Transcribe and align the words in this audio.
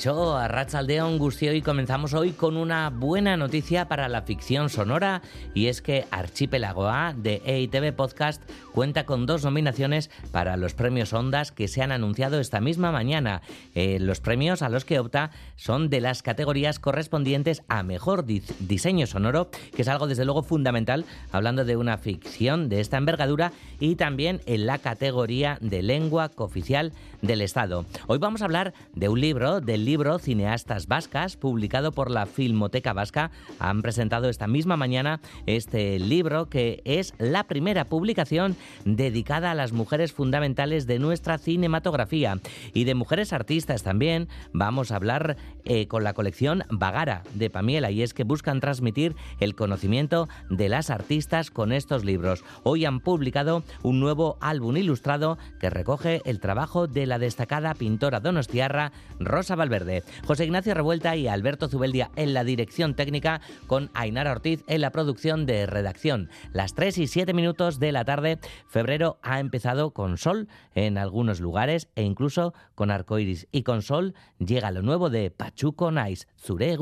Caixo, 0.00 0.34
Arrachaldeón, 0.34 1.18
Gustio 1.18 1.52
y 1.52 1.60
comenzamos 1.60 2.14
hoy 2.14 2.32
con 2.32 2.56
una 2.56 2.88
buena 2.88 3.36
noticia 3.36 3.86
para 3.86 4.08
la 4.08 4.22
ficción 4.22 4.70
sonora 4.70 5.20
y 5.52 5.66
es 5.66 5.82
que 5.82 6.06
Archipelago 6.10 6.88
A 6.88 7.12
de 7.14 7.42
EITV 7.44 7.92
Podcast 7.92 8.42
cuenta 8.72 9.04
con 9.04 9.26
dos 9.26 9.44
nominaciones 9.44 10.10
para 10.32 10.56
los 10.56 10.72
premios 10.72 11.12
Ondas 11.12 11.52
que 11.52 11.68
se 11.68 11.82
han 11.82 11.92
anunciado 11.92 12.40
esta 12.40 12.62
misma 12.62 12.92
mañana. 12.92 13.42
Eh, 13.74 13.98
los 14.00 14.20
premios 14.20 14.62
a 14.62 14.70
los 14.70 14.86
que 14.86 14.98
opta 14.98 15.32
son 15.56 15.90
de 15.90 16.00
las 16.00 16.22
categorías 16.22 16.78
correspondientes 16.78 17.62
a 17.68 17.82
mejor 17.82 18.24
diseño 18.24 19.06
sonoro, 19.06 19.50
que 19.76 19.82
es 19.82 19.88
algo 19.88 20.06
desde 20.06 20.24
luego 20.24 20.42
fundamental 20.42 21.04
hablando 21.30 21.66
de 21.66 21.76
una 21.76 21.98
ficción 21.98 22.70
de 22.70 22.80
esta 22.80 22.96
envergadura 22.96 23.52
y 23.78 23.96
también 23.96 24.40
en 24.46 24.64
la 24.64 24.78
categoría 24.78 25.58
de 25.60 25.82
lengua 25.82 26.30
cooficial 26.30 26.94
del 27.20 27.42
Estado. 27.42 27.84
Hoy 28.06 28.16
vamos 28.16 28.40
a 28.40 28.46
hablar 28.46 28.72
de 28.94 29.10
un 29.10 29.20
libro, 29.20 29.60
del 29.60 29.84
libro 29.90 30.20
Cineastas 30.20 30.86
Vascas, 30.86 31.36
publicado 31.36 31.90
por 31.90 32.12
la 32.12 32.26
Filmoteca 32.26 32.92
Vasca. 32.92 33.32
Han 33.58 33.82
presentado 33.82 34.28
esta 34.28 34.46
misma 34.46 34.76
mañana 34.76 35.20
este 35.46 35.98
libro 35.98 36.48
que 36.48 36.80
es 36.84 37.12
la 37.18 37.48
primera 37.48 37.86
publicación 37.86 38.54
dedicada 38.84 39.50
a 39.50 39.56
las 39.56 39.72
mujeres 39.72 40.12
fundamentales 40.12 40.86
de 40.86 41.00
nuestra 41.00 41.38
cinematografía 41.38 42.38
y 42.72 42.84
de 42.84 42.94
mujeres 42.94 43.32
artistas 43.32 43.82
también. 43.82 44.28
Vamos 44.52 44.92
a 44.92 44.96
hablar 44.96 45.36
eh, 45.64 45.88
con 45.88 46.04
la 46.04 46.14
colección 46.14 46.62
Bagara 46.70 47.24
de 47.34 47.50
Pamiela 47.50 47.90
y 47.90 48.02
es 48.02 48.14
que 48.14 48.22
buscan 48.22 48.60
transmitir 48.60 49.16
el 49.40 49.56
conocimiento 49.56 50.28
de 50.50 50.68
las 50.68 50.90
artistas 50.90 51.50
con 51.50 51.72
estos 51.72 52.04
libros. 52.04 52.44
Hoy 52.62 52.84
han 52.84 53.00
publicado 53.00 53.64
un 53.82 53.98
nuevo 53.98 54.38
álbum 54.40 54.76
ilustrado 54.76 55.36
que 55.58 55.68
recoge 55.68 56.22
el 56.26 56.38
trabajo 56.38 56.86
de 56.86 57.06
la 57.06 57.18
destacada 57.18 57.74
pintora 57.74 58.20
donostiarra 58.20 58.92
Rosa 59.18 59.56
Valverde. 59.56 59.79
José 60.26 60.44
Ignacio 60.44 60.74
Revuelta 60.74 61.16
y 61.16 61.28
Alberto 61.28 61.68
Zubeldia 61.68 62.10
en 62.16 62.34
la 62.34 62.44
dirección 62.44 62.94
técnica 62.94 63.40
con 63.66 63.90
Ainara 63.94 64.32
Ortiz 64.32 64.64
en 64.66 64.80
la 64.80 64.90
producción 64.90 65.46
de 65.46 65.66
redacción. 65.66 66.30
Las 66.52 66.74
3 66.74 66.98
y 66.98 67.06
7 67.06 67.34
minutos 67.34 67.78
de 67.78 67.92
la 67.92 68.04
tarde 68.04 68.38
Febrero 68.68 69.18
ha 69.22 69.40
empezado 69.40 69.92
con 69.92 70.18
sol 70.18 70.48
en 70.74 70.98
algunos 70.98 71.40
lugares 71.40 71.88
e 71.94 72.02
incluso 72.02 72.54
con 72.74 72.90
arcoiris. 72.90 73.48
Y 73.52 73.62
con 73.62 73.82
sol 73.82 74.14
llega 74.38 74.70
lo 74.70 74.82
nuevo 74.82 75.10
de 75.10 75.30
Pachuco 75.30 75.90
Nice, 75.90 76.26
Zure. 76.38 76.76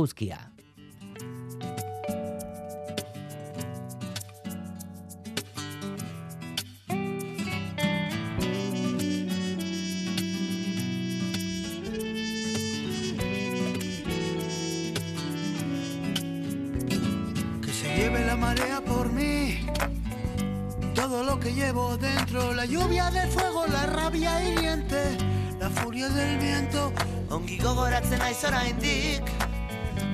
Que 21.41 21.53
llevo 21.53 21.97
dentro, 21.97 22.53
la 22.55 22.65
lluvia 22.65 23.11
de 23.11 23.27
fuego, 23.29 23.67
la 23.67 23.87
rabia 23.87 24.43
hiriente, 24.43 25.17
la 25.59 25.71
furia 25.71 26.09
del 26.09 26.39
viento. 26.39 26.93
Ongi 27.31 27.59
gogoratzen 27.61 28.19
naiz 28.23 28.41
oraindik 28.49 29.27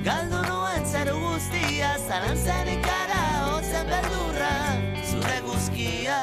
Galdu 0.03 0.41
nuen 0.49 0.83
zeru 0.83 1.13
guztia 1.21 1.93
Zalantzen 2.07 2.71
ikara 2.73 3.21
hotzen 3.45 3.87
beldurra 3.87 4.49
Zure 5.07 5.37
guzkia 5.45 6.14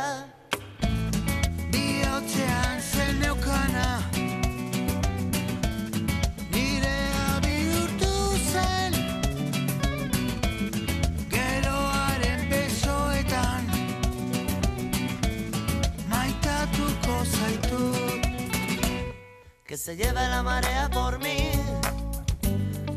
que 19.73 19.79
se 19.79 19.97
lleve 19.97 20.29
la 20.29 20.43
marea 20.43 20.87
por 20.91 21.19
mí. 21.19 21.51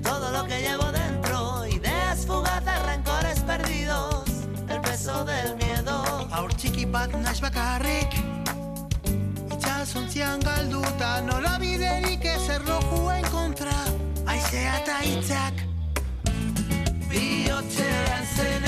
Todo 0.04 0.30
lo 0.30 0.46
que 0.46 0.60
llevo 0.60 0.92
dentro, 0.92 1.66
ideas 1.68 2.26
fugaces, 2.26 2.86
rencores 2.86 3.40
perdidos, 3.44 4.26
el 4.68 4.82
peso 4.82 5.24
del 5.24 5.56
miedo. 5.56 6.28
Aur 6.34 6.54
txiki 6.54 6.84
bat 6.84 7.16
naiz 7.16 7.40
bakarrik, 7.40 8.20
itxasontzian 9.56 10.44
galduta, 10.44 11.22
nola 11.22 11.56
biderik 11.64 12.26
ez 12.26 12.44
erlojuen 12.58 13.24
kontra, 13.32 13.80
aizea 14.26 14.76
eta 14.82 15.00
hitzak. 15.08 15.64
Biotzean 17.08 18.28
zen 18.36 18.68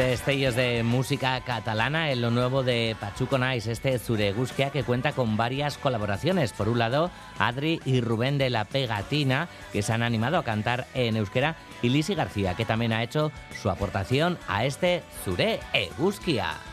Destellos 0.00 0.56
de 0.56 0.82
música 0.82 1.38
catalana 1.42 2.10
en 2.10 2.22
lo 2.22 2.30
nuevo 2.30 2.62
de 2.62 2.96
Pachuco 2.98 3.36
Nice, 3.36 3.70
este 3.70 3.98
Zureguskia 3.98 4.70
que 4.70 4.82
cuenta 4.82 5.12
con 5.12 5.36
varias 5.36 5.76
colaboraciones. 5.76 6.54
Por 6.54 6.70
un 6.70 6.78
lado, 6.78 7.10
Adri 7.38 7.82
y 7.84 8.00
Rubén 8.00 8.38
de 8.38 8.48
la 8.48 8.64
Pegatina, 8.64 9.48
que 9.74 9.82
se 9.82 9.92
han 9.92 10.02
animado 10.02 10.38
a 10.38 10.42
cantar 10.42 10.86
en 10.94 11.16
euskera, 11.16 11.56
y 11.82 11.90
Lisi 11.90 12.14
García, 12.14 12.54
que 12.54 12.64
también 12.64 12.94
ha 12.94 13.02
hecho 13.02 13.30
su 13.60 13.68
aportación 13.68 14.38
a 14.48 14.64
este 14.64 15.02
Zure 15.22 15.60
Eguskia. 15.74 16.69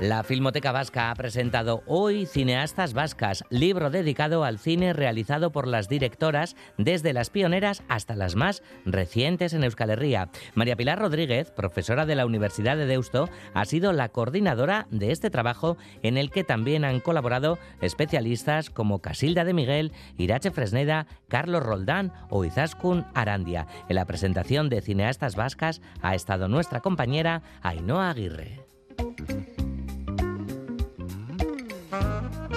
La 0.00 0.22
Filmoteca 0.22 0.70
Vasca 0.70 1.10
ha 1.10 1.14
presentado 1.16 1.82
hoy 1.86 2.24
Cineastas 2.24 2.94
Vascas, 2.94 3.42
libro 3.50 3.90
dedicado 3.90 4.44
al 4.44 4.60
cine 4.60 4.92
realizado 4.92 5.50
por 5.50 5.66
las 5.66 5.88
directoras 5.88 6.54
desde 6.76 7.12
las 7.12 7.30
pioneras 7.30 7.82
hasta 7.88 8.14
las 8.14 8.36
más 8.36 8.62
recientes 8.84 9.54
en 9.54 9.64
Euskal 9.64 9.90
Herria. 9.90 10.30
María 10.54 10.76
Pilar 10.76 11.00
Rodríguez, 11.00 11.50
profesora 11.50 12.06
de 12.06 12.14
la 12.14 12.26
Universidad 12.26 12.76
de 12.76 12.86
Deusto, 12.86 13.28
ha 13.54 13.64
sido 13.64 13.92
la 13.92 14.10
coordinadora 14.10 14.86
de 14.92 15.10
este 15.10 15.30
trabajo 15.30 15.76
en 16.04 16.16
el 16.16 16.30
que 16.30 16.44
también 16.44 16.84
han 16.84 17.00
colaborado 17.00 17.58
especialistas 17.80 18.70
como 18.70 19.00
Casilda 19.00 19.44
de 19.44 19.52
Miguel, 19.52 19.92
Irache 20.16 20.52
Fresneda, 20.52 21.08
Carlos 21.26 21.64
Roldán 21.64 22.12
o 22.30 22.44
Izaskun 22.44 23.04
Arandia. 23.14 23.66
En 23.88 23.96
la 23.96 24.04
presentación 24.04 24.68
de 24.68 24.80
Cineastas 24.80 25.34
Vascas 25.34 25.80
ha 26.02 26.14
estado 26.14 26.46
nuestra 26.46 26.78
compañera 26.78 27.42
Ainhoa 27.62 28.10
Aguirre. 28.10 28.60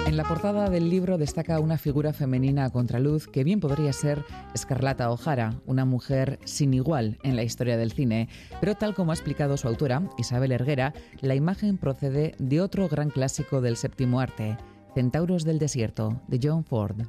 En 0.06 0.16
la 0.16 0.24
portada 0.24 0.68
del 0.68 0.90
libro 0.90 1.16
destaca 1.16 1.58
una 1.58 1.78
figura 1.78 2.12
femenina 2.12 2.66
a 2.66 2.70
contraluz 2.70 3.26
que 3.26 3.44
bien 3.44 3.60
podría 3.60 3.92
ser 3.92 4.24
Escarlata 4.54 5.10
O'Hara, 5.10 5.54
una 5.64 5.84
mujer 5.86 6.38
sin 6.44 6.74
igual 6.74 7.18
en 7.22 7.36
la 7.36 7.42
historia 7.42 7.76
del 7.78 7.92
cine. 7.92 8.28
Pero 8.60 8.74
tal 8.74 8.94
como 8.94 9.12
ha 9.12 9.14
explicado 9.14 9.56
su 9.56 9.68
autora, 9.68 10.02
Isabel 10.18 10.52
Erguera, 10.52 10.92
la 11.20 11.34
imagen 11.34 11.78
procede 11.78 12.34
de 12.38 12.60
otro 12.60 12.88
gran 12.88 13.08
clásico 13.08 13.60
del 13.62 13.76
séptimo 13.76 14.20
arte, 14.20 14.58
Centauros 14.94 15.44
del 15.44 15.58
Desierto, 15.58 16.20
de 16.28 16.40
John 16.42 16.64
Ford. 16.64 17.06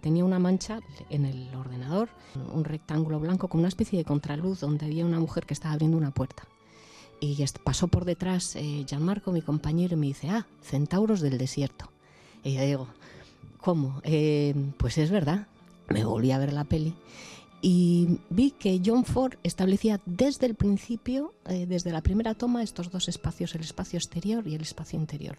Tenía 0.00 0.24
una 0.24 0.38
mancha 0.38 0.80
en 1.10 1.24
el 1.24 1.52
ordenador, 1.56 2.10
un 2.52 2.64
rectángulo 2.64 3.18
blanco 3.18 3.48
con 3.48 3.60
una 3.60 3.68
especie 3.68 3.98
de 3.98 4.04
contraluz 4.04 4.60
donde 4.60 4.86
había 4.86 5.06
una 5.06 5.18
mujer 5.18 5.46
que 5.46 5.54
estaba 5.54 5.72
abriendo 5.72 5.96
una 5.96 6.12
puerta. 6.12 6.44
Y 7.24 7.44
pasó 7.62 7.88
por 7.88 8.04
detrás 8.04 8.56
eh, 8.56 8.84
Gianmarco, 8.86 9.32
mi 9.32 9.42
compañero, 9.42 9.94
y 9.94 9.98
me 9.98 10.06
dice, 10.06 10.28
ah, 10.30 10.46
Centauros 10.62 11.20
del 11.20 11.38
Desierto. 11.38 11.90
Y 12.42 12.54
yo 12.54 12.62
digo, 12.62 12.88
¿cómo? 13.58 14.00
Eh, 14.04 14.54
pues 14.76 14.98
es 14.98 15.10
verdad. 15.10 15.46
Me 15.88 16.04
volví 16.04 16.30
a 16.30 16.38
ver 16.38 16.52
la 16.52 16.64
peli 16.64 16.94
y 17.66 18.18
vi 18.28 18.50
que 18.50 18.82
John 18.84 19.06
Ford 19.06 19.36
establecía 19.42 19.98
desde 20.04 20.44
el 20.44 20.54
principio, 20.54 21.32
eh, 21.46 21.64
desde 21.66 21.92
la 21.92 22.02
primera 22.02 22.34
toma, 22.34 22.62
estos 22.62 22.90
dos 22.90 23.08
espacios, 23.08 23.54
el 23.54 23.62
espacio 23.62 23.96
exterior 23.96 24.46
y 24.46 24.54
el 24.54 24.60
espacio 24.60 24.98
interior. 24.98 25.38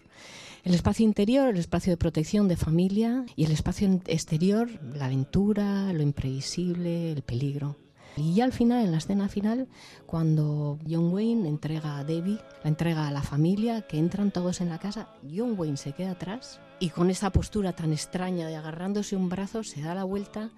El 0.64 0.74
espacio 0.74 1.04
interior, 1.04 1.48
el 1.50 1.58
espacio 1.58 1.92
de 1.92 1.96
protección 1.96 2.48
de 2.48 2.56
familia, 2.56 3.24
y 3.36 3.44
el 3.44 3.52
espacio 3.52 4.00
exterior, 4.06 4.68
la 4.92 5.04
aventura, 5.04 5.92
lo 5.92 6.02
imprevisible, 6.02 7.12
el 7.12 7.22
peligro. 7.22 7.76
Y 8.16 8.34
ya 8.34 8.44
al 8.44 8.52
final, 8.52 8.84
en 8.84 8.92
la 8.92 8.98
escena 8.98 9.28
final, 9.28 9.68
cuando 10.06 10.78
John 10.88 11.12
Wayne 11.12 11.48
entrega 11.48 11.98
a 11.98 12.04
Debbie, 12.04 12.40
la 12.64 12.70
entrega 12.70 13.06
a 13.06 13.10
la 13.10 13.22
familia, 13.22 13.82
que 13.82 13.98
entran 13.98 14.30
todos 14.30 14.60
en 14.60 14.70
la 14.70 14.78
casa, 14.78 15.08
John 15.34 15.54
Wayne 15.58 15.76
se 15.76 15.92
queda 15.92 16.12
atrás 16.12 16.60
y 16.78 16.90
con 16.90 17.10
esa 17.10 17.30
postura 17.30 17.72
tan 17.74 17.92
extraña 17.92 18.48
de 18.48 18.56
agarrándose 18.56 19.16
un 19.16 19.28
brazo 19.28 19.62
se 19.62 19.80
da 19.80 19.94
la 19.94 20.04
vuelta 20.04 20.50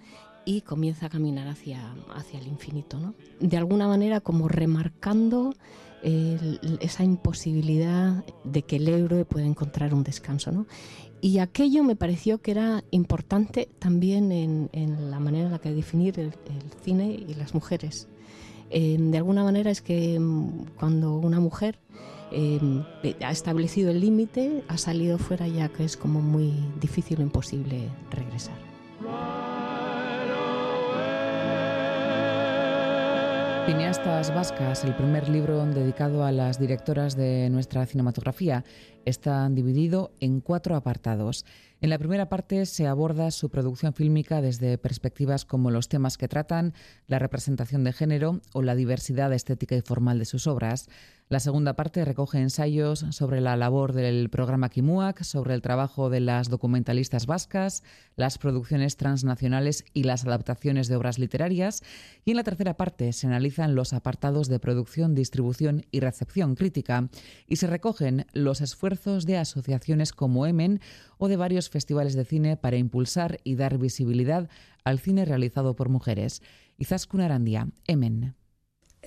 y 0.44 0.62
comienza 0.62 1.06
a 1.06 1.08
caminar 1.10 1.48
hacia, 1.48 1.94
hacia 2.14 2.40
el 2.40 2.46
infinito. 2.46 2.98
¿no? 2.98 3.14
De 3.40 3.56
alguna 3.56 3.86
manera 3.86 4.20
como 4.20 4.48
remarcando 4.48 5.52
esa 6.00 7.02
imposibilidad 7.02 8.24
de 8.44 8.62
que 8.62 8.76
el 8.76 8.88
héroe 8.88 9.24
pueda 9.24 9.46
encontrar 9.46 9.92
un 9.94 10.04
descanso. 10.04 10.52
¿no? 10.52 10.66
Y 11.20 11.38
aquello 11.38 11.82
me 11.82 11.96
pareció 11.96 12.38
que 12.38 12.52
era 12.52 12.84
importante 12.90 13.68
también 13.78 14.30
en, 14.30 15.10
la 15.10 15.18
manera 15.18 15.46
en 15.46 15.52
la 15.52 15.58
que 15.58 15.72
definir 15.72 16.18
el, 16.20 16.32
cine 16.82 17.10
y 17.10 17.34
las 17.34 17.54
mujeres. 17.54 18.08
Eh, 18.70 18.96
de 19.00 19.16
alguna 19.16 19.44
manera 19.44 19.70
es 19.70 19.82
que 19.82 20.18
mm, 20.20 20.76
cuando 20.78 21.16
una 21.16 21.40
mujer 21.40 21.78
eh, 22.30 22.60
ha 23.24 23.30
establecido 23.30 23.90
el 23.90 24.00
límite, 24.00 24.62
ha 24.68 24.78
salido 24.78 25.18
fuera 25.18 25.48
ya 25.48 25.68
que 25.70 25.84
es 25.84 25.96
como 25.96 26.20
muy 26.20 26.52
difícil 26.80 27.20
o 27.20 27.22
imposible 27.22 27.88
regresar. 28.10 28.56
Cineastas 33.68 34.34
Vascas, 34.34 34.82
el 34.84 34.96
primer 34.96 35.28
libro 35.28 35.66
dedicado 35.66 36.24
a 36.24 36.32
las 36.32 36.58
directoras 36.58 37.16
de 37.16 37.50
nuestra 37.50 37.84
cinematografía, 37.84 38.64
está 39.04 39.46
dividido 39.50 40.10
en 40.20 40.40
cuatro 40.40 40.74
apartados. 40.74 41.44
En 41.82 41.90
la 41.90 41.98
primera 41.98 42.30
parte 42.30 42.64
se 42.64 42.86
aborda 42.86 43.30
su 43.30 43.50
producción 43.50 43.92
fílmica 43.92 44.40
desde 44.40 44.78
perspectivas 44.78 45.44
como 45.44 45.70
los 45.70 45.90
temas 45.90 46.16
que 46.16 46.28
tratan, 46.28 46.72
la 47.08 47.18
representación 47.18 47.84
de 47.84 47.92
género 47.92 48.40
o 48.54 48.62
la 48.62 48.74
diversidad 48.74 49.34
estética 49.34 49.76
y 49.76 49.82
formal 49.82 50.18
de 50.18 50.24
sus 50.24 50.46
obras. 50.46 50.88
La 51.30 51.40
segunda 51.40 51.74
parte 51.74 52.06
recoge 52.06 52.40
ensayos 52.40 53.04
sobre 53.10 53.42
la 53.42 53.54
labor 53.54 53.92
del 53.92 54.30
programa 54.30 54.70
Kimuak, 54.70 55.24
sobre 55.24 55.52
el 55.52 55.60
trabajo 55.60 56.08
de 56.08 56.20
las 56.20 56.48
documentalistas 56.48 57.26
vascas, 57.26 57.82
las 58.16 58.38
producciones 58.38 58.96
transnacionales 58.96 59.84
y 59.92 60.04
las 60.04 60.24
adaptaciones 60.24 60.88
de 60.88 60.96
obras 60.96 61.18
literarias. 61.18 61.82
Y 62.24 62.30
en 62.30 62.38
la 62.38 62.44
tercera 62.44 62.78
parte 62.78 63.12
se 63.12 63.26
analizan 63.26 63.74
los 63.74 63.92
apartados 63.92 64.48
de 64.48 64.58
producción, 64.58 65.14
distribución 65.14 65.84
y 65.90 66.00
recepción 66.00 66.54
crítica 66.54 67.10
y 67.46 67.56
se 67.56 67.66
recogen 67.66 68.24
los 68.32 68.62
esfuerzos 68.62 69.26
de 69.26 69.36
asociaciones 69.36 70.14
como 70.14 70.46
EMEN 70.46 70.80
o 71.18 71.28
de 71.28 71.36
varios 71.36 71.68
festivales 71.68 72.14
de 72.14 72.24
cine 72.24 72.56
para 72.56 72.78
impulsar 72.78 73.38
y 73.44 73.56
dar 73.56 73.76
visibilidad 73.76 74.48
al 74.82 74.98
cine 74.98 75.26
realizado 75.26 75.76
por 75.76 75.90
mujeres. 75.90 76.40
Izaskun 76.78 77.20
Arandia, 77.20 77.68
EMEN. 77.86 78.37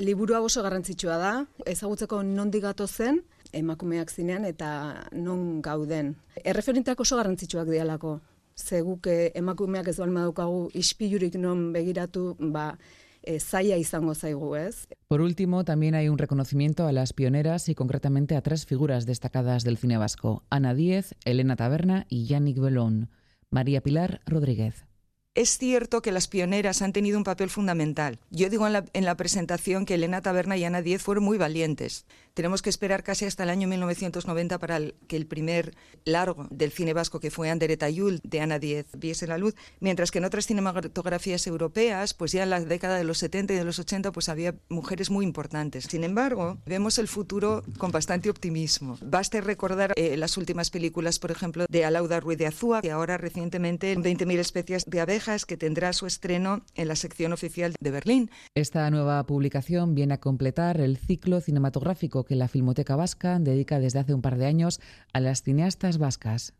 Liburua 0.02 0.40
oso 0.42 0.64
garrantzitsua 0.66 1.16
da, 1.22 1.32
ezagutzeko 1.70 2.24
nondik 2.26 2.64
gato 2.64 2.88
zen, 2.88 3.20
emakumeak 3.54 4.10
zinean 4.10 4.48
eta 4.50 4.72
non 5.14 5.62
gauden. 5.62 6.16
Erreferenteak 6.42 7.04
oso 7.04 7.20
garrantzitsuak 7.20 7.70
dialako. 7.70 8.16
Ze 8.58 8.82
guk 8.82 9.06
eh, 9.08 9.30
emakumeak 9.38 9.92
ez 9.92 10.00
balma 10.02 10.26
daukagu 10.26 10.72
ispilurik 10.74 11.38
non 11.38 11.70
begiratu, 11.76 12.36
ba, 12.40 12.72
e, 13.22 13.40
zaila 13.40 13.78
izango 13.78 14.16
zaigu, 14.16 14.56
ez? 14.56 14.88
Por 15.08 15.22
último, 15.22 15.64
también 15.64 15.94
hay 15.94 16.10
un 16.10 16.18
reconocimiento 16.18 16.88
a 16.88 16.92
las 16.92 17.14
pioneras 17.14 17.70
y 17.70 17.76
concretamente 17.76 18.36
a 18.36 18.42
tres 18.42 18.66
figuras 18.66 19.06
destacadas 19.06 19.64
del 19.64 19.78
cine 19.78 19.98
vasco. 19.98 20.44
Ana 20.50 20.74
Díez, 20.74 21.14
Elena 21.26 21.56
Taberna 21.56 22.08
y 22.10 22.26
Yannick 22.26 22.60
Belón. 22.60 23.10
María 23.52 23.82
Pilar 23.82 24.22
Rodríguez. 24.26 24.86
Es 25.34 25.58
cierto 25.58 26.02
que 26.02 26.12
las 26.12 26.28
pioneras 26.28 26.82
han 26.82 26.92
tenido 26.92 27.18
un 27.18 27.24
papel 27.24 27.50
fundamental. 27.50 28.20
Yo 28.32 28.50
digo 28.50 28.68
en 28.68 28.74
la, 28.74 28.86
en 28.92 29.06
la, 29.06 29.16
presentación 29.16 29.86
que 29.86 29.94
Elena 29.94 30.22
Taberna 30.22 30.58
y 30.58 30.66
Ana 30.66 30.82
Diez 30.82 31.02
fueron 31.02 31.24
muy 31.24 31.38
valientes. 31.38 32.06
Tenemos 32.34 32.62
que 32.62 32.70
esperar 32.70 33.04
casi 33.04 33.26
hasta 33.26 33.44
el 33.44 33.50
año 33.50 33.68
1990 33.68 34.58
para 34.60 34.80
que 35.08 35.18
el 35.18 35.28
primer 35.28 35.74
largo 36.06 36.48
del 36.50 36.72
cine 36.72 36.94
vasco, 36.94 37.20
que 37.20 37.32
fue 37.32 37.50
Andere 37.50 37.78
Tayul, 37.78 38.20
de 38.24 38.40
Ana 38.40 38.58
Diez, 38.58 38.88
viese 38.98 39.28
la 39.28 39.38
luz, 39.38 39.56
mientras 39.80 40.12
que 40.12 40.20
en 40.20 40.26
otras 40.26 40.48
cinematografías 40.48 41.46
europeas, 41.48 42.14
pues 42.14 42.32
ya 42.32 42.44
en 42.44 42.50
la 42.50 42.62
década 42.62 42.98
de 42.98 43.04
los 43.04 43.18
70 43.18 43.54
y 43.54 43.58
de 43.58 43.66
los 43.66 43.80
80, 43.80 44.12
pues 44.12 44.30
había 44.30 44.56
mujeres 44.70 45.10
muy 45.10 45.26
importantes. 45.26 45.86
Sin 45.86 46.04
embargo, 46.04 46.58
vemos 46.66 46.98
el 47.00 47.08
futuro 47.08 47.64
con 47.78 47.92
bastante 47.92 48.30
optimismo. 48.30 48.98
Basta 49.02 49.42
recordar 49.42 49.94
eh, 49.96 50.16
las 50.18 50.38
últimas 50.38 50.70
películas, 50.70 51.20
por 51.20 51.32
ejemplo, 51.32 51.66
de 51.70 51.86
Alauda 51.86 52.20
Ruiz 52.20 52.38
de 52.38 52.48
Azúa, 52.48 52.80
y 52.84 52.90
ahora 52.90 53.18
recientemente 53.18 53.98
20.000 53.98 54.40
especies 54.40 54.86
de 54.86 55.02
abejas, 55.02 55.46
que 55.46 55.58
tendrá 55.58 55.94
su 55.94 56.06
estreno 56.06 56.64
en 56.76 56.88
la 56.88 56.96
sección 56.96 57.34
oficial 57.34 57.74
de 57.80 57.92
Berlín. 57.92 58.32
Esta 58.56 58.90
nueva 58.90 59.24
publicación 59.26 59.96
viene 59.96 60.14
a 60.14 60.20
completar 60.20 60.80
el 60.80 60.98
ciclo 60.98 61.42
cinematográfico 61.42 62.21
que 62.24 62.36
la 62.36 62.48
Filmoteca 62.48 62.96
Vasca 62.96 63.40
dedica 63.40 63.80
desde 63.80 64.00
hace 64.00 64.14
un 64.14 64.22
par 64.22 64.38
de 64.38 64.46
años 64.46 64.80
a 65.14 65.20
las 65.20 65.44
cineastas 65.44 65.98
vascas. 65.98 66.54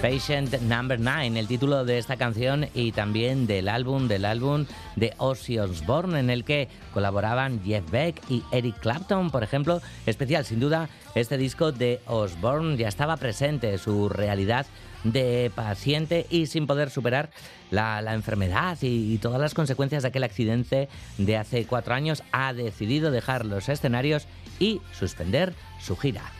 Patient 0.00 0.60
Number 0.62 1.00
9, 1.00 1.38
el 1.38 1.48
título 1.48 1.84
de 1.84 1.98
esta 1.98 2.16
canción 2.16 2.68
y 2.72 2.92
también 2.92 3.46
del 3.48 3.68
álbum, 3.68 4.06
del 4.06 4.24
álbum 4.24 4.66
de 4.94 5.12
Ozzy 5.18 5.58
Osbourne, 5.58 6.20
en 6.20 6.30
el 6.30 6.44
que 6.44 6.68
colaboraban 6.94 7.60
Jeff 7.64 7.90
Beck 7.90 8.22
y 8.28 8.44
Eric 8.52 8.78
Clapton, 8.78 9.30
por 9.30 9.42
ejemplo. 9.42 9.82
Especial, 10.06 10.44
sin 10.44 10.60
duda, 10.60 10.88
este 11.16 11.36
disco 11.36 11.72
de 11.72 12.00
Osbourne 12.06 12.76
ya 12.76 12.86
estaba 12.86 13.16
presente, 13.16 13.76
su 13.78 14.08
realidad 14.08 14.66
de 15.02 15.50
paciente 15.54 16.26
y 16.30 16.46
sin 16.46 16.66
poder 16.66 16.90
superar 16.90 17.30
la, 17.70 18.14
enfermedad 18.14 18.78
y, 18.80 19.14
y, 19.14 19.18
todas 19.18 19.40
las 19.40 19.54
consecuencias 19.54 20.02
de 20.02 20.08
aquel 20.08 20.24
accidente 20.24 20.88
de 21.18 21.36
hace 21.36 21.66
cuatro 21.66 21.94
años, 21.94 22.22
ha 22.30 22.52
decidido 22.52 23.10
dejar 23.10 23.44
los 23.44 23.68
escenarios 23.68 24.26
y 24.60 24.80
suspender 24.92 25.54
su 25.80 25.96
gira. 25.96 26.37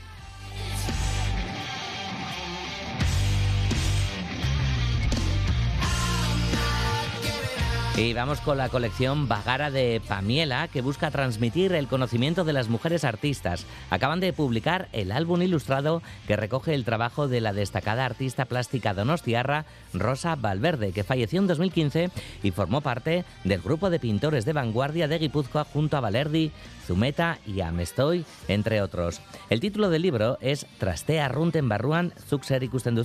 Y 7.99 8.13
vamos 8.13 8.41
con 8.41 8.59
la 8.59 8.69
colección 8.69 9.27
Bagara 9.27 9.73
de 9.73 10.01
Pamiela, 10.07 10.69
que 10.69 10.83
busca 10.83 11.11
transmitir 11.11 11.73
el 11.73 11.89
conocimiento 11.89 12.45
de 12.45 12.53
las 12.53 12.69
mujeres 12.69 13.03
artistas. 13.03 13.67
Acaban 13.91 14.21
de 14.21 14.33
publicar 14.33 14.89
el 14.93 15.11
álbum 15.11 15.43
ilustrado 15.43 16.01
que 16.29 16.37
recoge 16.37 16.75
el 16.75 16.85
trabajo 16.85 17.27
de 17.27 17.41
la 17.41 17.53
destacada 17.53 18.07
artista 18.07 18.45
plástica 18.45 18.95
donostiarra 18.95 19.65
Rosa 19.93 20.37
Valverde, 20.37 20.93
que 20.93 21.03
falleció 21.03 21.41
en 21.41 21.49
2015 21.49 22.11
y 22.45 22.53
formó 22.53 22.83
parte 22.83 23.25
del 23.43 23.63
grupo 23.63 23.91
de 23.91 23.99
pintores 23.99 24.45
de 24.45 24.53
vanguardia 24.53 25.09
de 25.09 25.19
Guipúzcoa 25.19 25.65
junto 25.65 25.97
a 25.97 26.01
Valerdi, 26.01 26.53
Zumeta 26.89 27.39
y 27.47 27.61
Amestoy, 27.61 28.25
entre 28.49 28.81
otros. 28.81 29.21
El 29.51 29.61
título 29.61 29.91
del 29.91 30.01
libro 30.01 30.39
es 30.41 30.65
Trastea 30.79 31.29
runten 31.29 31.69
barruan 31.69 32.15
zuxer 32.31 32.63
ikusten 32.63 32.99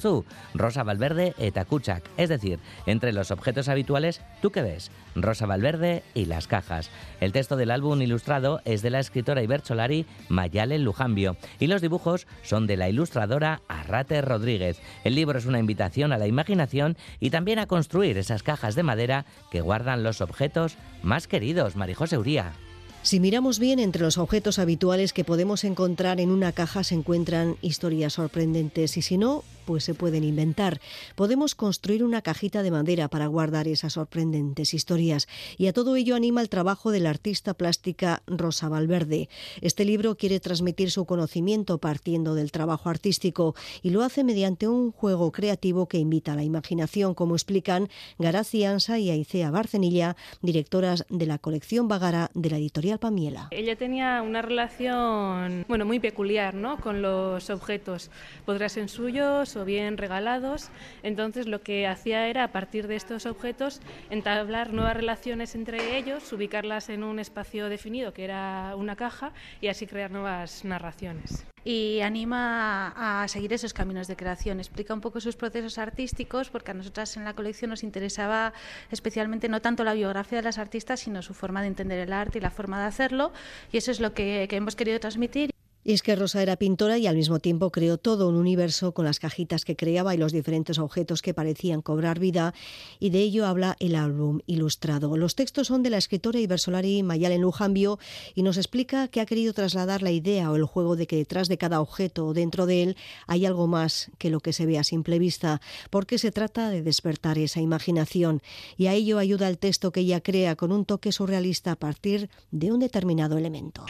Rosa 0.54 0.84
Valverde 0.84 1.34
eta 1.38 1.68
es 2.16 2.30
decir, 2.30 2.60
entre 2.86 3.12
los 3.12 3.32
objetos 3.32 3.68
habituales, 3.68 4.22
¿tú 4.42 4.52
qué 4.52 4.62
ves? 4.62 4.90
Rosa 5.16 5.48
Valverde 5.48 6.02
y 6.14 6.26
las 6.26 6.48
cajas. 6.48 6.90
El 7.20 7.34
texto 7.34 7.58
del 7.58 7.72
álbum 7.72 8.02
ilustrado 8.02 8.62
es 8.64 8.82
de 8.84 8.90
la 8.90 9.02
escritora 9.02 9.44
Ibercholari 9.44 10.06
Mayale 10.30 10.80
Lujambio 10.80 11.36
y 11.60 11.68
los 11.68 11.82
dibujos 11.82 12.26
son 12.42 12.68
de 12.68 12.78
la 12.78 12.88
ilustradora 12.88 13.64
Arrate 13.68 14.22
Rodríguez. 14.22 14.80
El 15.04 15.16
libro 15.16 15.38
es 15.38 15.46
una 15.46 15.60
invitación 15.60 16.14
a 16.14 16.18
la 16.18 16.28
imaginación 16.28 16.96
y 17.20 17.32
también 17.32 17.60
a 17.60 17.68
construir 17.68 18.18
esas 18.18 18.44
cajas 18.44 18.76
de 18.76 18.84
madera 18.84 19.26
que 19.52 19.60
guardan 19.60 20.04
los 20.04 20.22
objetos 20.22 20.78
más 21.02 21.28
queridos. 21.28 21.76
Marijose 21.76 22.18
Uría. 22.18 22.54
Si 23.04 23.20
miramos 23.20 23.60
bien, 23.60 23.80
entre 23.80 24.02
los 24.02 24.18
objetos 24.18 24.60
habituales 24.60 25.12
que 25.12 25.26
podemos 25.26 25.66
encontrar 25.66 26.22
en 26.22 26.32
una 26.32 26.54
caja 26.54 26.86
se 26.86 26.96
encuentran 26.96 27.58
historias 27.62 28.14
sorprendentes 28.14 28.96
y 28.96 29.02
si 29.02 29.18
no, 29.18 29.44
pues 29.66 29.84
se 29.84 29.94
pueden 29.94 30.24
inventar. 30.24 30.80
Podemos 31.16 31.56
construir 31.56 32.04
una 32.04 32.22
cajita 32.22 32.64
de 32.64 32.72
madera 32.72 33.08
para 33.08 33.28
guardar 33.28 33.68
esas 33.68 33.94
sorprendentes 33.94 34.74
historias 34.74 35.28
y 35.58 35.68
a 35.68 35.74
todo 35.74 35.96
ello 35.96 36.16
anima 36.16 36.42
el 36.42 36.50
trabajo 36.50 36.92
de 36.92 37.00
la 37.00 37.10
artista 37.10 37.54
plástica 37.54 38.22
Rosa 38.28 38.70
Valverde. 38.70 39.30
Este 39.62 39.86
libro 39.86 40.16
quiere 40.16 40.40
transmitir 40.40 40.92
su 40.92 41.06
conocimiento 41.06 41.78
partiendo 41.78 42.36
del 42.36 42.52
trabajo 42.52 42.90
artístico 42.90 43.56
y 43.82 43.90
lo 43.90 44.04
hace 44.04 44.24
mediante 44.24 44.68
un 44.68 44.92
juego 44.92 45.32
creativo 45.32 45.88
que 45.88 45.98
invita 45.98 46.34
a 46.34 46.36
la 46.36 46.44
imaginación, 46.44 47.14
como 47.14 47.36
explican 47.36 47.90
Garazi 48.20 48.66
Ansa 48.66 49.00
y 49.00 49.10
Aicea 49.10 49.52
Barcenilla, 49.52 50.16
directoras 50.42 51.06
de 51.10 51.26
la 51.26 51.38
colección 51.38 51.88
Bagara 51.88 52.30
de 52.34 52.50
la 52.50 52.58
editorial 52.58 53.00
Pamiela. 53.00 53.48
Ella 53.52 53.76
tenía 53.76 54.22
una 54.22 54.42
relación, 54.42 55.66
bueno, 55.68 55.86
muy 55.86 56.00
peculiar, 56.00 56.54
¿no? 56.54 56.78
Con 56.80 57.02
los 57.02 57.50
objetos. 57.50 58.10
Podrán 58.46 58.70
ser 58.70 58.90
suyos 58.90 59.53
o 59.56 59.66
bien 59.66 59.98
regalados. 59.98 60.70
Entonces 61.04 61.48
lo 61.48 61.62
que 61.62 61.88
hacía 61.88 62.28
era 62.28 62.44
a 62.46 62.52
partir 62.52 62.88
de 62.88 62.96
estos 62.96 63.26
objetos 63.26 63.82
entablar 64.10 64.74
nuevas 64.74 64.96
relaciones 64.96 65.56
entre 65.56 65.98
ellos, 65.98 66.32
ubicarlas 66.34 66.90
en 66.90 67.04
un 67.04 67.20
espacio 67.20 67.70
definido 67.70 68.14
que 68.14 68.24
era 68.24 68.76
una 68.76 68.96
caja 68.96 69.32
y 69.62 69.68
así 69.68 69.88
crear 69.88 70.12
nuevas 70.12 70.66
narraciones 70.66 71.46
y 71.66 72.02
anima 72.02 72.94
a 73.24 73.28
seguir 73.28 73.54
esos 73.54 73.74
caminos 73.74 74.08
de 74.08 74.16
creación. 74.16 74.60
Explica 74.60 74.94
un 74.94 75.02
poco 75.02 75.20
sus 75.20 75.36
procesos 75.36 75.78
artísticos, 75.78 76.50
porque 76.50 76.72
a 76.72 76.74
nosotras 76.74 77.16
en 77.18 77.24
la 77.24 77.34
colección 77.34 77.70
nos 77.70 77.84
interesaba 77.84 78.54
especialmente 78.92 79.48
no 79.50 79.62
tanto 79.62 79.84
la 79.84 79.94
biografía 79.94 80.40
de 80.40 80.44
las 80.44 80.58
artistas, 80.58 81.00
sino 81.00 81.22
su 81.22 81.34
forma 81.34 81.62
de 81.62 81.68
entender 81.68 82.00
el 82.00 82.14
arte 82.14 82.40
y 82.40 82.42
la 82.42 82.52
forma 82.52 82.80
de 82.80 82.88
hacerlo, 82.88 83.32
y 83.72 83.78
eso 83.78 83.92
es 83.92 84.00
lo 84.00 84.14
que, 84.14 84.48
que 84.50 84.58
hemos 84.58 84.76
querido 84.76 85.00
transmitir. 85.00 85.53
Y 85.84 85.94
es 85.94 86.02
que 86.02 86.16
Rosa 86.16 86.42
era 86.42 86.56
pintora 86.56 86.98
y 86.98 87.08
al 87.08 87.16
mismo 87.16 87.40
tiempo 87.40 87.72
creó 87.72 87.98
todo 87.98 88.30
un 88.30 88.36
universo 88.36 88.94
con 88.94 89.06
las 89.06 89.20
cajitas 89.20 89.66
que 89.66 89.76
creaba 89.76 90.16
y 90.16 90.18
los 90.18 90.32
diferentes 90.32 90.80
objetos 90.80 91.22
que 91.22 91.34
parecían 91.34 91.82
cobrar 91.82 92.20
vida, 92.20 92.54
y 93.00 93.10
de 93.10 93.20
ello 93.20 93.46
habla 93.46 93.76
el 93.80 93.96
álbum 93.96 94.40
ilustrado. 94.46 95.18
Los 95.18 95.36
textos 95.36 95.68
son 95.68 95.84
de 95.84 95.90
la 95.90 95.98
escritora 95.98 96.40
Ibersolari 96.40 97.04
Mayalen 97.04 97.42
Lujambio 97.42 98.00
y 98.34 98.44
nos 98.44 98.58
explica 98.58 99.08
que 99.08 99.20
ha 99.20 99.26
querido 99.26 99.54
trasladar 99.54 100.02
la 100.02 100.12
idea 100.12 100.52
o 100.52 100.56
el 100.56 100.64
juego 100.64 100.96
de 100.96 101.08
que 101.08 101.18
detrás 101.18 101.50
de 101.50 101.58
cada 101.58 101.82
objeto 101.82 102.28
o 102.28 102.34
dentro 102.34 102.66
de 102.66 102.84
él 102.84 102.98
hay 103.28 103.46
algo 103.46 103.68
más 103.68 104.12
que 104.18 104.30
lo 104.30 104.40
que 104.40 104.54
se 104.54 104.66
ve 104.66 104.80
a 104.80 104.84
simple 104.84 105.20
vista, 105.20 105.60
porque 105.90 106.18
se 106.18 106.32
trata 106.32 106.70
de 106.70 106.82
despertar 106.82 107.38
esa 107.38 107.60
imaginación, 107.60 108.42
y 108.78 108.88
a 108.88 108.94
ello 108.94 109.18
ayuda 109.18 109.50
el 109.50 109.58
texto 109.58 109.92
que 109.92 110.02
ella 110.02 110.22
crea 110.22 110.56
con 110.56 110.72
un 110.72 110.86
toque 110.86 111.12
surrealista 111.12 111.74
a 111.74 111.76
partir 111.76 112.30
de 112.52 112.72
un 112.72 112.80
determinado 112.80 113.38
elemento 113.38 113.86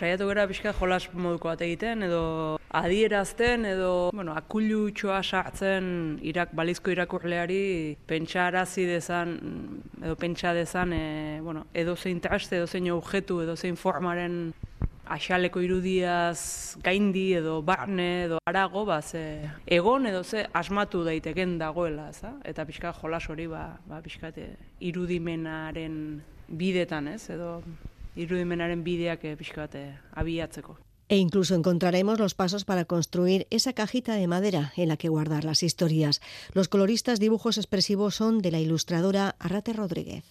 egiten 1.84 2.04
edo 2.04 2.60
adierazten 2.70 3.66
edo 3.66 4.10
bueno, 4.14 4.34
akulutxoa 4.34 5.22
sartzen 5.24 6.20
irak, 6.24 6.54
balizko 6.56 6.92
irakurleari 6.92 7.98
pentsarazi 8.08 8.86
dezan 8.88 9.36
edo 10.02 10.16
pentsa 10.16 10.54
dezan 10.54 10.94
e, 10.94 11.42
bueno, 11.42 11.66
edo 11.74 11.96
zein 11.96 12.22
traste, 12.22 12.58
edo 12.58 12.68
zein 12.68 12.90
objektu, 12.92 13.42
edo 13.42 13.56
zein 13.56 13.76
formaren 13.76 14.54
axaleko 15.06 15.60
irudiaz 15.60 16.78
gaindi 16.84 17.34
edo 17.36 17.62
barne 17.62 18.26
edo 18.26 18.40
arago, 18.48 18.86
ba, 18.86 19.02
ze, 19.02 19.50
egon 19.68 20.08
edo 20.08 20.24
ze 20.24 20.48
asmatu 20.54 21.04
daiteken 21.04 21.58
dagoela, 21.60 22.12
za? 22.14 22.38
eta 22.44 22.66
pixka 22.66 22.94
jolas 22.94 23.28
hori 23.30 23.48
ba, 23.48 23.78
ba, 23.86 24.00
pixka 24.02 24.32
irudimenaren 24.80 26.24
bidetan, 26.48 27.08
ez? 27.08 27.30
edo 27.30 27.62
irudimenaren 28.16 28.84
bideak 28.84 29.26
eh, 29.26 29.36
pixka 29.36 29.68
abiatzeko. 30.16 30.78
E 31.14 31.18
incluso 31.18 31.54
encontraremos 31.54 32.18
los 32.18 32.34
pasos 32.34 32.66
para 32.66 32.86
construir 32.86 33.46
esa 33.52 33.74
cajita 33.74 34.16
de 34.16 34.26
madera 34.26 34.74
en 34.76 34.88
la 34.88 34.98
que 34.98 35.10
guardar 35.10 35.44
las 35.44 35.62
historias. 35.62 36.22
Los 36.54 36.70
coloristas 36.70 37.20
dibujos 37.20 37.60
expresivos 37.60 38.16
son 38.16 38.42
de 38.42 38.50
la 38.50 38.60
ilustradora 38.60 39.36
Arrate 39.38 39.74
Rodríguez. 39.74 40.24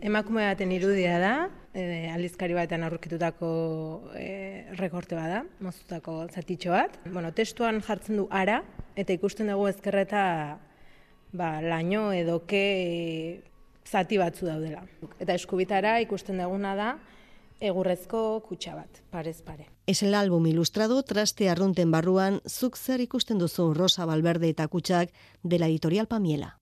Emakume 0.00 0.46
baten 0.46 0.70
irudia 0.70 1.18
da, 1.18 1.50
e, 1.74 2.06
aldizkari 2.14 2.54
batean 2.54 2.86
aurkitutako 2.86 3.50
e, 4.14 4.70
rekorte 4.78 5.18
bada, 5.18 5.42
moztutako 5.58 6.28
zatitxo 6.30 6.70
bat. 6.70 6.94
Bueno, 7.10 7.34
testuan 7.34 7.82
jartzen 7.82 8.22
du 8.22 8.28
ara, 8.30 8.62
eta 8.94 9.10
ikusten 9.18 9.50
dugu 9.50 9.66
ezkerreta 9.74 10.22
ba, 11.34 11.50
laino 11.66 12.12
edo 12.14 12.44
ke 12.46 12.64
e, 12.78 12.96
zati 13.82 14.22
batzu 14.22 14.46
daudela. 14.46 14.86
Eta 15.18 15.34
eskubitara 15.34 15.98
ikusten 16.06 16.38
duguna 16.38 16.78
da, 16.78 16.92
egurrezko 17.60 18.40
kutsa 18.46 18.74
bat, 18.74 19.02
parez 19.10 19.42
pare. 19.42 19.68
Es 19.86 20.02
el 20.02 20.14
álbum 20.14 20.46
ilustrado 20.46 21.02
Traste 21.02 21.48
arrunten 21.48 21.90
barruan 21.90 22.40
zuk 22.46 22.76
zer 22.76 23.00
ikusten 23.00 23.38
duzu 23.38 23.72
Rosa 23.74 24.06
Valverde 24.06 24.48
eta 24.48 24.68
kutsak 24.68 25.10
de 25.42 25.58
la 25.58 25.66
editorial 25.66 26.06
Pamiela. 26.06 26.58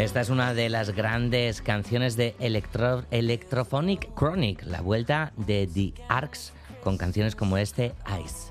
Esta 0.00 0.22
es 0.22 0.30
una 0.30 0.54
de 0.54 0.70
las 0.70 0.92
grandes 0.96 1.60
canciones 1.60 2.16
de 2.16 2.34
Electro, 2.40 3.04
Electrophonic 3.10 4.14
Chronic, 4.14 4.64
la 4.64 4.80
vuelta 4.80 5.34
de 5.36 5.66
The 5.66 5.92
Arcs 6.08 6.54
con 6.82 6.96
canciones 6.96 7.36
como 7.36 7.58
este 7.58 7.92
Ice. 8.24 8.50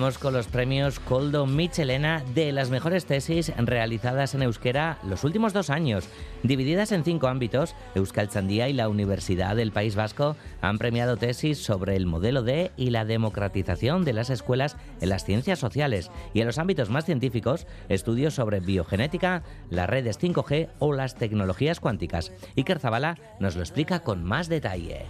Con 0.00 0.32
los 0.32 0.46
premios 0.46 0.98
Coldo 0.98 1.44
Michelena 1.44 2.24
de 2.34 2.52
las 2.52 2.70
mejores 2.70 3.04
tesis 3.04 3.52
realizadas 3.58 4.34
en 4.34 4.42
euskera 4.42 4.98
los 5.06 5.24
últimos 5.24 5.52
dos 5.52 5.68
años. 5.68 6.08
Divididas 6.42 6.90
en 6.92 7.04
cinco 7.04 7.28
ámbitos, 7.28 7.74
Euskal 7.94 8.30
Chandía 8.30 8.70
y 8.70 8.72
la 8.72 8.88
Universidad 8.88 9.56
del 9.56 9.72
País 9.72 9.96
Vasco 9.96 10.36
han 10.62 10.78
premiado 10.78 11.18
tesis 11.18 11.62
sobre 11.62 11.96
el 11.96 12.06
modelo 12.06 12.42
de 12.42 12.70
y 12.78 12.88
la 12.90 13.04
democratización 13.04 14.06
de 14.06 14.14
las 14.14 14.30
escuelas 14.30 14.78
en 15.02 15.10
las 15.10 15.26
ciencias 15.26 15.58
sociales 15.58 16.10
y 16.32 16.40
en 16.40 16.46
los 16.46 16.56
ámbitos 16.56 16.88
más 16.88 17.04
científicos, 17.04 17.66
estudios 17.90 18.32
sobre 18.32 18.60
biogenética, 18.60 19.42
las 19.68 19.90
redes 19.90 20.18
5G 20.18 20.70
o 20.78 20.94
las 20.94 21.14
tecnologías 21.14 21.78
cuánticas. 21.78 22.32
Iker 22.56 22.78
Zabala 22.78 23.18
nos 23.38 23.54
lo 23.54 23.60
explica 23.60 24.00
con 24.00 24.24
más 24.24 24.48
detalle. 24.48 25.04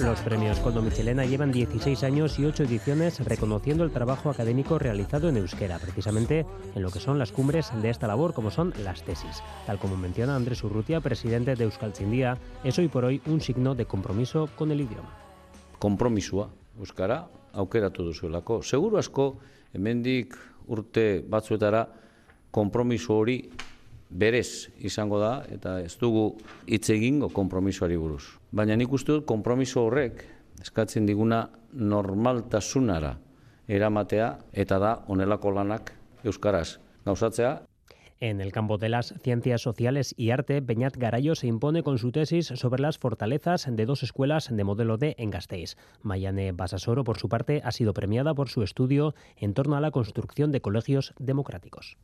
Los 0.00 0.20
premios 0.20 0.60
Coldo 0.60 0.80
Michelena 0.80 1.24
llevan 1.24 1.50
16 1.50 2.04
años 2.04 2.38
y 2.38 2.44
8 2.44 2.62
ediciones 2.64 3.18
reconociendo 3.18 3.82
el 3.82 3.90
trabajo 3.90 4.30
académico 4.30 4.78
realizado 4.78 5.28
en 5.28 5.38
euskera, 5.38 5.80
precisamente 5.80 6.46
en 6.76 6.82
lo 6.82 6.90
que 6.92 7.00
son 7.00 7.18
las 7.18 7.32
cumbres 7.32 7.72
de 7.82 7.90
esta 7.90 8.06
labor, 8.06 8.32
como 8.32 8.52
son 8.52 8.72
las 8.84 9.02
tesis. 9.02 9.42
Tal 9.66 9.78
como 9.80 9.96
menciona 9.96 10.36
Andrés 10.36 10.62
Urrutia, 10.62 11.00
presidente 11.00 11.56
de 11.56 11.64
Euskal 11.64 11.92
Chindia, 11.92 12.38
es 12.62 12.78
hoy 12.78 12.86
por 12.86 13.04
hoy 13.04 13.20
un 13.26 13.40
signo 13.40 13.74
de 13.74 13.86
compromiso 13.86 14.48
con 14.54 14.70
el 14.70 14.82
idioma. 14.82 15.16
Kompromisua, 15.80 16.48
euskara 16.78 17.26
aukeratu 17.52 18.04
duzuelako. 18.04 18.62
Seguru 18.62 18.98
asko, 18.98 19.38
hemendik 19.74 20.36
urte 20.68 21.24
batzuetara 21.26 21.88
konpromiso 22.52 23.16
hori 23.18 23.50
berez 24.10 24.70
izango 24.78 25.18
da 25.18 25.44
eta 25.52 25.80
ez 25.80 25.96
dugu 25.98 26.36
hitz 26.66 26.88
egingo 26.90 27.28
konpromisoari 27.28 27.96
buruz. 27.96 28.24
Baina 28.52 28.76
nik 28.76 28.92
uste 28.92 29.12
dut 29.12 29.26
konpromiso 29.26 29.84
horrek 29.86 30.24
eskatzen 30.60 31.06
diguna 31.06 31.48
normaltasunara 31.72 33.16
eramatea 33.68 34.36
eta 34.52 34.78
da 34.78 34.94
honelako 35.06 35.50
lanak 35.50 35.92
euskaraz 36.24 36.78
gauzatzea 37.04 37.60
En 38.20 38.40
el 38.40 38.50
campo 38.50 38.78
de 38.78 38.88
las 38.88 39.14
ciencias 39.22 39.62
sociales 39.62 40.12
y 40.16 40.30
arte, 40.30 40.60
Beñat 40.60 40.96
Garayo 40.96 41.36
se 41.36 41.46
impone 41.46 41.84
con 41.84 41.98
su 41.98 42.10
tesis 42.10 42.46
sobre 42.46 42.82
las 42.82 42.98
fortalezas 42.98 43.68
de 43.70 43.86
dos 43.86 44.02
escuelas 44.02 44.48
de 44.50 44.64
modelo 44.64 44.96
D 44.96 45.14
en 45.18 45.30
Gasteiz. 45.30 45.76
Mayane 46.02 46.50
Basasoro, 46.50 47.04
por 47.04 47.18
su 47.18 47.28
parte, 47.28 47.60
ha 47.64 47.70
sido 47.70 47.94
premiada 47.94 48.34
por 48.34 48.48
su 48.48 48.64
estudio 48.64 49.14
en 49.36 49.54
torno 49.54 49.76
a 49.76 49.80
la 49.80 49.92
construcción 49.92 50.50
de 50.50 50.60
colegios 50.60 51.14
democráticos. 51.20 51.96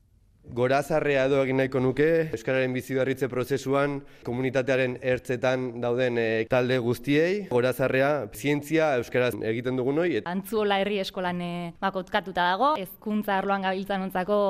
Gorazarrea 0.53 1.25
edo 1.27 1.41
egin 1.43 1.57
nahiko 1.57 1.81
nuke, 1.81 2.09
Euskararen 2.37 2.75
bizi 2.77 2.95
berritze 2.99 3.31
prozesuan, 3.33 3.97
komunitatearen 4.27 4.99
ertzetan 5.01 5.81
dauden 5.83 6.21
e, 6.21 6.27
talde 6.51 6.77
guztiei, 6.85 7.47
gorazarrea 7.49 8.11
zientzia 8.35 8.93
Euskaraz 9.01 9.33
egiten 9.41 9.81
dugun 9.81 10.03
hoi. 10.03 10.21
Antzuola 10.29 10.79
herri 10.83 11.01
eskolan 11.03 11.41
e, 11.41 11.53
bakotkatuta 11.83 12.51
dago, 12.53 12.75
ezkuntza 12.81 13.39
arloan 13.39 13.65
gabiltzan 13.67 14.05
ontzako 14.11 14.41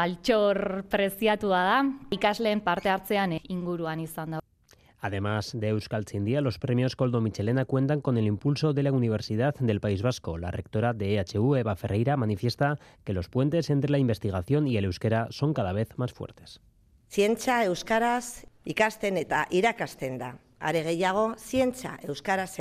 maltxor 0.00 0.84
preziatua 0.90 1.60
da, 1.68 1.78
ikasleen 2.16 2.64
parte 2.64 2.90
hartzean 2.94 3.36
e, 3.36 3.44
inguruan 3.52 4.00
izan 4.00 4.38
da. 4.38 4.43
Además 5.04 5.50
de 5.52 5.68
Euskal 5.68 6.06
Chindia, 6.06 6.40
los 6.40 6.58
premios 6.58 6.96
Coldo 6.96 7.20
Michelena 7.20 7.66
cuentan 7.66 8.00
con 8.00 8.16
el 8.16 8.24
impulso 8.24 8.72
de 8.72 8.82
la 8.82 8.90
Universidad 8.90 9.54
del 9.56 9.78
País 9.78 10.00
Vasco. 10.00 10.38
La 10.38 10.50
rectora 10.50 10.94
de 10.94 11.16
EHU, 11.18 11.56
Eva 11.56 11.76
Ferreira, 11.76 12.16
manifiesta 12.16 12.78
que 13.04 13.12
los 13.12 13.28
puentes 13.28 13.68
entre 13.68 13.90
la 13.90 13.98
investigación 13.98 14.66
y 14.66 14.78
el 14.78 14.86
euskera 14.86 15.26
son 15.28 15.52
cada 15.52 15.74
vez 15.74 15.90
más 15.98 16.14
fuertes. 16.14 16.62
Zientza 17.10 17.66
euskaraz 17.66 18.46
ikasten 18.64 19.18
eta 19.20 19.46
irakasten 19.50 20.16
da. 20.16 20.38
Are 20.58 20.82
gehiago, 20.82 21.34
zientza 21.36 21.98
euskaraz. 22.08 22.56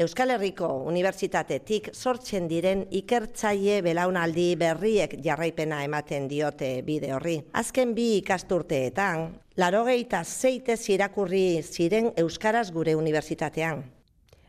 Euskal 0.00 0.30
Herriko 0.32 0.66
Unibertsitatetik 0.88 1.90
sortzen 1.92 2.46
diren 2.48 2.86
ikertzaile 3.02 3.82
belaunaldi 3.84 4.46
berriek 4.56 5.18
jarraipena 5.26 5.82
ematen 5.84 6.24
diote 6.30 6.70
bide 6.86 7.12
horri. 7.12 7.36
Azken 7.52 7.92
bi 7.92 8.06
ikasturteetan, 8.22 9.26
larogeita 9.60 10.22
zeitez 10.24 10.80
irakurri 10.88 11.44
ziren 11.60 12.14
Euskaraz 12.16 12.70
gure 12.72 12.96
unibertsitatean. 12.96 13.84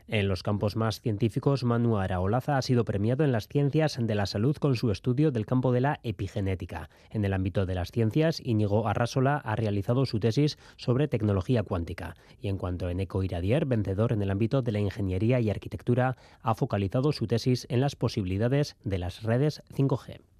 En 0.08 0.28
los 0.28 0.42
campos 0.42 0.76
más 0.76 1.00
científicos, 1.00 1.64
Manu 1.64 1.98
Araolaza 1.98 2.58
ha 2.58 2.62
sido 2.62 2.84
premiado 2.84 3.24
en 3.24 3.32
las 3.32 3.48
ciencias 3.48 3.98
de 4.00 4.14
la 4.14 4.26
salud 4.26 4.56
con 4.56 4.76
su 4.76 4.90
estudio 4.90 5.30
del 5.30 5.46
campo 5.46 5.72
de 5.72 5.80
la 5.80 6.00
epigenética. 6.02 6.90
En 7.10 7.24
el 7.24 7.32
ámbito 7.32 7.66
de 7.66 7.74
las 7.74 7.90
ciencias, 7.90 8.40
Íñigo 8.44 8.88
Arrasola 8.88 9.36
ha 9.36 9.56
realizado 9.56 10.04
su 10.06 10.18
tesis 10.18 10.58
sobre 10.76 11.08
tecnología 11.08 11.62
cuántica. 11.62 12.16
Y 12.40 12.48
en 12.48 12.58
cuanto 12.58 12.86
a 12.86 12.92
Eneco 12.92 13.22
Iradier, 13.22 13.64
vencedor 13.64 14.12
en 14.12 14.22
el 14.22 14.30
ámbito 14.30 14.62
de 14.62 14.72
la 14.72 14.80
ingeniería 14.80 15.40
y 15.40 15.50
arquitectura, 15.50 16.16
ha 16.42 16.54
focalizado 16.54 17.12
su 17.12 17.26
tesis 17.26 17.66
en 17.70 17.80
las 17.80 17.96
posibilidades 17.96 18.76
de 18.84 18.98
las 18.98 19.22
redes 19.22 19.62
5G. 19.74 20.31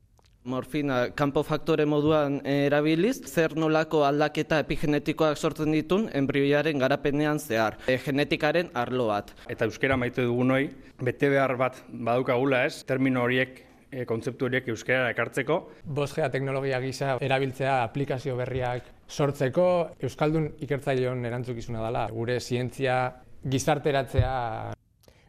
Morfina 0.44 1.12
kanpo 1.14 1.44
faktore 1.46 1.84
moduan 1.86 2.40
erabiliz, 2.48 3.20
zer 3.30 3.52
nolako 3.54 4.00
aldaketa 4.02 4.58
epigenetikoak 4.64 5.38
sortzen 5.38 5.70
ditun 5.70 6.08
embrioiaren 6.18 6.82
garapenean 6.82 7.38
zehar, 7.38 7.76
e, 7.86 7.94
genetikaren 8.02 8.72
arlo 8.74 9.06
bat. 9.12 9.30
Eta 9.46 9.68
euskera 9.70 9.96
maite 9.96 10.24
dugun 10.26 10.50
hoi, 10.50 10.64
bete 10.98 11.30
behar 11.30 11.54
bat 11.60 11.78
badukagula 11.92 12.64
ez, 12.66 12.82
termino 12.88 13.22
horiek 13.22 13.62
e, 13.92 14.02
kontzeptu 14.08 14.50
horiek 14.50 14.66
euskara 14.74 15.12
ekartzeko. 15.14 15.60
5G 15.86 16.30
teknologia 16.34 16.82
gisa 16.82 17.16
erabiltzea 17.22 17.78
aplikazio 17.84 18.34
berriak 18.40 18.90
sortzeko 19.06 19.66
euskaldun 20.02 20.56
ikertzaileon 20.66 21.22
erantzukizuna 21.30 21.86
dela. 21.86 22.08
Gure 22.10 22.40
zientzia 22.40 22.98
gizarteratzea 23.46 24.32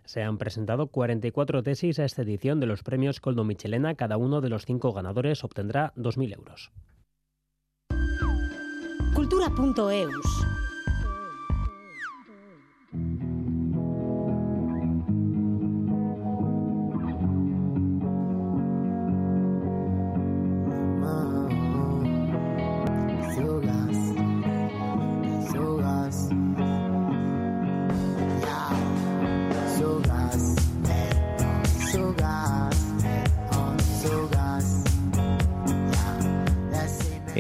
Se 0.06 0.22
han 0.22 0.38
presentado 0.38 0.88
44 0.88 1.63
tesis 1.63 2.00
a 2.00 2.06
esta 2.06 2.22
edición 2.24 2.60
de 2.60 2.68
los 2.68 2.84
premios 2.84 3.20
Coldo 3.20 3.44
Michelena. 3.44 3.96
Cada 3.96 4.18
uno 4.18 4.42
de 4.42 4.50
los 4.50 4.66
cinco 4.66 4.94
ganadores 4.94 5.44
obtendrá 5.44 5.94
2.000 5.96 6.36
euros. 6.36 6.72
Cultura.eus 9.13 10.26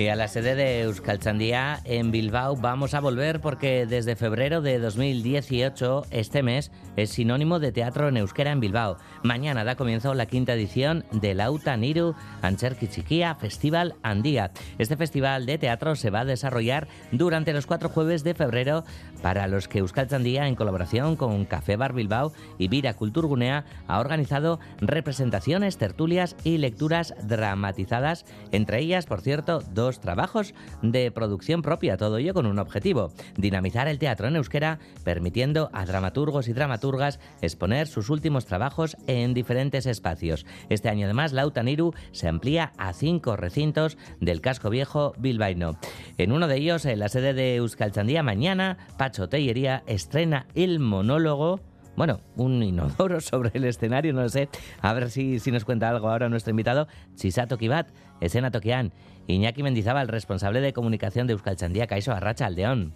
Y 0.03 0.09
a 0.09 0.17
la 0.17 0.27
sede 0.27 0.55
de 0.55 0.81
Euskalchandía 0.81 1.79
en 1.85 2.11
Bilbao 2.11 2.57
vamos 2.57 2.93
a 2.93 2.99
volver 2.99 3.39
porque 3.39 3.85
desde 3.85 4.17
febrero 4.17 4.61
de 4.61 4.77
2018 4.77 6.07
este 6.11 6.43
mes 6.43 6.73
es 6.97 7.11
sinónimo 7.11 7.57
de 7.59 7.71
teatro 7.71 8.09
en 8.09 8.17
euskera 8.17 8.51
en 8.51 8.59
Bilbao. 8.59 8.97
Mañana 9.23 9.63
da 9.63 9.77
comienzo 9.77 10.13
la 10.13 10.25
quinta 10.25 10.55
edición 10.55 11.05
del 11.13 11.39
Auta 11.39 11.77
Niru 11.77 12.15
Ancherki 12.41 12.89
Chiquia 12.89 13.33
Festival 13.35 13.95
Andía. 14.03 14.51
Este 14.77 14.97
festival 14.97 15.45
de 15.45 15.57
teatro 15.57 15.95
se 15.95 16.09
va 16.09 16.19
a 16.19 16.25
desarrollar 16.25 16.89
durante 17.13 17.53
los 17.53 17.65
cuatro 17.65 17.87
jueves 17.87 18.25
de 18.25 18.33
febrero 18.33 18.83
para 19.23 19.47
los 19.47 19.69
que 19.69 19.79
Euskalchandía 19.79 20.49
en 20.49 20.55
colaboración 20.55 21.15
con 21.15 21.45
Café 21.45 21.77
Bar 21.77 21.93
Bilbao 21.93 22.33
y 22.57 22.67
Vira 22.67 22.93
Culturgunea 22.93 23.63
ha 23.87 23.99
organizado 24.01 24.59
representaciones, 24.81 25.77
tertulias 25.77 26.35
y 26.43 26.57
lecturas 26.57 27.15
dramatizadas, 27.23 28.25
entre 28.51 28.79
ellas, 28.79 29.05
por 29.05 29.21
cierto, 29.21 29.61
dos 29.73 30.01
trabajos 30.01 30.53
de 30.81 31.09
producción 31.09 31.61
propia, 31.61 31.95
todo 31.95 32.17
ello 32.17 32.33
con 32.33 32.45
un 32.45 32.59
objetivo, 32.59 33.13
dinamizar 33.37 33.87
el 33.87 33.97
teatro 33.97 34.27
en 34.27 34.35
euskera, 34.35 34.79
permitiendo 35.05 35.69
a 35.71 35.85
dramaturgos 35.85 36.49
y 36.49 36.53
dramaturgas 36.53 37.21
exponer 37.41 37.87
sus 37.87 38.09
últimos 38.09 38.45
trabajos 38.45 38.97
en 39.07 39.33
diferentes 39.33 39.85
espacios. 39.85 40.45
Este 40.67 40.89
año 40.89 41.05
además, 41.05 41.31
Lautaniru 41.31 41.93
se 42.11 42.27
amplía 42.27 42.73
a 42.77 42.91
cinco 42.91 43.37
recintos 43.37 43.97
del 44.19 44.41
casco 44.41 44.69
viejo 44.69 45.13
bilbaíno. 45.17 45.77
En 46.17 46.33
uno 46.33 46.49
de 46.49 46.57
ellos, 46.57 46.85
en 46.85 46.99
la 46.99 47.07
sede 47.07 47.33
de 47.33 47.55
Euskalchandía, 47.55 48.21
mañana, 48.21 48.77
Pacho 48.97 49.12
Estrena 49.87 50.47
el 50.55 50.79
monólogo 50.79 51.59
bueno, 51.95 52.21
un 52.35 52.63
inodoro 52.63 53.21
sobre 53.21 53.51
el 53.53 53.65
escenario, 53.65 54.13
no 54.13 54.21
lo 54.21 54.29
sé. 54.29 54.49
A 54.81 54.93
ver 54.93 55.09
si, 55.09 55.39
si 55.39 55.51
nos 55.51 55.65
cuenta 55.65 55.89
algo 55.89 56.09
ahora 56.09 56.29
nuestro 56.29 56.51
invitado, 56.51 56.87
Chisato 57.15 57.57
Kibat, 57.57 57.89
escena 58.19 58.51
Tokian. 58.51 58.91
Iñaki 59.27 59.63
Mendizábal, 59.63 60.07
responsable 60.07 60.59
de 60.59 60.73
comunicación 60.73 61.27
de 61.27 61.33
Euskal 61.33 61.55
Chandía, 61.55 61.87
Caiso 61.87 62.11
Arracha, 62.11 62.45
Aldeón. 62.45 62.93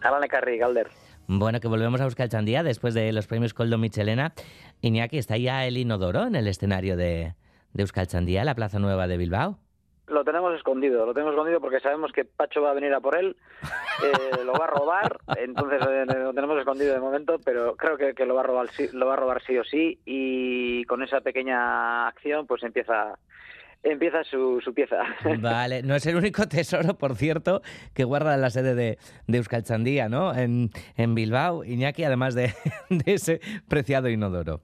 Carri, 0.00 0.58
Galder. 0.58 0.88
Bueno, 1.26 1.60
que 1.60 1.68
volvemos 1.68 2.00
a 2.00 2.04
Euskal 2.04 2.28
Chandía 2.28 2.62
después 2.62 2.94
de 2.94 3.12
los 3.12 3.26
premios 3.26 3.52
Coldo 3.52 3.78
Michelena. 3.78 4.32
Iñaki, 4.80 5.18
¿está 5.18 5.36
ya 5.36 5.66
el 5.66 5.76
inodoro 5.76 6.26
en 6.26 6.34
el 6.34 6.48
escenario 6.48 6.96
de, 6.96 7.34
de 7.72 7.82
Euskal 7.82 8.06
Chandía, 8.06 8.44
la 8.44 8.54
Plaza 8.54 8.78
Nueva 8.78 9.06
de 9.06 9.18
Bilbao? 9.18 9.58
Lo 10.08 10.24
tenemos 10.24 10.54
escondido, 10.54 11.06
lo 11.06 11.12
tenemos 11.12 11.34
escondido 11.34 11.60
porque 11.60 11.80
sabemos 11.80 12.12
que 12.12 12.24
Pacho 12.24 12.62
va 12.62 12.70
a 12.70 12.74
venir 12.74 12.92
a 12.94 13.00
por 13.00 13.16
él, 13.16 13.36
eh, 14.04 14.44
lo 14.44 14.52
va 14.52 14.64
a 14.64 14.68
robar, 14.68 15.18
entonces 15.38 15.80
eh, 15.86 16.04
lo 16.06 16.32
tenemos 16.32 16.58
escondido 16.58 16.94
de 16.94 17.00
momento, 17.00 17.38
pero 17.44 17.76
creo 17.76 17.96
que, 17.96 18.14
que, 18.14 18.26
lo 18.26 18.34
va 18.34 18.40
a 18.40 18.44
robar 18.44 18.68
sí, 18.68 18.88
lo 18.92 19.06
va 19.06 19.14
a 19.14 19.16
robar 19.16 19.42
sí 19.42 19.56
o 19.58 19.64
sí 19.64 19.98
y 20.04 20.84
con 20.84 21.02
esa 21.02 21.20
pequeña 21.20 22.08
acción 22.08 22.46
pues 22.46 22.62
empieza 22.62 23.18
empieza 23.82 24.24
su, 24.24 24.60
su 24.60 24.74
pieza. 24.74 25.02
Vale, 25.40 25.82
no 25.82 25.94
es 25.94 26.06
el 26.06 26.16
único 26.16 26.46
tesoro, 26.48 26.94
por 26.94 27.14
cierto, 27.14 27.62
que 27.94 28.04
guarda 28.04 28.36
la 28.36 28.50
sede 28.50 28.74
de, 28.74 28.98
de 29.26 29.38
Euskal 29.38 29.62
Chandía, 29.62 30.08
¿no? 30.08 30.34
En, 30.34 30.70
en 30.96 31.14
Bilbao, 31.14 31.64
Iñaki, 31.64 32.04
además 32.04 32.34
de, 32.34 32.52
de 32.90 33.14
ese 33.14 33.40
preciado 33.68 34.08
inodoro. 34.08 34.60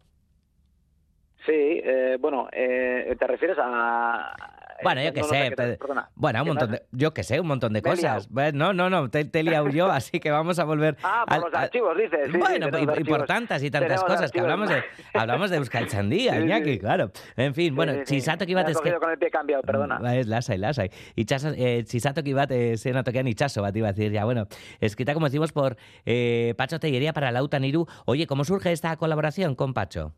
Sí, 1.46 1.52
eh, 1.52 2.16
bueno, 2.18 2.48
eh, 2.52 3.14
¿te 3.18 3.26
refieres 3.26 3.58
a, 3.60 4.34
bueno, 4.84 5.02
yo 5.02 5.12
que 5.12 5.20
no, 5.20 5.26
sé. 5.26 5.50
te- 5.50 5.76
perdona. 5.78 6.10
bueno, 6.14 6.38
un 6.40 6.44
¿Qué 6.44 6.48
montón 6.50 6.70
de, 6.72 6.82
yo 6.92 7.12
que 7.12 7.22
sé, 7.24 7.40
un 7.40 7.46
montón 7.48 7.72
de 7.72 7.82
Me 7.82 7.90
cosas. 7.90 8.28
No, 8.30 8.72
no, 8.72 8.88
no, 8.90 9.10
te, 9.10 9.24
te 9.24 9.40
he 9.40 9.42
liado 9.42 9.68
yo, 9.70 9.86
así 9.90 10.20
que 10.20 10.30
vamos 10.30 10.58
a 10.58 10.64
volver. 10.64 10.96
Ah, 11.02 11.24
por 11.26 11.34
al- 11.34 11.40
los 11.42 11.54
archivos, 11.54 11.96
dices. 11.96 12.20
Sí, 12.26 12.32
sí, 12.32 12.38
bueno, 12.38 12.70
tenemos 12.70 12.98
y, 12.98 13.00
y 13.00 13.04
por 13.04 13.24
tantas 13.26 13.62
y 13.62 13.70
tantas 13.70 13.88
Tenemos 13.88 14.04
cosas 14.04 14.30
que 14.30 14.40
hablamos 14.40 14.68
de, 14.68 14.82
hablamos 15.14 15.50
de 15.50 15.56
Euskal 15.56 15.88
Chandía, 15.88 16.32
Sí, 16.34 16.38
sí. 16.38 16.44
Iñaki, 16.44 16.78
claro. 16.78 17.10
En 17.36 17.54
fin, 17.54 17.74
bueno, 17.74 17.92
Sí, 17.94 17.98
sí, 18.00 18.04
sí. 18.06 18.14
Chisato 18.16 18.40
Me 18.44 18.46
Kibat 18.46 18.66
has 18.66 18.72
es 18.76 18.80
que... 18.80 18.92
con 18.94 19.10
el 19.10 19.18
pie 19.18 19.30
cambiado, 19.30 19.62
perdona. 19.62 19.98
Ba, 19.98 20.14
Ez, 20.16 20.26
lasai, 20.26 20.58
lasai. 20.58 20.90
Itxaso, 21.16 21.48
eh, 21.56 21.82
Chisato 21.84 22.22
Kibat 22.22 22.50
eh, 22.52 22.76
zen 22.76 22.96
atokean 22.96 23.26
itxaso 23.28 23.62
bat 23.62 23.74
iba 23.76 23.88
a 23.88 23.92
decir 23.92 24.12
ya. 24.12 24.24
Bueno, 24.24 24.46
escrita, 24.80 25.14
como 25.14 25.26
decimos, 25.26 25.52
por 25.52 25.76
eh, 26.06 26.54
Pacho 26.56 26.78
Tellería 26.78 27.12
para 27.12 27.32
Lauta 27.32 27.58
Niru. 27.58 27.86
Oye, 28.04 28.26
¿cómo 28.26 28.44
surge 28.44 28.72
esta 28.72 28.96
colaboración 28.96 29.54
con 29.54 29.72
Pacho? 29.74 30.12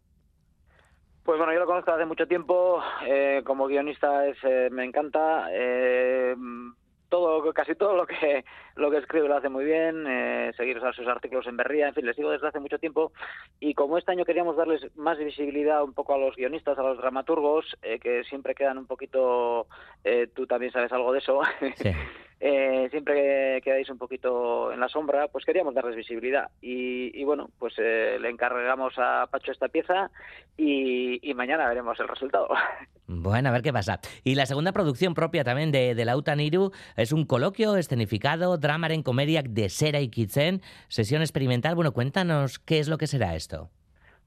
Pues 1.27 1.39
bueno, 1.39 1.53
yo 1.53 1.59
lo 1.59 1.67
conozco 1.67 1.91
hace 1.91 2.05
mucho 2.07 2.29
tiempo. 2.29 2.81
eh, 3.05 3.43
como 3.45 3.67
guionista 3.67 4.27
es, 4.29 4.39
eh, 4.45 4.69
me 4.71 4.85
encanta. 4.85 5.49
eh, 5.51 6.37
todo, 7.09 7.53
casi 7.53 7.75
todo 7.75 7.95
lo 7.97 8.07
que 8.07 8.45
lo 8.77 8.91
que 8.91 8.99
escribe 8.99 9.27
lo 9.29 9.37
hace 9.37 9.49
muy 9.49 9.65
bien. 9.65 10.07
eh, 10.07 10.53
seguir 10.57 10.81
sus 10.95 11.09
artículos 11.09 11.47
en 11.49 11.57
Berría, 11.57 11.89
en 11.89 11.95
fin, 11.95 12.07
les 12.07 12.15
sigo 12.15 12.31
desde 12.31 12.47
hace 12.47 12.61
mucho 12.61 12.79
tiempo. 12.79 13.11
Y 13.59 13.75
como 13.75 13.99
este 13.99 14.13
año 14.13 14.25
queríamos 14.25 14.57
darles 14.57 14.87
más 14.97 15.19
visibilidad 15.19 15.83
un 15.83 15.95
poco 15.95 16.15
a 16.15 16.19
los 16.19 16.37
guionistas, 16.37 16.79
a 16.79 16.83
los 16.83 16.99
dramaturgos, 16.99 17.77
eh, 17.83 17.99
que 17.99 18.23
siempre 18.25 18.55
quedan 18.55 18.79
un 18.79 18.87
poquito. 18.87 19.67
eh, 20.05 20.29
tú 20.33 20.47
también 20.47 20.71
sabes 20.71 20.93
algo 20.93 21.13
de 21.13 21.19
eso. 21.19 21.41
eh, 22.39 22.89
siempre 22.91 23.61
quedáis 23.63 23.89
un 23.89 23.99
poquito 23.99 24.71
en 24.73 24.81
la 24.81 24.89
sombra, 24.89 25.29
pues 25.29 25.45
queríamos 25.45 25.75
darles 25.75 25.97
visibilidad. 25.97 26.51
Y, 26.61 27.19
y 27.19 27.25
bueno, 27.25 27.49
pues 27.59 27.75
eh, 27.79 28.19
le 28.21 28.29
encargamos 28.29 28.95
a 28.99 29.27
Pacho 29.31 29.53
esta 29.53 29.69
pieza 29.69 30.11
y, 30.57 31.19
y 31.29 31.35
mañana 31.35 31.69
veremos 31.69 31.99
el 32.01 32.09
resultado. 32.09 32.49
Bueno, 33.09 33.51
a 33.51 33.53
ver 33.53 33.63
qué 33.63 33.73
pasa. 33.73 34.01
Y 34.25 34.35
la 34.35 34.47
segunda 34.47 34.73
producción 34.73 35.15
propia 35.15 35.45
también 35.45 35.71
de, 35.71 35.95
de 35.95 36.05
Lauta 36.05 36.35
Niru 36.35 36.73
es 36.97 37.13
un 37.13 37.25
coloquio 37.25 37.77
escenificado, 37.77 38.59
dramaren 38.59 39.05
komediak 39.05 39.47
de 39.47 39.69
Sera 39.69 40.01
y 40.01 40.09
Kitzen, 40.09 40.61
sesión 40.89 41.23
experimental. 41.23 41.77
Bueno, 41.77 41.93
cuéntanos 41.93 42.59
qué 42.59 42.81
es 42.81 42.89
lo 42.89 42.99
que 42.99 43.07
será 43.07 43.37
esto. 43.37 43.71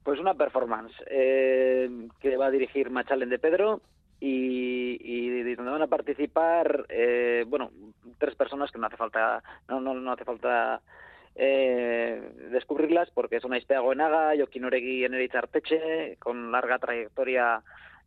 Pues 0.04 0.17
una 0.17 0.34
performance 0.34 0.93
eh, 1.12 1.89
que 2.22 2.38
va 2.38 2.45
a 2.45 2.52
dirigir 2.52 2.89
Machalen 2.89 3.30
de 3.30 3.38
Pedro 3.38 3.82
y, 4.20 4.98
y 5.02 5.56
donde 5.56 5.72
van 5.72 5.82
a 5.82 5.88
participar, 5.88 6.86
eh, 6.90 7.46
bueno, 7.48 7.72
tres 8.18 8.36
personas 8.36 8.72
que 8.72 8.78
no 8.78 8.88
hace 8.88 8.98
falta, 8.98 9.42
no, 9.68 9.80
no, 9.80 9.94
no 9.94 10.12
hace 10.12 10.26
falta 10.26 10.82
eh, 11.36 12.22
descubrirlas 12.52 13.10
porque 13.12 13.40
son 13.40 13.54
Aizpea 13.54 13.80
Goenaga, 13.80 14.34
Jokin 14.38 14.66
Oregui 14.66 15.06
Eneritz 15.06 15.36
Arteche, 15.36 16.18
con 16.20 16.52
larga 16.52 16.80
trayectoria 16.80 17.62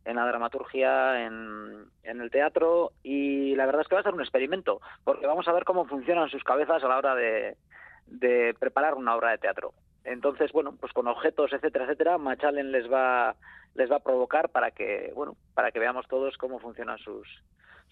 en 0.05 0.17
la 0.17 0.27
dramaturgia, 0.27 1.25
en, 1.25 1.85
en 2.03 2.21
el 2.21 2.29
teatro 2.29 2.91
y 3.03 3.55
la 3.55 3.65
verdad 3.65 3.81
es 3.81 3.87
que 3.87 3.95
va 3.95 4.01
a 4.01 4.03
ser 4.03 4.13
un 4.13 4.21
experimento 4.21 4.81
porque 5.03 5.25
vamos 5.25 5.47
a 5.47 5.53
ver 5.53 5.63
cómo 5.63 5.85
funcionan 5.85 6.29
sus 6.29 6.43
cabezas 6.43 6.83
a 6.83 6.87
la 6.87 6.97
hora 6.97 7.15
de, 7.15 7.55
de 8.07 8.53
preparar 8.59 8.95
una 8.95 9.15
obra 9.15 9.31
de 9.31 9.37
teatro. 9.37 9.73
Entonces, 10.03 10.51
bueno, 10.51 10.75
pues 10.77 10.91
con 10.91 11.07
objetos, 11.07 11.53
etcétera, 11.53 11.85
etcétera, 11.85 12.17
Machalen 12.17 12.73
les 12.73 12.91
va 12.91 13.35
les 13.75 13.91
va 13.91 13.97
a 13.97 14.03
provocar 14.03 14.49
para 14.49 14.71
que, 14.71 15.11
bueno, 15.15 15.35
para 15.53 15.71
que 15.71 15.79
veamos 15.79 16.07
todos 16.07 16.37
cómo 16.37 16.59
funcionan 16.59 16.97
sus 16.99 17.27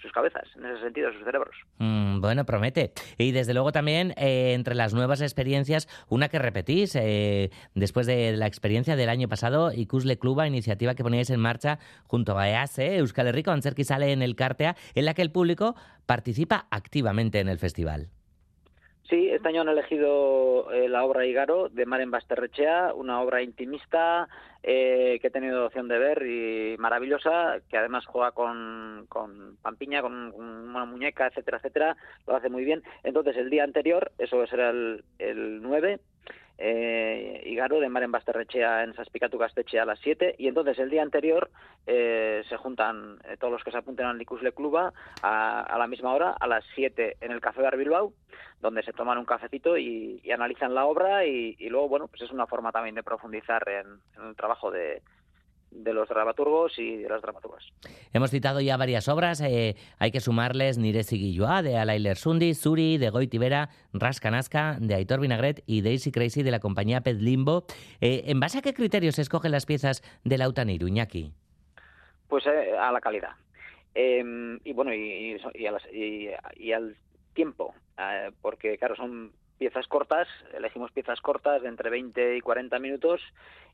sus 0.02 0.12
cabezas, 0.12 0.48
en 0.56 0.66
ese 0.66 0.82
sentido, 0.82 1.12
sus 1.14 1.24
cerebros. 1.24 1.56
Mm, 1.78 2.22
bueno, 2.22 2.46
promete. 2.46 2.92
Y 3.18 3.32
desde 3.32 3.54
luego 3.54 3.72
también 3.72 4.14
eh, 4.18 4.54
entre 4.54 4.76
las 4.76 4.94
nuevas 4.94 5.22
experiencias, 5.22 5.88
una 6.10 6.28
que 6.28 6.40
repetís 6.40 6.96
eh, 6.96 7.52
después 7.76 8.08
de 8.08 8.36
la 8.36 8.48
experiencia 8.48 8.96
del 8.96 9.10
año 9.10 9.30
pasado, 9.30 9.72
Ikusle 9.72 10.18
Cluba, 10.18 10.48
iniciativa 10.48 10.96
que 10.96 11.04
poníais 11.04 11.30
en 11.30 11.40
marcha 11.40 11.80
junto 12.08 12.38
a 12.38 12.50
EASE, 12.50 12.98
Euskal 12.98 13.28
Herriko 13.28 13.52
Antzerki 13.52 13.84
sale 13.84 14.12
en 14.12 14.22
el 14.22 14.36
Cartea, 14.36 14.76
en 14.96 15.06
la 15.06 15.14
que 15.14 15.22
el 15.22 15.32
público 15.32 15.76
participa 16.06 16.68
activamente 16.72 17.40
en 17.40 17.48
el 17.48 17.60
festival. 17.60 18.10
Sí, 19.12 19.30
este 19.30 19.50
año 19.50 19.60
han 19.60 19.68
elegido 19.68 20.72
eh, 20.72 20.88
la 20.88 21.04
obra 21.04 21.26
Igaro 21.26 21.68
de 21.68 21.86
Maren 21.86 22.12
Basterrechea, 22.12 22.94
una 22.94 23.20
obra 23.20 23.42
intimista 23.42 24.30
eh, 24.64 25.20
que 25.20 25.28
he 25.28 25.32
tenido 25.32 25.66
opción 25.66 25.90
de 25.90 26.00
ver 26.00 26.26
y 26.26 26.78
maravillosa, 26.78 27.58
que 27.70 27.76
además 27.76 28.06
juega 28.06 28.32
con, 28.32 29.06
con 29.10 29.58
Pampiña, 29.62 30.02
con, 30.02 30.14
una 30.34 30.86
muñeca, 30.86 31.28
etcétera, 31.28 31.58
etcétera, 31.58 31.98
lo 32.26 32.38
hace 32.38 32.48
muy 32.48 32.64
bien. 32.64 32.84
Entonces, 33.04 33.36
el 33.36 33.50
día 33.50 33.66
anterior, 33.66 34.14
eso 34.18 34.48
será 34.48 34.70
el, 34.70 35.04
el 35.20 35.62
9, 35.62 36.00
eh, 36.64 37.42
Igaro 37.46 37.80
de 37.80 37.90
Maren 37.90 38.12
Basterrechea 38.12 38.84
en 38.84 38.94
Saspicatu 38.94 39.40
Gaztetxea 39.40 39.82
a 39.82 39.86
las 39.86 40.00
7 40.00 40.36
y 40.38 40.48
entonces 40.48 40.78
el 40.78 40.92
día 40.92 41.02
anterior 41.02 41.50
eh, 41.88 42.44
se 42.48 42.58
juntan 42.58 43.18
eh, 43.28 43.36
todos 43.40 43.52
los 43.52 43.64
que 43.64 43.72
se 43.72 43.78
apunten 43.78 44.06
al 44.06 44.20
Licusle 44.20 44.52
Cluba 44.52 44.94
a, 45.24 45.62
a 45.62 45.78
la 45.80 45.88
misma 45.88 46.14
hora, 46.14 46.36
a 46.40 46.48
las 46.48 46.64
7 46.76 47.18
en 47.20 47.32
el 47.32 47.42
Café 47.42 47.64
Bar 47.64 47.78
Bilbao, 47.78 48.14
donde 48.62 48.84
se 48.84 48.94
toman 48.94 49.18
un 49.18 49.26
cafecito 49.26 49.76
y, 49.76 50.22
y 50.24 50.32
analizan 50.32 50.76
la 50.76 50.86
obra 50.86 51.26
y, 51.26 51.56
luego, 51.70 51.90
bueno, 51.90 52.08
pues 52.08 52.22
es 52.22 52.32
una 52.32 52.46
forma 52.46 52.72
también 52.72 52.94
de 52.94 53.02
profundizar 53.02 53.68
en 53.68 54.28
el 54.28 54.36
trabajo 54.36 54.70
de, 54.70 55.02
de 55.72 55.94
los 55.94 56.08
dramaturgos 56.10 56.78
y 56.78 56.98
de 56.98 57.10
las 57.10 57.22
dramaturgas. 57.22 57.64
Hemos 58.14 58.30
citado 58.30 58.60
ya 58.62 58.78
varias 58.78 59.08
obras, 59.08 59.42
eh, 59.42 59.76
hay 59.98 60.12
que 60.12 60.20
sumarles 60.20 60.78
Niresi 60.78 61.18
Guilloa, 61.18 61.62
de 61.62 61.78
Alailer 61.78 62.18
Sundi, 62.18 62.54
Suri, 62.54 62.98
de 62.98 63.10
Goy 63.10 63.28
Tibera, 63.28 63.70
Rascanasca, 63.94 64.78
de 64.80 64.96
Aitor 64.96 65.22
Vinagret 65.22 65.64
y 65.66 65.82
Daisy 65.82 66.12
Crazy 66.12 66.44
de 66.44 66.52
la 66.52 66.60
compañía 66.60 67.02
Pet 67.02 67.18
Limbo. 67.20 67.64
Eh, 68.02 68.24
¿En 68.26 68.40
base 68.40 68.60
a 68.60 68.62
qué 68.62 68.74
criterios 68.74 69.16
se 69.16 69.22
escogen 69.22 69.52
las 69.52 69.66
piezas 69.66 70.04
de 70.24 70.38
Lauta 70.38 70.66
Niru, 70.66 70.88
Iñaki? 70.88 71.32
Pues 72.28 72.46
eh, 72.46 72.78
a 72.78 72.92
la 72.92 73.00
calidad. 73.02 73.32
Eh, 73.96 74.24
y 74.64 74.74
bueno, 74.74 74.94
y, 74.94 75.38
y, 75.56 75.66
a 75.66 75.72
las- 75.72 75.88
y- 75.94 76.30
y 76.58 76.72
al 76.74 76.96
tiempo, 77.34 77.74
eh, 77.98 78.32
porque 78.42 78.78
claro, 78.78 78.96
son 78.96 79.32
piezas 79.62 79.88
cortas, 79.88 80.28
elegimos 80.56 80.92
piezas 80.92 81.22
cortas 81.22 81.62
de 81.62 81.68
entre 81.68 81.92
20 81.92 82.36
y 82.36 82.42
40 82.42 82.80
minutos. 82.80 83.22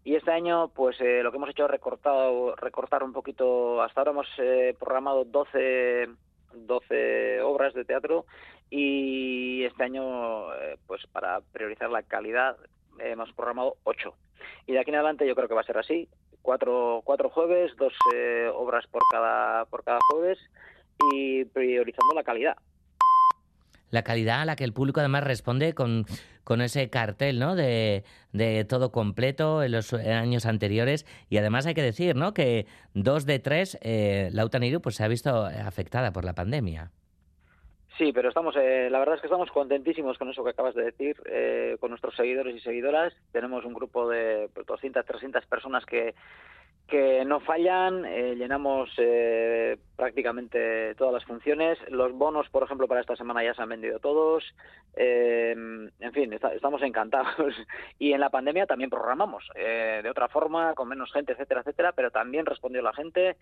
Y 0.04 0.16
este 0.16 0.32
año 0.32 0.68
pues 0.68 1.00
eh, 1.00 1.24
lo 1.24 1.32
que 1.32 1.38
hemos 1.38 1.50
hecho 1.50 1.64
es 1.64 1.72
recortado, 1.72 2.58
recortar 2.58 3.04
un 3.04 3.14
poquito, 3.14 3.82
hasta 3.82 4.02
ahora 4.02 4.12
hemos 4.12 4.28
eh, 4.38 4.76
programado 4.78 5.24
12, 5.24 6.10
12 6.56 7.42
obras 7.42 7.74
de 7.74 7.86
teatro 7.86 8.26
y 8.70 9.64
este 9.64 9.86
año 9.86 10.54
eh, 10.56 10.76
pues 10.88 11.08
para 11.08 11.40
priorizar 11.54 11.90
la 11.90 12.04
calidad 12.04 12.58
hemos 13.00 13.32
programado 13.32 13.78
8 13.86 14.14
y 14.66 14.74
de 14.74 14.80
aquí 14.80 14.90
en 14.90 14.96
adelante 14.96 15.26
yo 15.26 15.36
creo 15.36 15.48
que 15.48 15.54
va 15.54 15.62
a 15.62 15.72
ser 15.72 15.78
así. 15.78 16.10
Cuatro, 16.42 17.02
cuatro 17.06 17.30
jueves, 17.30 17.74
dos 17.78 17.94
eh, 18.14 18.52
obras 18.54 18.86
por 18.88 19.04
cada, 19.10 19.64
por 19.66 19.86
cada 19.86 20.00
jueves 20.12 20.38
y 21.14 21.46
priorizando 21.46 22.14
la 22.14 22.24
calidad. 22.24 22.58
La 23.90 24.04
calidad 24.04 24.42
a 24.42 24.46
la 24.46 24.56
que 24.56 24.64
el 24.64 24.74
público 24.74 25.00
además 25.00 25.24
responde 25.24 25.74
con, 25.74 26.06
con 26.44 26.62
ese 26.62 26.90
cartel, 26.90 27.40
¿no? 27.40 27.56
De, 27.56 28.04
de 28.34 28.66
todo 28.66 28.92
completo 28.92 29.64
en 29.64 29.72
los 29.72 29.94
años 29.94 30.46
anteriores. 30.46 31.06
Y 31.30 31.38
además 31.38 31.66
hay 31.66 31.74
que 31.74 31.82
decir, 31.82 32.16
¿no? 32.16 32.34
Que 32.34 32.66
dos 32.94 33.26
de 33.26 33.40
tres, 33.40 33.78
eh, 33.82 34.30
Lauta 34.32 34.60
Niru 34.60 34.82
pues 34.82 34.96
se 34.96 35.04
ha 35.04 35.08
visto 35.08 35.46
afectada 35.46 36.12
por 36.12 36.26
la 36.26 36.34
pandemia. 36.34 36.92
Sí, 37.98 38.12
pero 38.14 38.30
estamos, 38.30 38.56
eh, 38.56 38.90
la 38.92 39.00
verdad 39.00 39.16
es 39.16 39.22
que 39.22 39.28
estamos 39.28 39.50
contentísimos 39.50 40.20
con 40.20 40.30
eso 40.30 40.44
que 40.44 40.52
acabas 40.52 40.76
de 40.76 40.84
decir, 40.84 41.18
eh, 41.26 41.78
con 41.80 41.90
nuestros 41.90 42.16
seguidores 42.16 42.56
y 42.56 42.60
seguidoras. 42.60 43.12
Tenemos 43.32 43.66
un 43.66 43.74
grupo 43.74 44.08
de 44.08 44.50
pues, 44.54 44.68
200, 44.68 45.04
300 45.04 45.46
personas 45.48 45.84
que, 45.86 46.14
que 46.88 47.26
no 47.26 47.40
fallan, 47.42 48.06
eh, 48.06 48.36
llenamos 48.36 48.90
eh, 48.98 49.78
prácticamente 49.98 50.96
todas 50.96 51.14
las 51.14 51.26
funciones. 51.26 51.78
Los 51.90 52.14
bonos, 52.14 52.48
por 52.50 52.64
ejemplo, 52.64 52.88
para 52.88 53.02
esta 53.02 53.16
semana 53.16 53.44
ya 53.44 53.54
se 53.54 53.62
han 53.62 53.70
vendido 53.70 54.00
todos. 54.00 54.44
Eh, 54.96 55.52
en 55.52 56.14
fin, 56.14 56.32
estamos 56.32 56.82
encantados. 56.84 57.54
Y 58.00 58.14
en 58.14 58.20
la 58.20 58.30
pandemia 58.30 58.68
también 58.68 58.92
programamos, 58.92 59.50
eh, 59.56 60.02
de 60.04 60.10
otra 60.10 60.28
forma, 60.30 60.76
con 60.76 60.88
menos 60.88 61.12
gente, 61.12 61.34
etcétera, 61.34 61.62
etcétera, 61.62 61.94
pero 61.94 62.12
también 62.12 62.46
respondió 62.46 62.82
la 62.84 62.94
gente 62.94 63.38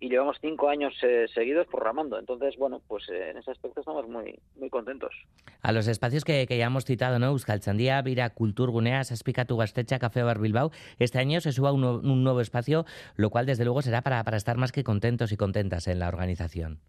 y 0.00 0.08
llevamos 0.08 0.38
cinco 0.40 0.70
años 0.70 0.94
eh, 1.02 1.26
seguidos 1.34 1.66
programando. 1.66 2.18
Entonces, 2.18 2.56
bueno, 2.56 2.80
pues 2.88 3.06
en 3.10 3.36
ese 3.36 3.50
aspecto 3.50 3.80
estamos 3.80 4.08
muy, 4.08 4.38
muy 4.56 4.70
contentos. 4.70 5.14
A 5.60 5.72
los 5.72 5.88
espacios 5.88 6.24
que, 6.24 6.46
ya 6.48 6.66
hemos 6.66 6.86
citado, 6.86 7.18
¿no? 7.18 7.26
Euskaltzaindia, 7.26 8.00
Vira 8.00 8.30
Kulturgunea, 8.30 9.04
Saspikatu 9.04 9.58
Gaztetxa, 9.58 9.98
Café 9.98 10.22
Bar 10.22 10.38
Bilbao. 10.38 10.70
Este 10.98 11.18
año 11.18 11.40
se 11.40 11.52
suba 11.52 11.72
un, 11.72 11.84
un 11.84 12.24
nuevo 12.24 12.40
espacio, 12.40 12.86
lo 13.16 13.30
cual 13.30 13.46
desde 13.46 13.64
luego 13.64 13.82
será 13.82 14.02
para, 14.02 14.22
para 14.24 14.36
estar 14.36 14.56
más 14.56 14.72
que 14.72 14.84
contentos 14.84 15.32
y 15.32 15.36
contentas 15.36 15.86
en 15.88 15.98
la 15.98 16.08
organización. 16.08 16.80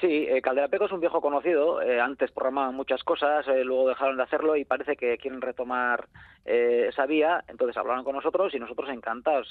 Sí, 0.00 0.26
eh, 0.28 0.40
Calderapeco 0.40 0.84
es 0.84 0.92
un 0.92 1.00
viejo 1.00 1.20
conocido. 1.20 1.82
eh, 1.82 2.00
antes 2.00 2.30
programaban 2.30 2.74
muchas 2.74 3.02
cosas, 3.02 3.46
eh, 3.48 3.64
luego 3.64 3.88
dejaron 3.88 4.16
de 4.16 4.22
hacerlo 4.22 4.54
y 4.54 4.64
parece 4.64 4.96
que 4.96 5.18
quieren 5.18 5.40
retomar 5.40 6.06
eh, 6.44 6.86
esa 6.88 7.04
vía. 7.06 7.42
Entonces 7.48 7.76
hablaron 7.76 8.04
con 8.04 8.14
nosotros 8.14 8.54
y 8.54 8.60
nosotros 8.60 8.90
encantados, 8.90 9.50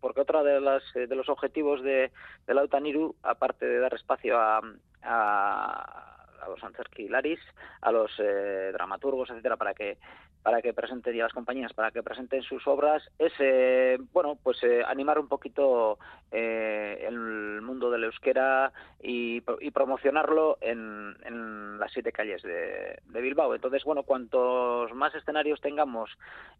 porque 0.00 0.20
otra 0.20 0.42
de 0.42 0.60
las 0.60 0.82
de 0.92 1.16
los 1.16 1.30
objetivos 1.30 1.82
de, 1.82 2.10
de 2.46 2.54
la 2.54 2.64
Utaniru, 2.64 3.16
aparte 3.22 3.64
de 3.64 3.78
dar 3.78 3.94
espacio 3.94 4.38
a, 4.38 4.60
a 5.02 6.19
a 6.40 6.48
los 6.48 6.62
Antzerki 6.62 7.08
Laris, 7.08 7.40
a 7.80 7.92
los 7.92 8.10
eh, 8.18 8.70
dramaturgos, 8.72 9.30
etcétera, 9.30 9.56
para 9.56 9.74
que 9.74 9.98
para 10.42 10.62
que 10.62 10.72
presenten 10.72 11.14
y 11.14 11.20
a 11.20 11.24
las 11.24 11.32
compañías 11.32 11.72
para 11.74 11.90
que 11.90 12.02
presenten 12.02 12.42
sus 12.42 12.66
obras 12.66 13.02
es 13.18 13.32
eh, 13.40 13.98
bueno 14.12 14.38
pues 14.42 14.62
eh, 14.62 14.82
animar 14.86 15.18
un 15.18 15.28
poquito 15.28 15.98
eh, 16.32 17.04
el 17.06 17.60
mundo 17.60 17.90
del 17.90 18.04
euskera 18.04 18.72
y, 19.02 19.42
y 19.60 19.70
promocionarlo 19.70 20.56
en, 20.60 21.14
en 21.24 21.78
las 21.78 21.92
siete 21.92 22.12
calles 22.12 22.42
de, 22.42 23.00
de 23.04 23.20
Bilbao. 23.20 23.54
Entonces 23.54 23.84
bueno 23.84 24.02
cuantos 24.02 24.92
más 24.94 25.14
escenarios 25.14 25.60
tengamos 25.60 26.10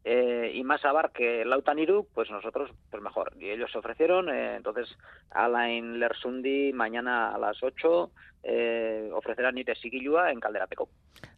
eh, 0.05 0.53
y 0.55 0.63
más 0.63 0.85
abarque 0.85 1.45
Lautaniru 1.45 2.07
pues 2.15 2.31
nosotros 2.31 2.71
pues 2.91 3.03
mejor. 3.03 3.33
Y 3.39 3.49
ellos 3.49 3.73
se 3.73 3.79
ofrecieron 3.79 4.29
eh, 4.29 4.57
entonces 4.57 4.95
Alain 5.31 5.99
Lersundi 5.99 6.73
mañana 6.75 7.35
a 7.35 7.39
las 7.39 7.63
8 7.63 8.11
eh, 8.43 9.11
ofrecerá 9.13 9.53
Nire 9.53 9.75
Sigilua 9.75 10.31
en 10.33 10.41
Calderapeco. 10.41 10.89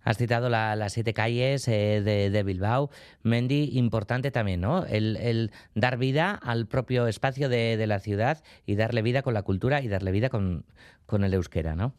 Has 0.05 0.19
citado 0.19 0.49
la- 0.49 0.77
las 0.77 0.93
siete 0.93 1.15
calles 1.15 1.67
eh, 1.69 2.01
de, 2.03 2.31
de 2.31 2.43
Bilbao. 2.43 2.91
Mendy, 3.23 3.71
importante 3.79 4.31
también, 4.31 4.61
¿no? 4.61 4.85
El, 4.87 5.17
el 5.17 5.51
dar 5.75 5.97
vida 5.99 6.39
al 6.43 6.67
propio 6.67 7.07
espacio 7.07 7.49
de, 7.49 7.77
de 7.77 7.87
la 7.87 7.99
ciudad 8.01 8.43
y 8.67 8.77
darle 8.77 9.03
vida 9.03 9.23
con 9.23 9.35
la 9.35 9.43
cultura 9.43 9.81
y 9.81 9.89
darle 9.89 10.11
vida 10.11 10.29
con, 10.29 10.65
con 11.07 11.25
el 11.25 11.35
euskera, 11.35 11.75
¿no? 11.77 11.95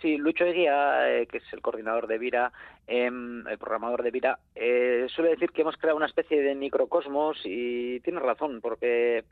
Sí, 0.00 0.16
Lucho 0.16 0.44
Eguía, 0.44 1.10
eh, 1.10 1.26
que 1.26 1.38
es 1.38 1.52
el 1.52 1.60
coordinador 1.60 2.06
de 2.06 2.18
Vira, 2.18 2.52
em, 2.86 3.44
el 3.48 3.58
programador 3.58 4.04
de 4.04 4.12
Vira, 4.12 4.38
eh, 4.54 5.06
suele 5.08 5.30
decir 5.30 5.50
que 5.50 5.62
hemos 5.62 5.76
creado 5.76 5.96
una 5.96 6.06
especie 6.06 6.40
de 6.40 6.54
microcosmos 6.54 7.36
y 7.44 7.98
tiene 8.00 8.20
razón, 8.20 8.60
porque 8.60 9.24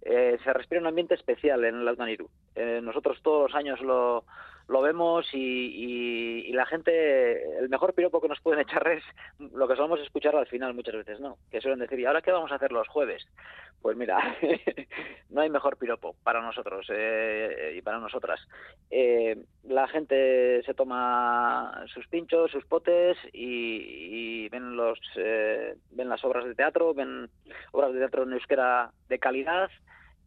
eh, 0.00 0.38
se 0.42 0.52
respira 0.54 0.80
un 0.80 0.86
ambiente 0.86 1.14
especial 1.14 1.62
en 1.66 1.74
el 1.74 1.84
Lautaniru. 1.84 2.30
Eh, 2.54 2.80
nosotros 2.82 3.18
todos 3.22 3.50
los 3.50 3.54
años 3.54 3.80
lo, 3.82 4.24
lo 4.68 4.80
vemos 4.82 5.26
y, 5.32 5.38
y- 5.38 6.46
y 6.48 6.52
la 6.52 6.64
gente, 6.66 7.58
el 7.58 7.68
mejor 7.68 7.92
piropo 7.94 8.20
que 8.20 8.28
nos 8.28 8.40
pueden 8.40 8.60
echar 8.60 8.86
es 8.88 9.02
lo 9.38 9.68
que 9.68 9.76
solemos 9.76 10.00
escuchar 10.00 10.34
al 10.36 10.46
final 10.46 10.72
muchas 10.74 10.94
veces, 10.94 11.20
¿no? 11.20 11.36
Que 11.50 11.60
suelen 11.60 11.80
decir, 11.80 11.98
¿y 12.00 12.06
ahora 12.06 12.22
qué 12.22 12.32
vamos 12.32 12.50
a 12.50 12.56
hacer 12.56 12.72
los 12.72 12.88
jueves? 12.88 13.26
Pues 13.82 13.96
mira, 13.96 14.18
no 15.30 15.42
hay 15.42 15.50
mejor 15.50 15.76
piropo 15.76 16.16
para 16.22 16.40
nosotros 16.40 16.86
eh, 16.90 17.74
y 17.76 17.82
para 17.82 17.98
nosotras. 17.98 18.40
Eh, 18.90 19.36
la 19.64 19.86
gente 19.88 20.62
se 20.64 20.72
toma 20.74 21.84
sus 21.92 22.06
pinchos, 22.08 22.50
sus 22.50 22.64
potes 22.64 23.18
y, 23.32 24.44
y 24.44 24.48
ven 24.48 24.76
los 24.76 24.98
eh, 25.16 25.74
ven 25.90 26.08
las 26.08 26.24
obras 26.24 26.44
de 26.46 26.54
teatro, 26.54 26.94
ven 26.94 27.28
obras 27.72 27.92
de 27.92 27.98
teatro 27.98 28.22
en 28.22 28.32
euskera 28.32 28.90
de 29.08 29.18
calidad 29.18 29.70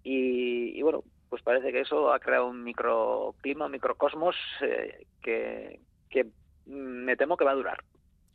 y, 0.04 0.78
y 0.78 0.82
bueno, 0.84 1.04
pues 1.30 1.42
parece 1.42 1.72
que 1.72 1.82
eso 1.82 2.12
ha 2.12 2.20
creado 2.20 2.48
un 2.48 2.64
microclima, 2.64 3.66
un 3.66 3.72
microcosmos 3.72 4.36
eh, 4.62 5.06
que, 5.22 5.80
que 6.10 6.28
me 6.66 7.16
temo 7.16 7.38
que 7.38 7.46
va 7.46 7.52
a 7.52 7.56
durar. 7.56 7.84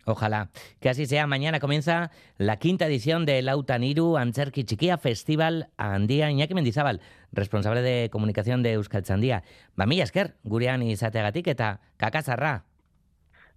Ojalá 0.05 0.49
que 0.81 0.89
así 0.89 1.07
sea. 1.07 1.27
Mañana 1.27 1.61
comienza 1.61 2.11
la 2.37 2.59
quinta 2.59 2.87
edición 2.87 3.25
del 3.25 3.47
Lautaniru 3.47 4.17
Antzerki 4.17 4.65
Chiquia 4.65 4.99
Festival 4.99 5.69
Andía 5.77 6.31
Iñaki 6.31 6.55
Mendizabal, 6.55 7.01
responsable 7.31 7.83
de 7.83 8.11
comunicación 8.11 8.63
de 8.63 8.73
Euskaltzaindia. 8.73 9.45
Ba, 9.77 9.87
mila 9.87 10.03
esker, 10.03 10.35
gurean 10.43 10.83
izateagatik 10.83 11.47
eta 11.55 11.81
kakazarra. 11.99 12.65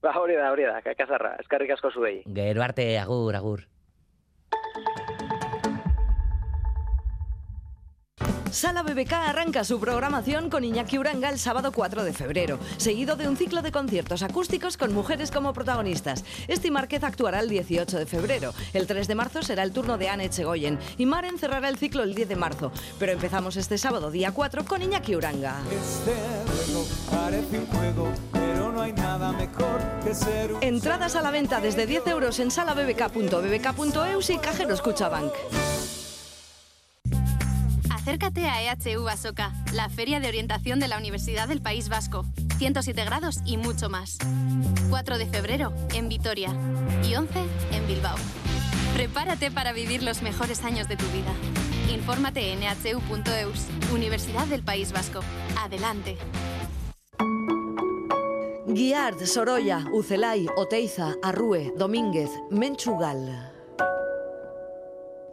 Ba, 0.03 0.13
hori 0.19 0.35
da, 0.37 0.51
hori 0.51 0.69
da, 0.69 0.81
kakazarra, 0.85 1.35
eskarrik 1.41 1.71
asko 1.73 1.89
zuei. 1.89 2.21
Gero 2.29 2.61
arte, 2.61 2.99
agur, 2.99 3.35
agur. 3.35 3.65
Sala 8.55 8.83
BBK 8.83 9.11
arranca 9.11 9.65
su 9.65 9.81
programación 9.81 10.49
con 10.49 10.63
Iñaki 10.63 10.97
Uranga 10.97 11.27
el 11.27 11.39
sábado 11.39 11.73
4 11.73 12.05
de 12.05 12.13
febrero, 12.13 12.57
seguido 12.77 13.17
de 13.17 13.27
un 13.27 13.35
ciclo 13.35 13.61
de 13.61 13.73
conciertos 13.73 14.23
acústicos 14.23 14.77
con 14.77 14.93
mujeres 14.93 15.29
como 15.29 15.51
protagonistas. 15.51 16.23
Esti 16.47 16.71
Márquez 16.71 17.03
actuará 17.03 17.41
el 17.41 17.49
18 17.49 17.99
de 17.99 18.05
febrero. 18.05 18.53
El 18.71 18.87
3 18.87 19.09
de 19.09 19.15
marzo 19.15 19.43
será 19.43 19.61
el 19.63 19.73
turno 19.73 19.97
de 19.97 20.07
Anne 20.07 20.23
Echegoyen 20.27 20.79
y 20.97 21.05
Maren 21.05 21.37
cerrará 21.37 21.67
el 21.67 21.77
ciclo 21.77 22.01
el 22.03 22.15
10 22.15 22.29
de 22.29 22.35
marzo. 22.37 22.71
Pero 22.97 23.11
empezamos 23.11 23.57
este 23.57 23.77
sábado, 23.77 24.09
día 24.09 24.31
4, 24.31 24.63
con 24.63 24.81
Iñaki 24.81 25.17
Uranga. 25.17 25.57
Este 25.69 26.13
juego 26.71 26.85
parece 27.11 27.59
un 27.59 27.65
juego, 27.67 28.13
pero 28.31 28.71
no 28.71 28.81
hay 28.81 28.93
nada 28.93 29.33
mejor 29.33 29.81
que 30.01 30.15
ser 30.15 30.53
un... 30.53 30.63
Entradas 30.63 31.17
a 31.17 31.21
la 31.21 31.31
venta 31.31 31.59
desde 31.59 31.85
10 31.85 32.07
euros 32.07 32.39
en 32.39 32.49
salabbk.bbk.eus 32.49 34.29
y 34.29 34.37
cajeros 34.37 34.81
Cuchabank. 34.81 35.33
Acércate 38.05 38.45
a 38.45 38.61
EHU 38.61 39.07
Asoka, 39.07 39.51
la 39.73 39.89
feria 39.89 40.19
de 40.19 40.27
orientación 40.27 40.79
de 40.79 40.87
la 40.87 40.99
Universidad 40.99 41.47
del 41.47 41.59
País 41.59 41.89
Vasco. 41.89 42.23
107 42.59 43.03
grados 43.03 43.37
y 43.45 43.57
mucho 43.57 43.89
más. 43.89 44.19
4 44.91 45.17
de 45.17 45.25
febrero 45.25 45.73
en 45.95 46.07
Vitoria 46.07 46.53
y 47.03 47.15
11 47.15 47.39
en 47.71 47.87
Bilbao. 47.87 48.15
Prepárate 48.93 49.49
para 49.49 49.73
vivir 49.73 50.03
los 50.03 50.21
mejores 50.21 50.63
años 50.63 50.87
de 50.87 50.97
tu 50.97 51.05
vida. 51.07 51.33
Infórmate 51.91 52.53
en 52.53 52.61
ehu.eus, 52.61 53.65
Universidad 53.91 54.45
del 54.45 54.61
País 54.61 54.91
Vasco. 54.91 55.21
Adelante. 55.57 56.15
Guiard, 58.67 59.25
Sorolla, 59.25 59.83
Ucelay, 59.91 60.45
Oteiza, 60.55 61.15
Arrue, 61.23 61.73
Domínguez, 61.75 62.29
Menchugal. 62.51 63.54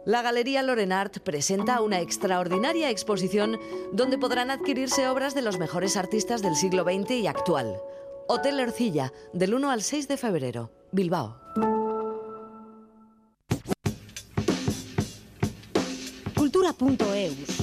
La 0.05 0.21
Galería 0.21 0.63
Lorenart 0.63 1.19
presenta 1.19 1.79
una 1.79 2.01
extraordinaria 2.01 2.89
exposición 2.89 3.57
donde 3.93 4.17
podrán 4.17 4.51
adquirirse 4.51 5.07
obras 5.07 5.33
de 5.33 5.41
los 5.41 5.59
mejores 5.59 5.95
artistas 5.95 6.41
del 6.41 6.57
siglo 6.57 6.83
XX 6.83 7.11
y 7.11 7.27
actual. 7.27 7.77
Hotel 8.27 8.59
Ercilla, 8.59 9.13
del 9.31 9.53
1 9.53 9.71
al 9.71 9.81
6 9.81 10.09
de 10.09 10.17
febrero, 10.17 10.71
Bilbao. 10.91 11.39
Cultura.eus. 16.35 17.62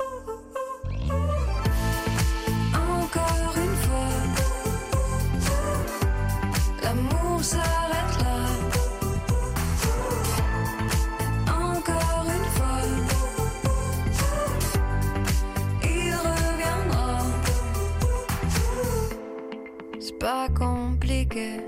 Pas 20.21 20.47
compliqué, 20.49 21.61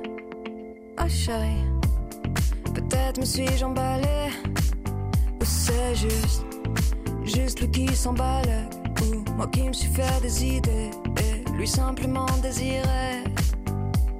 oh 0.99 1.09
chérie. 1.09 1.65
Peut-être 2.75 3.19
me 3.19 3.25
suis-je 3.25 3.65
emballée, 3.65 4.29
ou 5.41 5.43
c'est 5.43 5.95
juste, 5.95 6.45
juste 7.23 7.61
lui 7.61 7.71
qui 7.71 7.95
s'emballe, 7.95 8.69
ou 9.01 9.31
moi 9.31 9.47
qui 9.47 9.63
me 9.63 9.73
suis 9.73 9.89
fait 9.89 10.21
des 10.21 10.45
idées, 10.45 10.91
et 11.17 11.51
lui 11.57 11.67
simplement 11.67 12.27
désirer. 12.43 13.23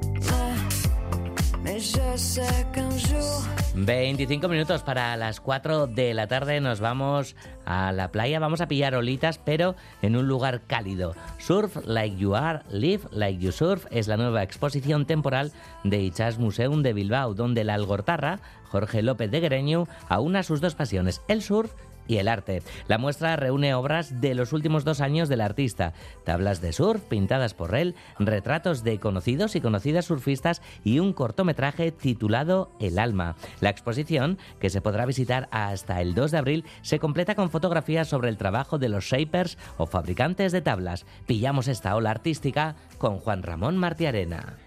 Mais, 0.04 0.56
mais 1.63 1.80
je 1.80 2.17
sais 2.17 2.65
qu'un 2.74 2.89
jour. 2.89 3.43
25 3.76 4.48
minutos 4.50 4.84
para 4.84 5.18
las 5.18 5.40
4 5.40 5.88
de 5.88 6.14
la 6.14 6.28
tarde 6.28 6.62
nos 6.62 6.80
vamos 6.80 7.36
a 7.66 7.92
la 7.92 8.12
playa, 8.12 8.40
vamos 8.40 8.62
a 8.62 8.68
pillar 8.68 8.94
olitas, 8.94 9.40
pero 9.40 9.76
en 10.04 10.16
un 10.16 10.28
lugar 10.28 10.62
cálido. 10.68 11.16
Surf 11.40 11.78
Like 11.84 12.18
You 12.18 12.36
Are, 12.36 12.62
Live 12.70 13.06
Like 13.12 13.40
You 13.44 13.52
Surf 13.52 13.88
es 13.90 14.08
la 14.08 14.18
nueva 14.18 14.44
exposición 14.44 15.08
temporal 15.08 15.52
de 15.84 16.02
Ichas 16.02 16.38
Museum 16.38 16.84
de 16.84 16.94
Bilbao, 16.94 17.34
donde 17.34 17.64
la 17.64 17.74
algortarra, 17.74 18.40
Jorge 18.66 19.02
López 19.02 19.32
de 19.32 19.40
Guereñu, 19.40 19.88
aúna 20.08 20.44
sus 20.44 20.62
dos 20.62 20.76
pasiones, 20.76 21.22
el 21.28 21.42
surf 21.42 21.74
y 22.08 22.18
el 22.18 22.28
arte. 22.28 22.63
La 22.88 22.98
muestra 22.98 23.36
reúne 23.36 23.74
obras 23.74 24.22
de 24.22 24.36
los 24.36 24.54
últimos 24.54 24.84
dos 24.84 25.02
años 25.02 25.30
del 25.30 25.42
artista, 25.42 25.94
tablas 26.24 26.62
de 26.62 26.74
surf 26.74 27.02
pintadas 27.04 27.54
por 27.54 27.76
él, 27.76 27.96
retratos 28.20 28.84
de 28.84 29.00
conocidos 29.00 29.56
y 29.56 29.62
conocidas 29.62 30.06
surfistas 30.06 30.62
y 30.84 31.00
un 31.00 31.13
cortometraje 31.13 31.92
titulado 31.92 32.72
El 32.80 33.00
alma. 33.00 33.36
La 33.62 33.70
exposición, 33.70 34.38
que 34.60 34.70
se 34.70 34.82
podrá 34.82 35.06
visitar 35.06 35.48
hasta 35.52 36.02
el 36.02 36.13
2 36.16 36.32
de 36.32 36.38
abril, 36.38 36.66
se 36.82 37.00
completa 37.00 37.36
con 37.36 37.50
fotografías 37.50 38.08
sobre 38.08 38.30
el 38.30 38.38
trabajo 38.38 38.78
de 38.78 38.89
los 38.89 39.06
shapers 39.06 39.58
o 39.78 39.86
fabricantes 39.86 40.52
de 40.52 40.62
tablas. 40.62 41.06
Pillamos 41.26 41.68
esta 41.68 41.96
ola 41.96 42.12
artística 42.12 42.76
con 42.98 43.20
Juan 43.20 43.44
Ramón 43.44 43.78
Martiarena. 43.78 44.62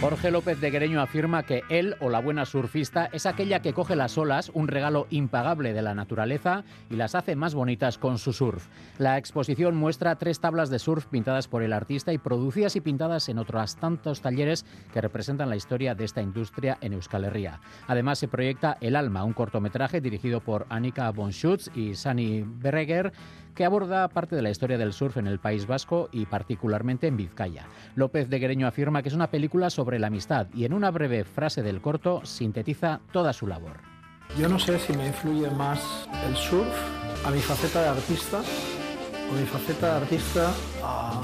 Jorge 0.00 0.30
López 0.30 0.60
de 0.60 0.70
Guereño 0.70 1.00
afirma 1.00 1.44
que 1.44 1.62
él 1.70 1.96
o 2.00 2.10
la 2.10 2.20
buena 2.20 2.44
surfista 2.44 3.08
es 3.12 3.24
aquella 3.24 3.62
que 3.62 3.72
coge 3.72 3.96
las 3.96 4.18
olas, 4.18 4.50
un 4.52 4.68
regalo 4.68 5.06
impagable 5.08 5.72
de 5.72 5.80
la 5.80 5.94
naturaleza, 5.94 6.64
y 6.90 6.96
las 6.96 7.14
hace 7.14 7.36
más 7.36 7.54
bonitas 7.54 7.96
con 7.96 8.18
su 8.18 8.32
surf. 8.32 8.66
La 8.98 9.16
exposición 9.16 9.76
muestra 9.76 10.16
tres 10.16 10.40
tablas 10.40 10.68
de 10.68 10.78
surf 10.78 11.06
pintadas 11.06 11.48
por 11.48 11.62
el 11.62 11.72
artista 11.72 12.12
y 12.12 12.18
producidas 12.18 12.76
y 12.76 12.80
pintadas 12.80 13.28
en 13.28 13.38
otros 13.38 13.76
tantos 13.76 14.20
talleres 14.20 14.66
que 14.92 15.00
representan 15.00 15.48
la 15.48 15.56
historia 15.56 15.94
de 15.94 16.04
esta 16.04 16.20
industria 16.20 16.76
en 16.82 16.92
Euskal 16.92 17.24
Herria. 17.24 17.60
Además 17.86 18.18
se 18.18 18.28
proyecta 18.28 18.76
El 18.80 18.96
Alma, 18.96 19.24
un 19.24 19.32
cortometraje 19.32 20.00
dirigido 20.00 20.40
por 20.40 20.66
Annika 20.68 21.10
Bonschutz 21.10 21.70
y 21.74 21.94
Sani 21.94 22.44
Berreger, 22.46 23.12
que 23.54 23.64
aborda 23.64 24.08
parte 24.08 24.36
de 24.36 24.42
la 24.42 24.50
historia 24.50 24.78
del 24.78 24.92
surf 24.92 25.16
en 25.16 25.26
el 25.26 25.38
País 25.38 25.66
Vasco 25.66 26.08
y 26.12 26.26
particularmente 26.26 27.06
en 27.06 27.16
Vizcaya. 27.16 27.66
López 27.94 28.28
de 28.28 28.38
Guereño 28.38 28.66
afirma 28.66 29.02
que 29.02 29.08
es 29.08 29.14
una 29.14 29.30
película 29.30 29.70
sobre 29.70 29.98
la 29.98 30.08
amistad 30.08 30.48
y 30.54 30.64
en 30.64 30.72
una 30.72 30.90
breve 30.90 31.24
frase 31.24 31.62
del 31.62 31.80
corto 31.80 32.24
sintetiza 32.24 33.00
toda 33.12 33.32
su 33.32 33.46
labor. 33.46 33.78
Yo 34.38 34.48
no 34.48 34.58
sé 34.58 34.78
si 34.78 34.92
me 34.94 35.06
influye 35.06 35.48
más 35.50 36.08
el 36.26 36.36
surf 36.36 36.66
a 37.24 37.30
mi 37.30 37.38
faceta 37.38 37.82
de 37.82 37.88
artista 37.88 38.42
o 39.30 39.34
mi 39.34 39.46
faceta 39.46 39.86
de 39.86 40.02
artista 40.02 40.52
a, 40.82 41.22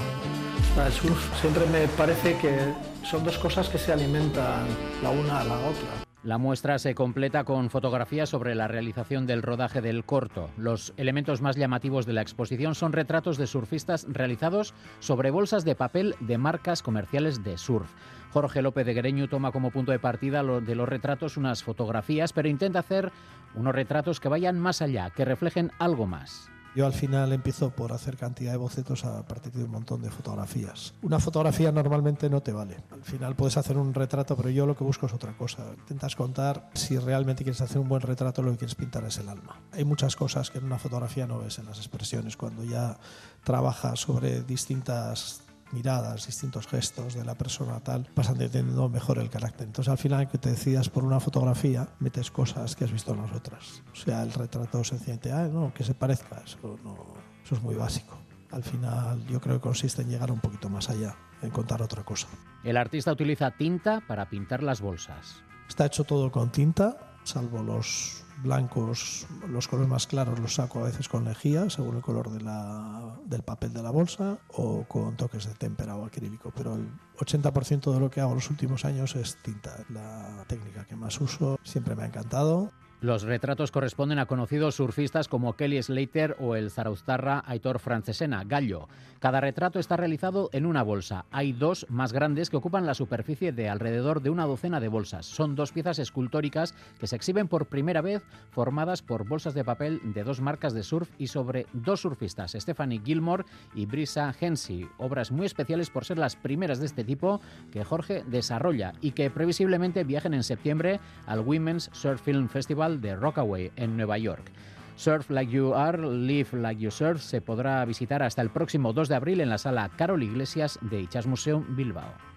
el 0.85 0.93
surf. 0.93 1.41
Siempre 1.41 1.65
me 1.67 1.87
parece 1.89 2.37
que 2.37 2.73
son 3.03 3.23
dos 3.23 3.37
cosas 3.37 3.67
que 3.67 3.77
se 3.77 3.91
alimentan 3.91 4.65
la 5.03 5.09
una 5.09 5.41
a 5.41 5.43
la 5.43 5.55
otra. 5.55 6.10
La 6.23 6.37
muestra 6.37 6.77
se 6.77 6.93
completa 6.93 7.45
con 7.45 7.71
fotografías 7.71 8.29
sobre 8.29 8.53
la 8.53 8.67
realización 8.67 9.25
del 9.25 9.41
rodaje 9.41 9.81
del 9.81 10.05
corto. 10.05 10.51
Los 10.55 10.93
elementos 10.97 11.41
más 11.41 11.55
llamativos 11.55 12.05
de 12.05 12.13
la 12.13 12.21
exposición 12.21 12.75
son 12.75 12.93
retratos 12.93 13.39
de 13.39 13.47
surfistas 13.47 14.05
realizados 14.07 14.75
sobre 14.99 15.31
bolsas 15.31 15.65
de 15.65 15.73
papel 15.73 16.15
de 16.19 16.37
marcas 16.37 16.83
comerciales 16.83 17.43
de 17.43 17.57
surf. 17.57 17.91
Jorge 18.29 18.61
López 18.61 18.85
de 18.85 18.93
Guereño 18.93 19.29
toma 19.29 19.51
como 19.51 19.71
punto 19.71 19.91
de 19.91 19.97
partida 19.97 20.43
de 20.43 20.75
los 20.75 20.87
retratos 20.87 21.37
unas 21.37 21.63
fotografías, 21.63 22.33
pero 22.33 22.47
intenta 22.47 22.79
hacer 22.79 23.11
unos 23.55 23.73
retratos 23.73 24.19
que 24.19 24.29
vayan 24.29 24.59
más 24.59 24.83
allá, 24.83 25.09
que 25.09 25.25
reflejen 25.25 25.71
algo 25.79 26.05
más. 26.05 26.51
Yo 26.73 26.85
al 26.85 26.93
final 26.93 27.33
empiezo 27.33 27.71
por 27.71 27.91
hacer 27.91 28.15
cantidad 28.15 28.51
de 28.51 28.57
bocetos 28.57 29.03
a 29.03 29.25
partir 29.27 29.51
de 29.51 29.65
un 29.65 29.71
montón 29.71 30.01
de 30.01 30.09
fotografías. 30.09 30.93
Una 31.01 31.19
fotografía 31.19 31.71
normalmente 31.71 32.29
no 32.29 32.41
te 32.41 32.53
vale. 32.53 32.77
Al 32.91 33.03
final 33.03 33.35
puedes 33.35 33.57
hacer 33.57 33.77
un 33.77 33.93
retrato, 33.93 34.37
pero 34.37 34.49
yo 34.49 34.65
lo 34.65 34.77
que 34.77 34.85
busco 34.85 35.05
es 35.05 35.13
otra 35.13 35.35
cosa. 35.35 35.65
Intentas 35.77 36.15
contar 36.15 36.69
si 36.73 36.97
realmente 36.97 37.43
quieres 37.43 37.59
hacer 37.59 37.79
un 37.79 37.89
buen 37.89 38.01
retrato, 38.01 38.41
lo 38.41 38.51
que 38.51 38.59
quieres 38.59 38.75
pintar 38.75 39.03
es 39.03 39.17
el 39.17 39.27
alma. 39.27 39.59
Hay 39.73 39.83
muchas 39.83 40.15
cosas 40.15 40.49
que 40.49 40.59
en 40.59 40.65
una 40.65 40.79
fotografía 40.79 41.27
no 41.27 41.39
ves 41.39 41.59
en 41.59 41.65
las 41.65 41.77
expresiones. 41.77 42.37
Cuando 42.37 42.63
ya 42.63 42.97
trabajas 43.43 43.99
sobre 43.99 44.41
distintas 44.43 45.41
miradas, 45.73 46.25
distintos 46.25 46.67
gestos 46.67 47.13
de 47.13 47.23
la 47.23 47.35
persona 47.35 47.79
tal, 47.79 48.09
pasan 48.13 48.41
entendiendo 48.41 48.89
mejor 48.89 49.19
el 49.19 49.29
carácter. 49.29 49.67
Entonces 49.67 49.91
al 49.91 49.97
final 49.97 50.27
que 50.27 50.37
te 50.37 50.49
decidas 50.49 50.89
por 50.89 51.03
una 51.03 51.19
fotografía, 51.19 51.87
metes 51.99 52.31
cosas 52.31 52.75
que 52.75 52.85
has 52.85 52.91
visto 52.91 53.13
en 53.13 53.21
las 53.21 53.31
otras. 53.31 53.83
O 53.91 53.95
sea, 53.95 54.23
el 54.23 54.33
retrato 54.33 54.83
sencillamente, 54.83 55.31
ah, 55.31 55.47
no, 55.47 55.73
que 55.73 55.83
se 55.83 55.93
parezca, 55.93 56.41
eso, 56.43 56.79
no, 56.83 56.95
eso 57.43 57.55
es 57.55 57.61
muy 57.61 57.75
básico. 57.75 58.17
Al 58.51 58.63
final 58.63 59.25
yo 59.27 59.39
creo 59.39 59.55
que 59.55 59.61
consiste 59.61 60.01
en 60.01 60.09
llegar 60.09 60.31
un 60.31 60.39
poquito 60.39 60.69
más 60.69 60.89
allá, 60.89 61.15
en 61.41 61.51
contar 61.51 61.81
otra 61.81 62.03
cosa. 62.03 62.27
El 62.63 62.77
artista 62.77 63.11
utiliza 63.11 63.51
tinta 63.51 64.01
para 64.07 64.29
pintar 64.29 64.61
las 64.61 64.81
bolsas. 64.81 65.41
Está 65.67 65.85
hecho 65.85 66.03
todo 66.03 66.31
con 66.31 66.51
tinta, 66.51 67.17
salvo 67.23 67.63
los 67.63 68.25
blancos, 68.43 69.27
los 69.47 69.67
colores 69.67 69.89
más 69.89 70.07
claros 70.07 70.39
los 70.39 70.55
saco 70.55 70.79
a 70.79 70.83
veces 70.83 71.07
con 71.07 71.25
lejía, 71.25 71.69
según 71.69 71.97
el 71.97 72.01
color 72.01 72.29
del 72.29 73.43
papel 73.43 73.73
de 73.73 73.83
la 73.83 73.91
bolsa, 73.91 74.39
o 74.49 74.83
con 74.85 75.15
toques 75.15 75.45
de 75.45 75.53
témpera 75.53 75.95
o 75.95 76.05
acrílico. 76.05 76.51
Pero 76.55 76.75
el 76.75 76.89
80% 77.17 77.93
de 77.93 77.99
lo 77.99 78.09
que 78.09 78.21
hago 78.21 78.31
en 78.31 78.37
los 78.37 78.49
últimos 78.49 78.85
años 78.85 79.15
es 79.15 79.37
tinta, 79.43 79.75
la 79.89 80.43
técnica 80.47 80.85
que 80.85 80.95
más 80.95 81.19
uso. 81.21 81.59
Siempre 81.63 81.95
me 81.95 82.03
ha 82.03 82.07
encantado. 82.07 82.71
Los 83.01 83.23
retratos 83.23 83.71
corresponden 83.71 84.19
a 84.19 84.27
conocidos 84.27 84.75
surfistas 84.75 85.27
como 85.27 85.53
Kelly 85.53 85.81
Slater 85.81 86.35
o 86.39 86.55
el 86.55 86.69
zarauztarra 86.69 87.43
Aitor 87.47 87.79
Francesena, 87.79 88.43
Gallo. 88.43 88.87
Cada 89.19 89.41
retrato 89.41 89.79
está 89.79 89.97
realizado 89.97 90.51
en 90.53 90.67
una 90.67 90.83
bolsa. 90.83 91.25
Hay 91.31 91.51
dos 91.51 91.87
más 91.89 92.13
grandes 92.13 92.51
que 92.51 92.57
ocupan 92.57 92.85
la 92.85 92.93
superficie 92.93 93.51
de 93.53 93.69
alrededor 93.69 94.21
de 94.21 94.29
una 94.29 94.45
docena 94.45 94.79
de 94.79 94.87
bolsas. 94.87 95.25
Son 95.25 95.55
dos 95.55 95.71
piezas 95.71 95.97
escultóricas 95.97 96.75
que 96.99 97.07
se 97.07 97.15
exhiben 97.15 97.47
por 97.47 97.65
primera 97.65 98.01
vez 98.01 98.21
formadas 98.51 99.01
por 99.01 99.27
bolsas 99.27 99.55
de 99.55 99.63
papel 99.63 99.99
de 100.13 100.23
dos 100.23 100.39
marcas 100.39 100.73
de 100.73 100.83
surf 100.83 101.09
y 101.17 101.25
sobre 101.25 101.65
dos 101.73 102.01
surfistas, 102.01 102.51
Stephanie 102.51 103.01
Gilmore 103.03 103.45
y 103.73 103.87
Brisa 103.87 104.31
Hensey. 104.39 104.87
Obras 104.99 105.31
muy 105.31 105.47
especiales 105.47 105.89
por 105.89 106.05
ser 106.05 106.19
las 106.19 106.35
primeras 106.35 106.79
de 106.79 106.85
este 106.85 107.03
tipo 107.03 107.41
que 107.71 107.83
Jorge 107.83 108.23
desarrolla 108.27 108.93
y 109.01 109.11
que 109.11 109.31
previsiblemente 109.31 110.03
viajen 110.03 110.35
en 110.35 110.43
septiembre 110.43 110.99
al 111.25 111.39
Women's 111.39 111.89
Surf 111.93 112.21
Film 112.21 112.47
Festival 112.47 112.90
de 112.99 113.15
Rockaway 113.15 113.71
en 113.75 113.95
Nueva 113.95 114.17
York. 114.17 114.51
Surf 114.95 115.29
Like 115.29 115.51
You 115.51 115.73
Are, 115.73 115.97
Live 115.97 116.49
Like 116.53 116.81
You 116.81 116.91
Surf 116.91 117.21
se 117.21 117.41
podrá 117.41 117.83
visitar 117.85 118.21
hasta 118.21 118.41
el 118.41 118.49
próximo 118.49 118.93
2 118.93 119.09
de 119.09 119.15
abril 119.15 119.41
en 119.41 119.49
la 119.49 119.57
sala 119.57 119.89
Carol 119.95 120.23
Iglesias 120.23 120.77
de 120.81 121.01
Ichas 121.01 121.27
Museum 121.27 121.75
Bilbao. 121.75 122.30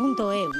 cultura.eus. 0.00 0.56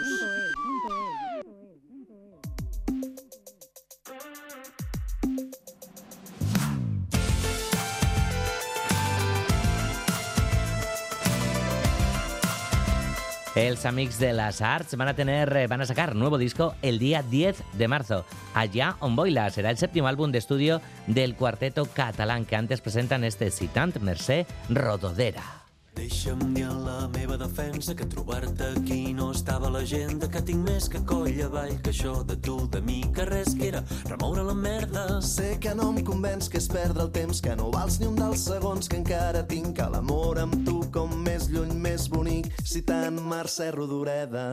El 13.56 13.76
Samix 13.76 14.18
de 14.18 14.32
las 14.32 14.60
Arts 14.62 14.96
van 14.96 15.08
a 15.08 15.14
tener, 15.14 15.54
eh, 15.56 15.66
van 15.66 15.80
a 15.80 15.86
sacar 15.86 16.14
nuevo 16.14 16.38
disco 16.38 16.74
el 16.82 16.98
día 16.98 17.22
10 17.22 17.62
de 17.72 17.88
marzo. 17.88 18.24
Allá 18.54 18.96
on 19.00 19.16
Boila 19.16 19.50
será 19.50 19.70
el 19.70 19.78
séptimo 19.78 20.06
álbum 20.06 20.32
de 20.32 20.38
estudio 20.38 20.80
del 21.06 21.34
cuarteto 21.34 21.86
catalán 21.86 22.44
que 22.44 22.56
antes 22.56 22.80
presentan 22.80 23.24
este 23.24 23.50
Citant 23.50 23.96
Mercè 24.00 24.46
Rododera. 24.68 25.59
Deixa'm 25.94 26.54
dir 26.54 26.64
en 26.64 26.84
la 26.84 27.08
meva 27.14 27.36
defensa 27.36 27.94
que 27.94 28.06
trobar-te 28.06 28.68
aquí 28.76 29.12
no 29.12 29.30
estava 29.32 29.66
a 29.66 29.72
l'agenda, 29.74 30.28
que 30.30 30.42
tinc 30.46 30.62
més 30.68 30.86
que 30.88 31.00
coll 31.06 31.40
avall, 31.44 31.74
que 31.82 31.90
això 31.90 32.12
de 32.26 32.36
tu, 32.46 32.56
de 32.70 32.80
mi, 32.86 33.00
que 33.14 33.26
res 33.28 33.54
que 33.58 33.68
era 33.68 33.82
remoure 34.08 34.44
la 34.46 34.54
merda. 34.54 35.06
Sé 35.20 35.56
que 35.60 35.74
no 35.74 35.90
em 35.90 36.04
convenç 36.06 36.48
que 36.52 36.60
és 36.62 36.68
perdre 36.70 37.06
el 37.06 37.12
temps, 37.16 37.42
que 37.42 37.56
no 37.58 37.70
vals 37.74 37.98
ni 38.00 38.06
un 38.10 38.18
dels 38.20 38.46
segons 38.46 38.88
que 38.88 39.00
encara 39.02 39.42
tinc, 39.50 39.74
que 39.80 39.90
l'amor 39.90 40.38
amb 40.44 40.62
tu 40.68 40.80
com 40.94 41.12
més 41.26 41.50
lluny, 41.50 41.74
més 41.88 42.06
bonic, 42.12 42.52
si 42.64 42.86
tant 42.86 43.18
Mercè 43.30 43.72
Rodoreda. 43.74 44.46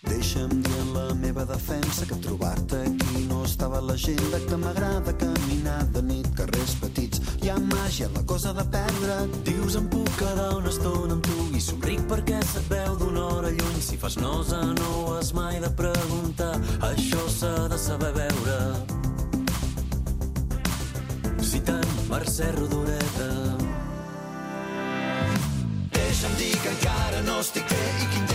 Deixa'm 0.00 0.48
dir 0.64 0.76
en 0.80 0.92
la 0.94 1.14
meva 1.14 1.44
defensa 1.44 2.06
que 2.08 2.16
trobar-te 2.24 2.78
aquí 2.88 3.24
no 3.28 3.42
estava 3.44 3.78
a 3.78 3.84
l'agenda, 3.84 4.38
que 4.48 4.56
m'agrada 4.56 5.12
caminar 5.12 5.84
de 5.92 6.00
nit, 6.02 6.28
carrers 6.38 6.72
petits. 6.80 7.20
Hi 7.42 7.50
ha 7.52 7.58
màgia, 7.60 8.08
la 8.14 8.22
cosa 8.24 8.54
de 8.56 8.64
perdre. 8.72 9.18
Dius 9.44 9.76
em 9.76 9.90
puc 9.92 10.08
quedar 10.16 10.54
una 10.56 10.72
estona 10.72 11.18
amb 11.18 11.28
tu 11.28 11.50
i 11.52 11.60
somric 11.60 12.00
perquè 12.08 12.40
se't 12.48 12.72
veu 12.72 12.96
d'una 13.02 13.26
hora 13.26 13.52
lluny. 13.52 13.82
Si 13.84 14.00
fas 14.00 14.16
nosa 14.16 14.62
no 14.72 15.18
has 15.18 15.34
mai 15.36 15.60
de 15.60 15.68
preguntar, 15.82 16.54
això 16.88 17.28
s'ha 17.36 17.68
de 17.68 17.78
saber 17.84 18.14
veure. 18.16 18.58
Si 21.44 21.60
tant, 21.68 21.94
Mercè 22.08 22.48
Rodoreta. 22.56 23.30
Deixa'm 25.92 26.36
dir 26.40 26.54
que 26.56 26.76
encara 26.78 27.24
no 27.28 27.40
estic 27.44 27.68
bé 27.68 27.86
i 28.00 28.12
que 28.14 28.29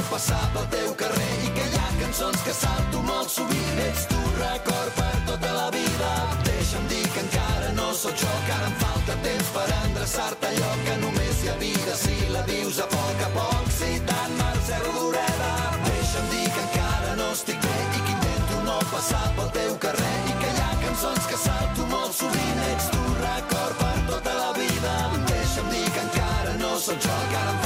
no 0.00 0.08
passar 0.08 0.44
pel 0.54 0.66
teu 0.72 0.94
carrer 1.00 1.32
i 1.46 1.50
que 1.56 1.64
hi 1.70 1.78
ha 1.78 1.88
cançons 2.00 2.42
que 2.46 2.52
salto 2.56 3.00
molt 3.08 3.30
sovint. 3.32 3.80
Ets 3.86 4.06
tu 4.10 4.20
record 4.38 4.92
per 4.98 5.16
tota 5.28 5.52
la 5.56 5.68
vida. 5.74 6.10
Deixa'm 6.46 6.86
dir 6.92 7.06
que 7.14 7.20
encara 7.24 7.72
no 7.78 7.92
sóc 8.02 8.16
jo, 8.22 8.32
que 8.46 8.52
ara 8.56 8.68
em 8.70 8.76
falta 8.82 9.16
temps 9.26 9.50
per 9.56 9.66
endreçar-te 9.76 10.50
allò 10.52 10.72
que 10.86 10.96
només 11.04 11.44
hi 11.44 11.52
ha 11.52 11.56
vida 11.62 11.96
si 12.02 12.16
la 12.34 12.42
vius 12.48 12.80
a 12.84 12.88
poc 12.94 13.24
a 13.26 13.30
poc. 13.36 13.70
Si 13.78 13.92
tant, 14.10 14.36
Mercè 14.40 14.80
Rodoreda. 14.86 15.52
Deixa'm 15.88 16.28
dir 16.34 16.48
que 16.48 16.64
encara 16.66 17.16
no 17.20 17.30
estic 17.36 17.60
bé 17.66 17.76
i 17.84 18.04
que 18.06 18.16
intento 18.16 18.60
no 18.68 18.78
passar 18.94 19.24
pel 19.38 19.50
teu 19.58 19.78
carrer 19.86 20.18
i 20.32 20.36
que 20.42 20.52
hi 20.54 20.62
ha 20.66 20.70
cançons 20.86 21.32
que 21.32 21.40
salto 21.46 21.88
molt 21.94 22.14
sovint. 22.22 22.62
Ets 22.70 22.92
tu 22.94 23.02
record 23.20 23.82
per 23.84 23.96
tota 24.14 24.38
la 24.42 24.52
vida. 24.60 24.94
Deixa'm 25.32 25.74
dir 25.74 25.88
que 25.90 26.06
encara 26.08 26.56
no 26.64 26.78
sóc 26.86 27.08
jo, 27.08 27.18
que 27.32 27.42
ara 27.44 27.56
em 27.56 27.59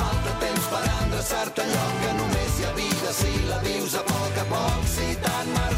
endreçar-te 1.25 1.63
allò 1.63 1.85
que 2.01 2.13
només 2.19 2.59
hi 2.59 2.65
ha 2.65 2.73
vida 2.77 3.13
si 3.19 3.33
la 3.49 3.59
vius 3.65 3.95
a 3.95 4.03
poc 4.11 4.43
a 4.43 4.45
poc. 4.51 4.85
Si 4.97 5.17
tant, 5.25 5.55
Mercè 5.57 5.74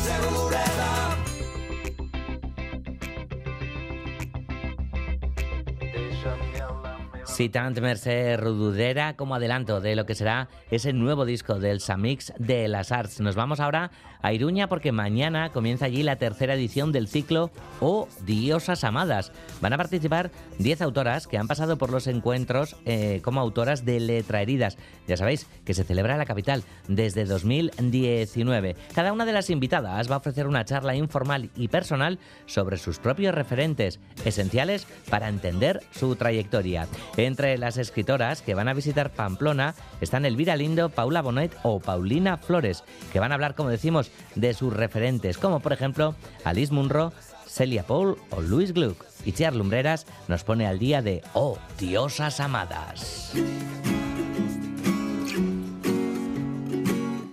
Citant 7.37 7.79
Mercè 7.79 8.39
Rodudera 8.39 9.15
como 9.15 9.35
adelanto 9.35 9.83
de 9.83 9.95
lo 9.95 10.07
que 10.07 10.15
será 10.15 10.49
ese 10.71 10.95
nuevo 10.95 11.27
disco 11.27 11.59
del 11.59 11.81
Samix 11.81 12.33
de 12.39 12.67
las 12.67 12.93
Arts. 12.93 13.21
Nos 13.21 13.35
vamos 13.35 13.61
ahora 13.61 13.91
a 14.23 14.33
Iruña 14.33 14.71
porque 14.71 14.91
mañana 14.91 15.51
comienza 15.53 15.85
allí 15.85 16.03
la 16.03 16.17
tercera 16.17 16.55
edición 16.55 16.93
del 16.93 17.09
ciclo 17.09 17.51
O 17.79 18.09
Diosas 18.25 18.85
Amadas. 18.85 19.33
Van 19.61 19.75
a 19.75 19.77
participar 19.77 20.31
10 20.61 20.81
autoras 20.81 21.27
que 21.27 21.37
han 21.37 21.47
pasado 21.47 21.77
por 21.77 21.91
los 21.91 22.07
encuentros 22.07 22.75
eh, 22.87 23.21
como 23.23 23.41
autoras 23.41 23.85
de 23.85 24.01
Letra 24.01 24.41
Heridas. 24.41 24.79
Ya 25.07 25.19
sabéis 25.19 25.47
que 25.67 25.75
se 25.75 25.85
celebra 25.85 26.15
en 26.15 26.19
la 26.21 26.25
capital 26.25 26.65
desde 26.89 27.27
2019. 27.27 28.77
Cada 28.95 29.13
una 29.13 29.27
de 29.27 29.35
las 29.35 29.51
invitadas 29.51 30.11
va 30.11 30.15
a 30.15 30.19
ofrecer 30.19 30.47
una 30.47 30.65
charla 30.65 30.97
informal 30.97 31.51
y 31.55 31.69
personal 31.69 32.19
sobre 32.47 32.79
sus 32.79 32.99
propios 32.99 33.35
referentes 33.35 34.01
esenciales 34.25 34.87
para 35.11 35.29
entender 35.29 35.83
su 35.93 36.17
trayectoria. 36.17 36.89
Entre 37.27 37.59
las 37.59 37.77
escritoras 37.77 38.41
que 38.41 38.55
van 38.55 38.69
a 38.69 38.73
visitar 38.73 39.11
Pamplona 39.11 39.75
están 40.01 40.25
Elvira 40.25 40.55
Lindo, 40.55 40.91
Paula 40.91 41.23
Bonet 41.23 41.57
o 41.65 41.81
Paulina 41.81 42.37
Flores, 42.37 42.85
que 43.13 43.19
van 43.19 43.33
a 43.33 43.35
hablar, 43.35 43.57
como 43.57 43.69
decimos, 43.69 44.13
de 44.37 44.55
sus 44.55 44.73
referentes, 44.73 45.37
como 45.37 45.59
por 45.59 45.73
ejemplo 45.73 46.15
Alice 46.45 46.73
Munro, 46.73 47.13
Celia 47.45 47.83
Paul 47.83 48.17
o 48.31 48.41
Luis 48.41 48.73
Gluck. 48.73 49.05
Y 49.25 49.33
Chiar 49.33 49.57
Lumbreras 49.57 50.07
nos 50.29 50.45
pone 50.45 50.69
al 50.69 50.79
día 50.79 51.03
de 51.03 51.23
Oh, 51.35 51.59
diosas 51.79 52.39
amadas. 52.39 53.33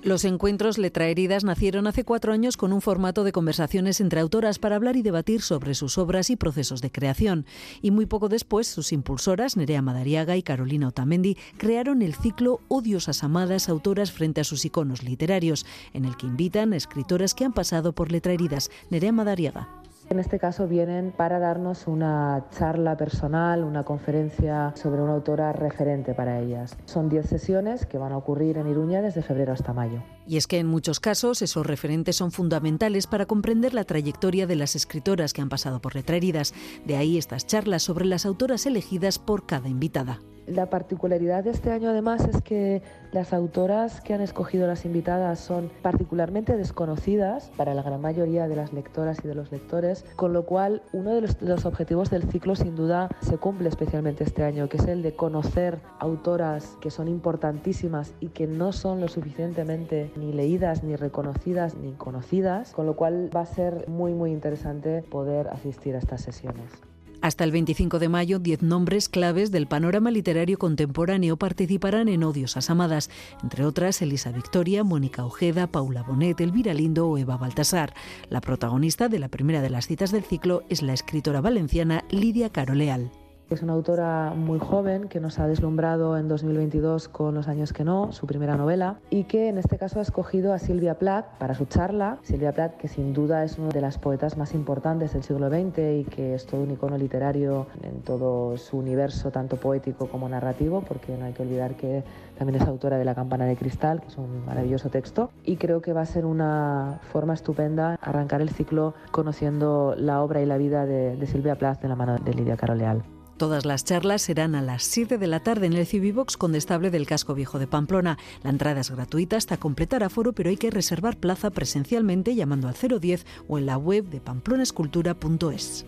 Los 0.04 0.26
encuentros 0.26 0.78
Letraheridas 0.78 1.46
nacieron 1.46 1.88
hace 1.88 2.04
cuatro 2.04 2.34
años 2.34 2.58
con 2.58 2.74
un 2.74 2.82
formato 2.82 3.24
de 3.24 3.32
conversaciones 3.32 4.02
entre 4.02 4.20
autoras 4.20 4.60
para 4.60 4.76
hablar 4.76 4.98
y 4.98 5.02
debatir 5.02 5.42
sobre 5.42 5.76
sus 5.76 5.98
obras 5.98 6.30
y 6.30 6.36
procesos 6.36 6.82
de 6.82 6.92
creación. 6.92 7.46
Y 7.82 7.92
muy 7.92 8.06
poco 8.06 8.28
después, 8.28 8.68
sus 8.68 8.92
impulsoras, 8.92 9.56
Nerea 9.56 9.82
Madariaga 9.82 10.36
y 10.36 10.44
Carolina 10.44 10.90
Otamendi, 10.90 11.38
crearon 11.58 12.02
el 12.02 12.16
ciclo 12.16 12.60
Odiosas 12.68 13.24
Amadas 13.24 13.70
Autoras 13.70 14.12
frente 14.12 14.42
a 14.42 14.44
sus 14.44 14.66
iconos 14.66 15.04
literarios, 15.04 15.66
en 15.94 16.04
el 16.04 16.18
que 16.18 16.28
invitan 16.28 16.74
a 16.74 16.78
escritoras 16.78 17.34
que 17.34 17.46
han 17.46 17.54
pasado 17.54 17.94
por 17.94 18.12
Letraheridas. 18.12 18.72
Nerea 18.90 19.14
Madariaga. 19.14 19.83
En 20.10 20.20
este 20.20 20.38
caso 20.38 20.68
vienen 20.68 21.12
para 21.16 21.40
darnos 21.40 21.88
una 21.88 22.46
charla 22.52 22.96
personal, 22.98 23.64
una 23.64 23.84
conferencia 23.84 24.74
sobre 24.76 25.02
una 25.02 25.14
autora 25.14 25.54
referente 25.54 26.14
para 26.14 26.40
ellas. 26.40 26.78
Son 26.86 27.10
10 27.10 27.26
sesiones 27.26 27.86
que 27.86 27.98
van 27.98 28.12
a 28.12 28.18
ocurrir 28.18 28.58
en 28.58 28.68
Iruña 28.68 29.02
desde 29.02 29.24
febrero 29.24 29.54
hasta 29.54 29.74
mayo. 29.74 30.04
Y 30.28 30.38
es 30.38 30.48
que 30.48 30.60
en 30.60 30.68
muchos 30.68 31.00
casos 31.00 31.42
esos 31.42 31.66
referentes 31.66 32.16
son 32.16 32.32
fundamentales 32.32 33.08
para 33.08 33.26
comprender 33.26 33.74
la 33.74 33.84
trayectoria 33.84 34.48
de 34.48 34.56
las 34.56 34.76
escritoras 34.76 35.34
que 35.34 35.42
han 35.42 35.50
pasado 35.50 35.82
por 35.82 35.96
Letraheridas. 35.96 36.54
De 36.86 36.96
ahí 36.96 37.18
estas 37.18 37.48
charlas 37.48 37.84
sobre 37.84 38.06
las 38.06 38.26
autoras 38.26 38.66
elegidas 38.66 39.20
por 39.20 39.46
cada 39.46 39.68
invitada. 39.70 40.20
La 40.48 40.70
particularidad 40.70 41.44
de 41.44 41.52
este 41.52 41.72
año 41.72 41.90
además 41.90 42.28
es 42.28 42.42
que 42.42 42.82
las 43.12 43.32
autoras 43.32 44.02
que 44.02 44.14
han 44.14 44.22
escogido 44.22 44.68
las 44.68 44.84
invitadas 44.86 45.40
son 45.40 45.72
particularmente 45.82 46.58
desconocidas 46.58 47.52
para 47.56 47.74
la 47.74 47.82
gran 47.82 48.02
mayoría 48.02 48.48
de 48.48 48.56
las 48.56 48.74
lectoras 48.74 49.20
y 49.24 49.28
de 49.28 49.36
los 49.36 49.52
lectores, 49.52 50.06
con 50.16 50.34
lo 50.34 50.46
cual 50.46 50.82
uno 50.92 51.12
de 51.12 51.22
los, 51.22 51.66
objetivos 51.66 52.10
del 52.10 52.24
ciclo 52.24 52.56
sin 52.56 52.76
duda 52.76 53.08
se 53.22 53.38
cumple 53.38 53.70
especialmente 53.70 54.26
este 54.26 54.44
año, 54.44 54.68
que 54.68 54.78
es 54.78 54.86
el 54.86 55.02
de 55.02 55.16
conocer 55.16 55.80
autoras 56.00 56.78
que 56.82 56.92
son 56.92 57.08
importantísimas 57.08 58.14
y 58.20 58.28
que 58.30 58.46
no 58.46 58.74
son 58.74 59.00
lo 59.00 59.08
suficientemente 59.08 60.12
ni 60.18 60.34
leídas, 60.34 60.84
ni 60.84 60.96
reconocidas, 60.96 61.76
ni 61.76 61.94
conocidas, 61.94 62.74
con 62.74 62.86
lo 62.86 62.96
cual 62.96 63.30
va 63.34 63.42
a 63.42 63.46
ser 63.46 63.88
muy 63.88 64.14
muy 64.14 64.32
interesante 64.32 65.04
poder 65.04 65.48
asistir 65.48 65.96
a 65.96 66.00
estas 66.00 66.22
sesiones. 66.22 66.93
Hasta 67.24 67.46
el 67.46 67.54
25 67.54 68.00
de 68.00 68.10
mayo, 68.10 68.38
10 68.38 68.64
nombres 68.64 69.08
claves 69.08 69.50
del 69.50 69.66
panorama 69.66 70.12
literario 70.12 70.60
contemporáneo 70.60 71.38
participarán 71.38 72.10
en 72.10 72.22
Odiosas 72.22 72.70
Amadas, 72.70 73.10
entre 73.42 73.66
otras 73.66 74.02
Elisa 74.02 74.34
Victoria, 74.34 74.84
Mónica 74.84 75.24
Ojeda, 75.24 75.68
Paula 75.68 76.04
Bonet, 76.04 76.42
Elvira 76.42 76.74
Lindo 76.74 77.08
o 77.08 77.18
Eva 77.18 77.38
Baltasar. 77.38 77.94
La 78.30 78.42
protagonista 78.42 79.08
de 79.08 79.20
la 79.20 79.30
primera 79.30 79.62
de 79.62 79.70
las 79.70 79.88
citas 79.88 80.12
del 80.12 80.26
ciclo 80.26 80.64
es 80.68 80.82
la 80.82 80.92
escritora 80.92 81.40
valenciana 81.40 82.04
Lidia 82.10 82.50
Caroleal. 82.50 83.10
Es 83.50 83.62
una 83.62 83.74
autora 83.74 84.34
muy 84.36 84.58
joven 84.58 85.10
que 85.10 85.20
nos 85.20 85.38
ha 85.38 85.48
deslumbrado 85.48 86.18
en 86.18 86.28
2022 86.28 87.08
con 87.08 87.36
Los 87.36 87.48
años 87.48 87.72
que 87.72 87.84
no, 87.84 88.12
su 88.12 88.26
primera 88.26 88.58
novela, 88.58 89.00
y 89.10 89.26
que 89.26 89.48
en 89.48 89.58
este 89.58 89.78
caso 89.78 90.00
ha 90.00 90.02
escogido 90.02 90.54
a 90.54 90.60
Silvia 90.60 90.98
Plath 90.98 91.26
para 91.38 91.54
su 91.54 91.66
charla. 91.66 92.18
Silvia 92.24 92.54
Plath, 92.54 92.78
que 92.78 92.88
sin 92.88 93.14
duda 93.14 93.44
es 93.44 93.60
una 93.60 93.70
de 93.70 93.82
las 93.82 94.00
poetas 94.00 94.38
más 94.38 94.56
importantes 94.56 95.14
del 95.14 95.24
siglo 95.24 95.50
XX 95.50 95.78
y 95.78 96.06
que 96.06 96.34
es 96.34 96.46
todo 96.46 96.62
un 96.62 96.72
icono 96.72 96.98
literario 96.98 97.68
en 97.84 98.02
todo 98.02 98.58
su 98.58 98.78
universo, 98.78 99.30
tanto 99.30 99.58
poético 99.58 100.08
como 100.08 100.28
narrativo, 100.30 100.82
porque 100.82 101.16
no 101.16 101.26
hay 101.26 101.34
que 101.34 101.44
olvidar 101.44 101.76
que 101.76 102.04
también 102.38 102.62
es 102.62 102.68
autora 102.68 102.98
de 102.98 103.06
La 103.06 103.14
campana 103.14 103.46
de 103.46 103.56
cristal, 103.56 104.02
que 104.02 104.08
es 104.08 104.18
un 104.18 104.46
maravilloso 104.46 104.90
texto, 104.90 105.30
y 105.44 105.58
creo 105.58 105.82
que 105.82 105.94
va 105.94 106.02
a 106.02 106.06
ser 106.06 106.26
una 106.26 107.02
forma 107.12 107.34
estupenda 107.34 108.00
arrancar 108.02 108.42
el 108.42 108.50
ciclo 108.50 108.96
conociendo 109.12 109.96
la 109.98 110.24
obra 110.24 110.42
y 110.42 110.46
la 110.46 110.58
vida 110.58 110.86
de, 110.86 111.18
de 111.18 111.28
Silvia 111.28 111.56
Plath 111.56 111.82
de 111.82 111.90
la 111.90 111.96
mano 111.96 112.18
de 112.18 112.34
Lidia 112.34 112.58
Caroleal. 112.58 113.04
Todas 113.44 113.66
las 113.66 113.84
charlas 113.84 114.22
serán 114.22 114.56
a 114.56 114.62
las 114.62 114.84
7 114.84 115.18
de 115.18 115.28
la 115.28 115.42
tarde 115.42 115.66
en 115.66 115.74
el 115.74 115.86
Civivox 115.86 116.38
Condestable 116.38 116.92
del 116.92 117.06
Casco 117.06 117.34
Viejo 117.34 117.60
de 117.60 117.68
Pamplona. 117.68 118.18
La 118.42 118.50
entrada 118.50 118.80
es 118.80 118.90
gratuita 118.90 119.36
hasta 119.36 119.58
completar 119.58 120.02
aforo, 120.02 120.32
pero 120.32 120.50
hay 120.50 120.56
que 120.56 120.72
reservar 120.72 121.18
plaza 121.18 121.50
presencialmente 121.50 122.36
llamando 122.36 122.70
al 122.70 122.76
010 122.76 123.26
o 123.50 123.58
en 123.58 123.66
la 123.66 123.78
web 123.78 124.06
de 124.06 124.22
pamplonaescultura.es. 124.22 125.86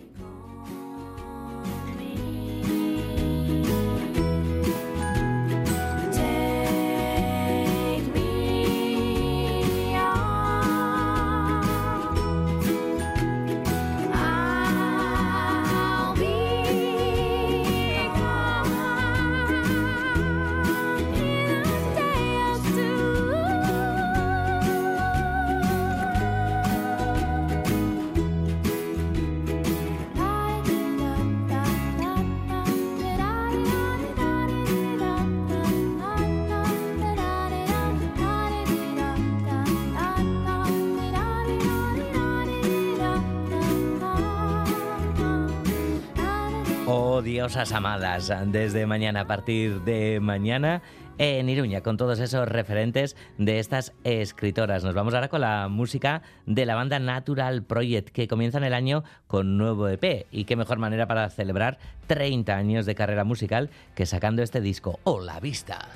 Diosas 47.56 47.72
amadas, 47.72 48.30
desde 48.48 48.84
mañana, 48.84 49.20
a 49.20 49.26
partir 49.26 49.80
de 49.80 50.20
mañana 50.20 50.82
en 51.16 51.48
Iruña 51.48 51.80
con 51.80 51.96
todos 51.96 52.20
esos 52.20 52.46
referentes 52.46 53.16
de 53.38 53.60
estas 53.60 53.94
escritoras. 54.04 54.84
Nos 54.84 54.94
vamos 54.94 55.14
ahora 55.14 55.28
con 55.28 55.40
la 55.40 55.68
música 55.68 56.20
de 56.44 56.66
la 56.66 56.74
banda 56.74 56.98
Natural 56.98 57.62
Project 57.62 58.10
que 58.10 58.28
comienzan 58.28 58.62
el 58.62 58.74
año 58.74 59.04
con 59.26 59.56
nuevo 59.56 59.88
EP 59.88 60.26
y 60.30 60.44
qué 60.44 60.54
mejor 60.54 60.76
manera 60.76 61.06
para 61.06 61.30
celebrar 61.30 61.78
30 62.08 62.54
años 62.54 62.84
de 62.84 62.94
carrera 62.94 63.24
musical 63.24 63.70
que 63.94 64.04
sacando 64.04 64.42
este 64.42 64.60
disco 64.60 65.00
o 65.04 65.22
la 65.22 65.40
vista. 65.40 65.88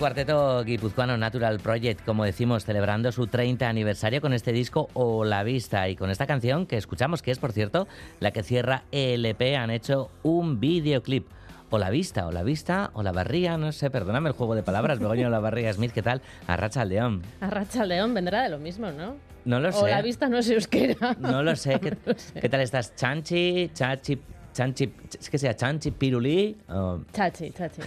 Cuarteto 0.00 0.64
guipuzcoano 0.64 1.18
Natural 1.18 1.60
Project, 1.60 2.06
como 2.06 2.24
decimos, 2.24 2.64
celebrando 2.64 3.12
su 3.12 3.26
30 3.26 3.68
aniversario 3.68 4.22
con 4.22 4.32
este 4.32 4.50
disco 4.50 4.88
O 4.94 5.26
La 5.26 5.42
Vista 5.42 5.90
y 5.90 5.94
con 5.94 6.08
esta 6.08 6.26
canción 6.26 6.64
que 6.64 6.78
escuchamos, 6.78 7.20
que 7.20 7.30
es, 7.30 7.38
por 7.38 7.52
cierto, 7.52 7.86
la 8.18 8.30
que 8.30 8.42
cierra 8.42 8.84
el 8.92 9.26
EP, 9.26 9.56
han 9.58 9.70
hecho 9.70 10.10
un 10.22 10.58
videoclip. 10.58 11.26
O 11.68 11.76
la 11.78 11.90
vista, 11.90 12.26
o 12.26 12.32
la 12.32 12.42
vista, 12.42 12.90
o 12.94 13.02
la 13.02 13.12
barría, 13.12 13.58
no 13.58 13.72
sé, 13.72 13.90
perdóname 13.90 14.30
el 14.30 14.34
juego 14.34 14.54
de 14.54 14.62
palabras, 14.62 14.98
Begoña 15.00 15.26
o 15.26 15.30
la 15.30 15.38
barría 15.38 15.70
Smith, 15.74 15.92
¿qué 15.92 16.00
tal? 16.02 16.22
Arracha 16.46 16.80
al 16.80 16.88
león. 16.88 17.22
Arracha 17.42 17.84
León 17.84 18.14
vendrá 18.14 18.42
de 18.42 18.48
lo 18.48 18.58
mismo, 18.58 18.90
¿no? 18.90 19.16
No 19.44 19.60
lo 19.60 19.68
O 19.68 19.72
sé. 19.72 19.90
la 19.90 20.00
vista 20.00 20.30
no 20.30 20.38
es 20.38 20.48
euskera. 20.48 21.14
No 21.20 21.42
lo 21.42 21.54
sé. 21.56 21.78
¿Qué, 21.78 21.94
qué 22.40 22.48
tal 22.48 22.62
estás? 22.62 22.96
¿Chanchi? 22.96 23.70
¿Chachi? 23.74 24.18
¿Chanchi? 24.60 24.92
¿Es 25.18 25.30
que 25.30 25.38
sea 25.38 25.56
Chanchi? 25.56 25.90
¿Pirulí? 25.90 26.54
o- 26.68 27.00
Chachi, 27.14 27.50
chachi. 27.50 27.80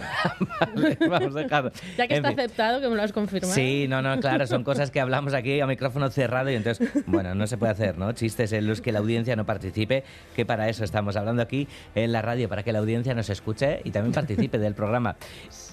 Vale, 0.74 0.98
vamos 1.08 1.36
a 1.36 1.38
dejar. 1.38 1.72
Ya 1.96 2.08
que 2.08 2.14
En 2.16 2.24
está 2.24 2.30
fin. 2.30 2.40
aceptado, 2.40 2.80
que 2.80 2.88
me 2.88 2.96
lo 2.96 3.02
has 3.04 3.12
confirmado. 3.12 3.54
Sí, 3.54 3.86
no, 3.88 4.02
no, 4.02 4.18
claro, 4.18 4.44
son 4.48 4.64
cosas 4.64 4.90
que 4.90 4.98
hablamos 5.00 5.34
aquí 5.34 5.60
a 5.60 5.68
micrófono 5.68 6.10
cerrado 6.10 6.50
y 6.50 6.56
entonces, 6.56 6.90
bueno, 7.06 7.32
no 7.36 7.46
se 7.46 7.58
puede 7.58 7.70
hacer, 7.70 7.96
¿no? 7.96 8.10
Chistes 8.10 8.52
en 8.52 8.66
los 8.66 8.80
que 8.80 8.90
la 8.90 8.98
audiencia 8.98 9.36
no 9.36 9.46
participe, 9.46 10.02
que 10.34 10.44
para 10.44 10.68
eso 10.68 10.82
estamos 10.82 11.14
hablando 11.14 11.42
aquí 11.42 11.68
en 11.94 12.10
la 12.10 12.22
radio, 12.22 12.48
para 12.48 12.64
que 12.64 12.72
la 12.72 12.80
audiencia 12.80 13.14
nos 13.14 13.30
escuche 13.30 13.80
y 13.84 13.92
también 13.92 14.12
participe 14.12 14.58
del 14.58 14.74
programa. 14.74 15.14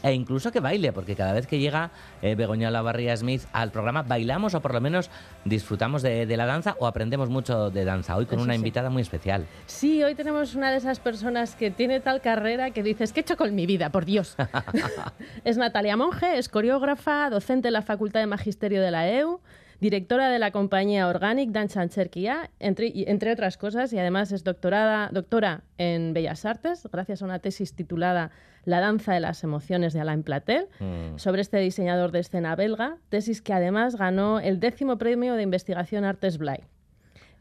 E 0.03 0.13
incluso 0.13 0.51
que 0.51 0.59
baile, 0.59 0.93
porque 0.93 1.15
cada 1.15 1.33
vez 1.33 1.47
que 1.47 1.57
llega 1.57 1.89
eh, 2.21 2.35
Begoña 2.35 2.69
Lavarría 2.69 3.17
Smith 3.17 3.41
al 3.53 3.71
programa, 3.71 4.03
bailamos 4.03 4.53
o 4.53 4.61
por 4.61 4.75
lo 4.75 4.81
menos 4.81 5.09
disfrutamos 5.45 6.03
de, 6.03 6.27
de 6.27 6.37
la 6.37 6.45
danza 6.45 6.75
o 6.79 6.85
aprendemos 6.85 7.29
mucho 7.29 7.71
de 7.71 7.85
danza. 7.85 8.15
Hoy 8.17 8.27
con 8.27 8.35
Eso 8.37 8.43
una 8.45 8.53
sí. 8.53 8.57
invitada 8.57 8.91
muy 8.91 9.01
especial. 9.01 9.47
Sí, 9.65 10.03
hoy 10.03 10.13
tenemos 10.13 10.53
una 10.53 10.69
de 10.69 10.77
esas 10.77 10.90
personas 10.99 11.55
que 11.55 11.71
tiene 11.71 11.99
tal 11.99 12.21
carrera 12.21 12.71
que 12.71 12.83
dices, 12.83 13.13
¿qué 13.13 13.19
he 13.19 13.23
hecho 13.23 13.37
con 13.37 13.53
mi 13.55 13.65
vida? 13.65 13.91
Por 13.91 14.05
Dios. 14.05 14.35
es 15.43 15.57
Natalia 15.57 15.97
Monge, 15.97 16.37
es 16.37 16.49
coreógrafa, 16.49 17.29
docente 17.29 17.69
en 17.69 17.73
la 17.73 17.81
Facultad 17.81 18.19
de 18.19 18.27
Magisterio 18.27 18.81
de 18.81 18.91
la 18.91 19.09
EU, 19.09 19.39
directora 19.79 20.29
de 20.29 20.39
la 20.39 20.51
compañía 20.51 21.07
Organic 21.07 21.49
Dance 21.49 21.79
and 21.79 21.91
Cherquía, 21.91 22.51
entre, 22.59 22.91
entre 23.09 23.31
otras 23.31 23.57
cosas, 23.57 23.91
y 23.93 23.99
además 23.99 24.31
es 24.31 24.43
doctorada, 24.43 25.09
doctora 25.11 25.63
en 25.77 26.13
Bellas 26.13 26.45
Artes, 26.45 26.87
gracias 26.91 27.21
a 27.21 27.25
una 27.25 27.39
tesis 27.39 27.73
titulada 27.73 28.29
La 28.63 28.79
danza 28.79 29.13
de 29.13 29.19
las 29.19 29.43
emociones 29.43 29.93
de 29.93 30.01
Alain 30.01 30.21
Platel, 30.21 30.67
sobre 31.15 31.41
este 31.41 31.57
diseñador 31.57 32.11
de 32.11 32.19
escena 32.19 32.55
belga, 32.55 32.97
tesis 33.09 33.41
que 33.41 33.53
además 33.53 33.95
ganó 33.95 34.39
el 34.39 34.59
décimo 34.59 34.97
premio 34.97 35.33
de 35.33 35.43
investigación 35.43 36.05
Artes 36.05 36.37
Blay. 36.37 36.59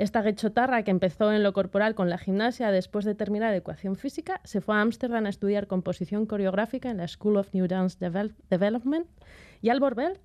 Esta 0.00 0.22
guechotarra 0.22 0.82
que 0.82 0.90
empezó 0.90 1.30
en 1.30 1.42
lo 1.42 1.52
corporal 1.52 1.94
con 1.94 2.08
la 2.08 2.16
gimnasia 2.16 2.70
después 2.70 3.04
de 3.04 3.14
terminar 3.14 3.52
ecuación 3.52 3.96
física, 3.96 4.40
se 4.44 4.62
fue 4.62 4.74
a 4.74 4.80
Ámsterdam 4.80 5.26
a 5.26 5.28
estudiar 5.28 5.66
composición 5.66 6.24
coreográfica 6.24 6.90
en 6.90 6.96
la 6.96 7.06
School 7.06 7.36
of 7.36 7.52
New 7.52 7.66
Dance 7.66 7.98
Devel- 8.00 8.34
Development 8.48 9.06
y 9.60 9.68
al 9.68 9.78
volver, 9.78 10.18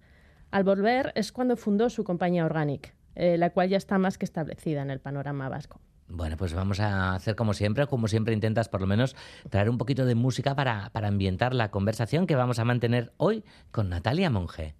al 0.49 0.63
volver 0.63 1.11
es 1.15 1.33
cuando 1.33 1.57
fundó 1.57 1.89
su 1.89 2.05
compañía 2.05 2.45
Organic, 2.45 2.95
eh, 3.15 3.37
la 3.37 3.49
cual 3.49 3.67
ya 3.67 3.75
está 3.75 3.97
más 3.97 4.17
que 4.17 4.23
establecida 4.23 4.81
en 4.81 4.91
el 4.91 5.01
panorama 5.01 5.49
vasco. 5.49 5.81
Bueno, 6.07 6.37
pues 6.37 6.53
vamos 6.53 6.79
a 6.79 7.13
hacer 7.13 7.35
como 7.35 7.53
siempre, 7.53 7.85
como 7.85 8.07
siempre 8.07 8.33
intentas 8.33 8.69
por 8.69 8.79
lo 8.79 8.87
menos 8.87 9.13
traer 9.49 9.69
un 9.69 9.77
poquito 9.77 10.05
de 10.05 10.15
música 10.15 10.55
para, 10.55 10.89
para 10.93 11.09
ambientar 11.09 11.53
la 11.53 11.69
conversación 11.69 12.27
que 12.27 12.37
vamos 12.37 12.59
a 12.59 12.63
mantener 12.63 13.11
hoy 13.17 13.43
con 13.71 13.89
Natalia 13.89 14.29
Monge. 14.29 14.73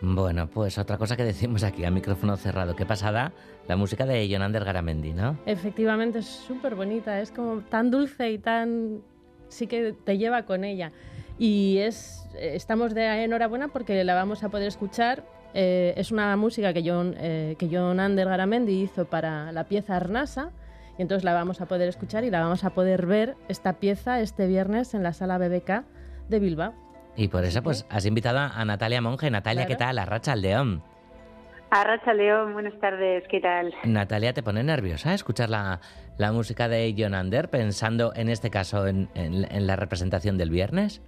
Bueno, 0.00 0.48
pues 0.48 0.78
otra 0.78 0.96
cosa 0.96 1.16
que 1.16 1.24
decimos 1.24 1.64
aquí 1.64 1.84
a 1.84 1.90
micrófono 1.90 2.36
cerrado. 2.36 2.76
Qué 2.76 2.86
pasada 2.86 3.32
la 3.66 3.76
música 3.76 4.06
de 4.06 4.28
Jonander 4.28 4.64
Garamendi, 4.64 5.12
¿no? 5.12 5.38
Efectivamente, 5.44 6.20
es 6.20 6.26
súper 6.26 6.76
bonita, 6.76 7.20
es 7.20 7.32
como 7.32 7.62
tan 7.62 7.90
dulce 7.90 8.30
y 8.30 8.38
tan... 8.38 9.02
sí 9.48 9.66
que 9.66 9.92
te 9.92 10.16
lleva 10.16 10.44
con 10.44 10.62
ella. 10.64 10.92
Y 11.38 11.78
es, 11.78 12.28
estamos 12.38 12.94
de 12.94 13.24
enhorabuena 13.24 13.68
porque 13.68 14.04
la 14.04 14.14
vamos 14.14 14.44
a 14.44 14.50
poder 14.50 14.68
escuchar. 14.68 15.24
Eh, 15.54 15.94
es 15.96 16.12
una 16.12 16.36
música 16.36 16.72
que 16.72 16.88
John, 16.88 17.14
eh, 17.18 17.56
que 17.58 17.68
John 17.70 17.96
Garamendi 17.96 18.82
hizo 18.82 19.04
para 19.04 19.50
la 19.52 19.64
pieza 19.64 19.96
Arnasa. 19.96 20.52
Y 20.96 21.02
entonces 21.02 21.24
la 21.24 21.32
vamos 21.32 21.60
a 21.60 21.66
poder 21.66 21.88
escuchar 21.88 22.24
y 22.24 22.30
la 22.30 22.40
vamos 22.40 22.64
a 22.64 22.70
poder 22.70 23.06
ver 23.06 23.36
esta 23.48 23.74
pieza 23.74 24.20
este 24.20 24.46
viernes 24.46 24.94
en 24.94 25.02
la 25.02 25.12
sala 25.12 25.38
BBK 25.38 25.84
de 26.28 26.38
Bilbao. 26.40 26.87
Y 27.18 27.26
por 27.28 27.44
eso 27.44 27.62
pues 27.64 27.84
has 27.90 28.06
invitado 28.06 28.38
a 28.38 28.64
Natalia 28.64 29.00
Monge. 29.02 29.28
Natalia, 29.30 29.66
¿qué 29.66 29.74
tal? 29.74 29.98
Arracha 29.98 30.32
al 30.32 30.40
León. 30.42 30.82
Arracha 31.70 32.14
León, 32.14 32.52
buenas 32.52 32.78
tardes, 32.80 33.24
¿qué 33.28 33.40
tal? 33.40 33.74
Natalia, 33.84 34.32
¿te 34.32 34.42
pone 34.42 34.62
nerviosa 34.62 35.12
escuchar 35.12 35.50
la, 35.50 35.80
la 36.16 36.30
música 36.32 36.68
de 36.68 36.94
Jonander 36.96 37.50
pensando 37.50 38.12
en 38.14 38.28
este 38.28 38.50
caso 38.50 38.86
en, 38.86 39.08
en- 39.14 39.44
en 39.50 39.66
la 39.66 39.74
representación 39.76 40.38
del 40.38 40.48
viernes? 40.50 41.02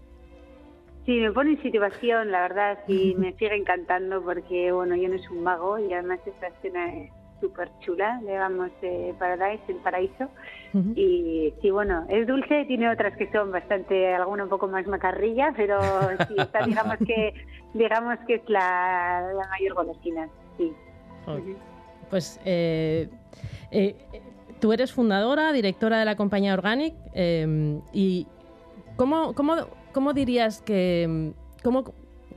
Sí, 1.06 1.12
me 1.12 1.30
pone 1.32 1.52
en 1.52 1.62
situación, 1.62 2.30
la 2.32 2.40
verdad, 2.42 2.78
y 2.88 3.14
me 3.18 3.32
sigue 3.34 3.54
encantando 3.56 4.20
porque, 4.22 4.72
bueno, 4.72 4.96
yo 4.96 5.08
no 5.08 5.16
soy 5.16 5.36
un 5.38 5.44
mago 5.44 5.78
y 5.78 5.92
además 5.94 6.18
esta 6.26 6.48
escena 6.48 6.92
es, 6.92 7.10
súper 7.40 7.70
chula, 7.80 8.20
le 8.22 8.32
llamamos 8.32 8.70
eh, 8.82 9.14
Paradise, 9.18 9.62
el 9.68 9.76
paraíso. 9.76 10.28
Y 10.94 11.52
sí, 11.60 11.70
bueno, 11.70 12.06
es 12.08 12.28
dulce, 12.28 12.64
tiene 12.66 12.88
otras 12.88 13.16
que 13.16 13.28
son 13.32 13.50
bastante, 13.50 14.14
alguna 14.14 14.44
un 14.44 14.50
poco 14.50 14.68
más 14.68 14.86
macarrilla, 14.86 15.52
pero 15.56 15.80
sí, 16.28 16.34
esta 16.38 16.64
digamos 16.64 16.96
que, 16.98 17.34
digamos 17.74 18.18
que 18.26 18.36
es 18.36 18.48
la, 18.48 19.32
la 19.34 19.48
mayor 19.48 19.74
golosina, 19.74 20.28
sí. 20.56 20.72
Pues 22.08 22.40
eh, 22.44 23.08
eh, 23.70 23.96
tú 24.60 24.72
eres 24.72 24.92
fundadora, 24.92 25.52
directora 25.52 25.98
de 25.98 26.04
la 26.04 26.16
compañía 26.16 26.54
Organic 26.54 26.94
eh, 27.14 27.80
y 27.92 28.26
¿cómo, 28.96 29.34
cómo, 29.34 29.56
cómo 29.92 30.12
dirías 30.12 30.62
que... 30.62 31.32
Cómo, 31.62 31.84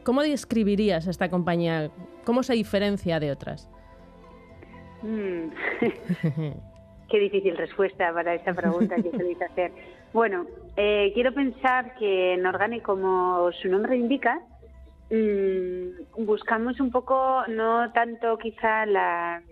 ¿Cómo 0.04 0.22
describirías 0.22 1.08
esta 1.08 1.30
compañía? 1.30 1.89
¿Cómo 2.26 2.43
se 2.43 2.54
diferencia 2.54 3.22
de 3.22 3.32
otras? 3.32 3.70
Mm. 5.04 5.49
Qué 7.10 7.20
difícil 7.20 7.56
respuesta 7.58 8.12
para 8.14 8.34
esta 8.34 8.54
pregunta 8.54 8.95
que 8.95 9.12
queréis 9.12 9.41
hacer. 9.41 9.72
Bueno, 10.14 10.47
eh, 10.78 11.12
quiero 11.14 11.34
pensar 11.34 11.95
que 11.95 12.34
en 12.34 12.45
Organic, 12.45 12.82
como 12.82 13.51
su 13.62 13.68
nombre 13.70 13.97
indica, 13.97 14.41
mm, 15.12 16.24
buscamos 16.26 16.80
un 16.80 16.89
poco, 16.91 17.43
no 17.49 17.91
tanto 17.91 18.38
quizá 18.38 18.86
la, 18.86 19.43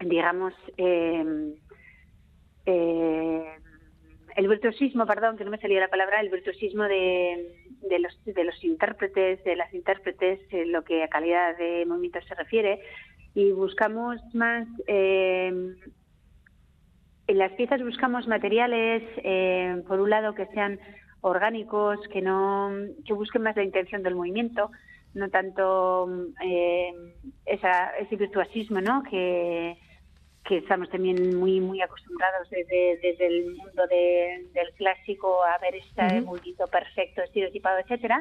digamos, 0.00 0.52
eh, 0.76 1.54
eh, 2.66 3.44
el 4.36 4.48
virtuosismo, 4.48 5.06
perdón, 5.06 5.36
que 5.36 5.44
no 5.44 5.50
me 5.50 5.58
salía 5.58 5.80
la 5.80 5.88
palabra, 5.88 6.20
el 6.20 6.30
virtuosismo 6.30 6.84
de, 6.84 7.54
de, 7.82 7.98
los, 7.98 8.24
de 8.24 8.44
los 8.44 8.62
intérpretes, 8.62 9.42
de 9.44 9.56
las 9.56 9.72
intérpretes, 9.74 10.40
en 10.50 10.72
lo 10.72 10.82
que 10.84 11.02
a 11.02 11.08
calidad 11.08 11.56
de 11.56 11.84
movimiento 11.86 12.20
se 12.22 12.34
refiere, 12.34 12.80
y 13.34 13.52
buscamos 13.52 14.20
más, 14.34 14.66
eh, 14.86 15.52
en 17.26 17.38
las 17.38 17.52
piezas 17.52 17.82
buscamos 17.82 18.26
materiales, 18.26 19.02
eh, 19.24 19.82
por 19.86 20.00
un 20.00 20.10
lado, 20.10 20.34
que 20.34 20.46
sean 20.46 20.78
orgánicos, 21.20 21.98
que 22.08 22.20
no 22.20 22.72
que 23.06 23.12
busquen 23.14 23.42
más 23.42 23.56
la 23.56 23.62
intención 23.62 24.02
del 24.02 24.16
movimiento, 24.16 24.70
no 25.14 25.28
tanto 25.30 26.08
eh, 26.44 26.92
esa, 27.46 27.96
ese 27.98 28.16
virtuosismo, 28.16 28.80
¿no? 28.80 29.02
Que, 29.08 29.78
que 30.44 30.56
estamos 30.58 30.90
también 30.90 31.36
muy 31.38 31.60
muy 31.60 31.80
acostumbrados 31.80 32.50
desde, 32.50 32.98
desde 33.00 33.26
el 33.28 33.54
mundo 33.54 33.86
de- 33.88 34.48
del 34.52 34.72
clásico 34.76 35.44
a 35.44 35.56
ver 35.58 35.76
este 35.76 36.20
mullito 36.22 36.66
perfecto, 36.66 37.22
estereotipado, 37.22 37.78
etcétera. 37.78 38.20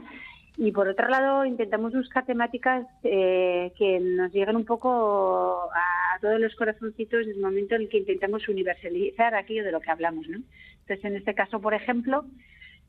Y 0.58 0.72
por 0.72 0.88
otro 0.88 1.08
lado, 1.08 1.46
intentamos 1.46 1.94
buscar 1.94 2.26
temáticas 2.26 2.86
eh, 3.04 3.72
que 3.78 4.00
nos 4.00 4.32
lleguen 4.34 4.58
un 4.58 4.66
poco 4.66 5.70
a 5.74 6.20
todos 6.20 6.40
los 6.40 6.54
corazoncitos 6.56 7.26
en 7.26 7.32
el 7.32 7.40
momento 7.40 7.76
en 7.76 7.84
el 7.84 7.90
que 7.90 8.00
intentamos 8.00 8.48
universalizar 8.50 9.34
aquello 9.34 9.64
de 9.64 9.72
lo 9.72 9.80
que 9.80 9.92
hablamos, 9.92 10.28
¿no? 10.28 10.40
Entonces, 10.82 11.06
en 11.06 11.16
este 11.16 11.34
caso, 11.34 11.62
por 11.62 11.74
ejemplo, 11.74 12.26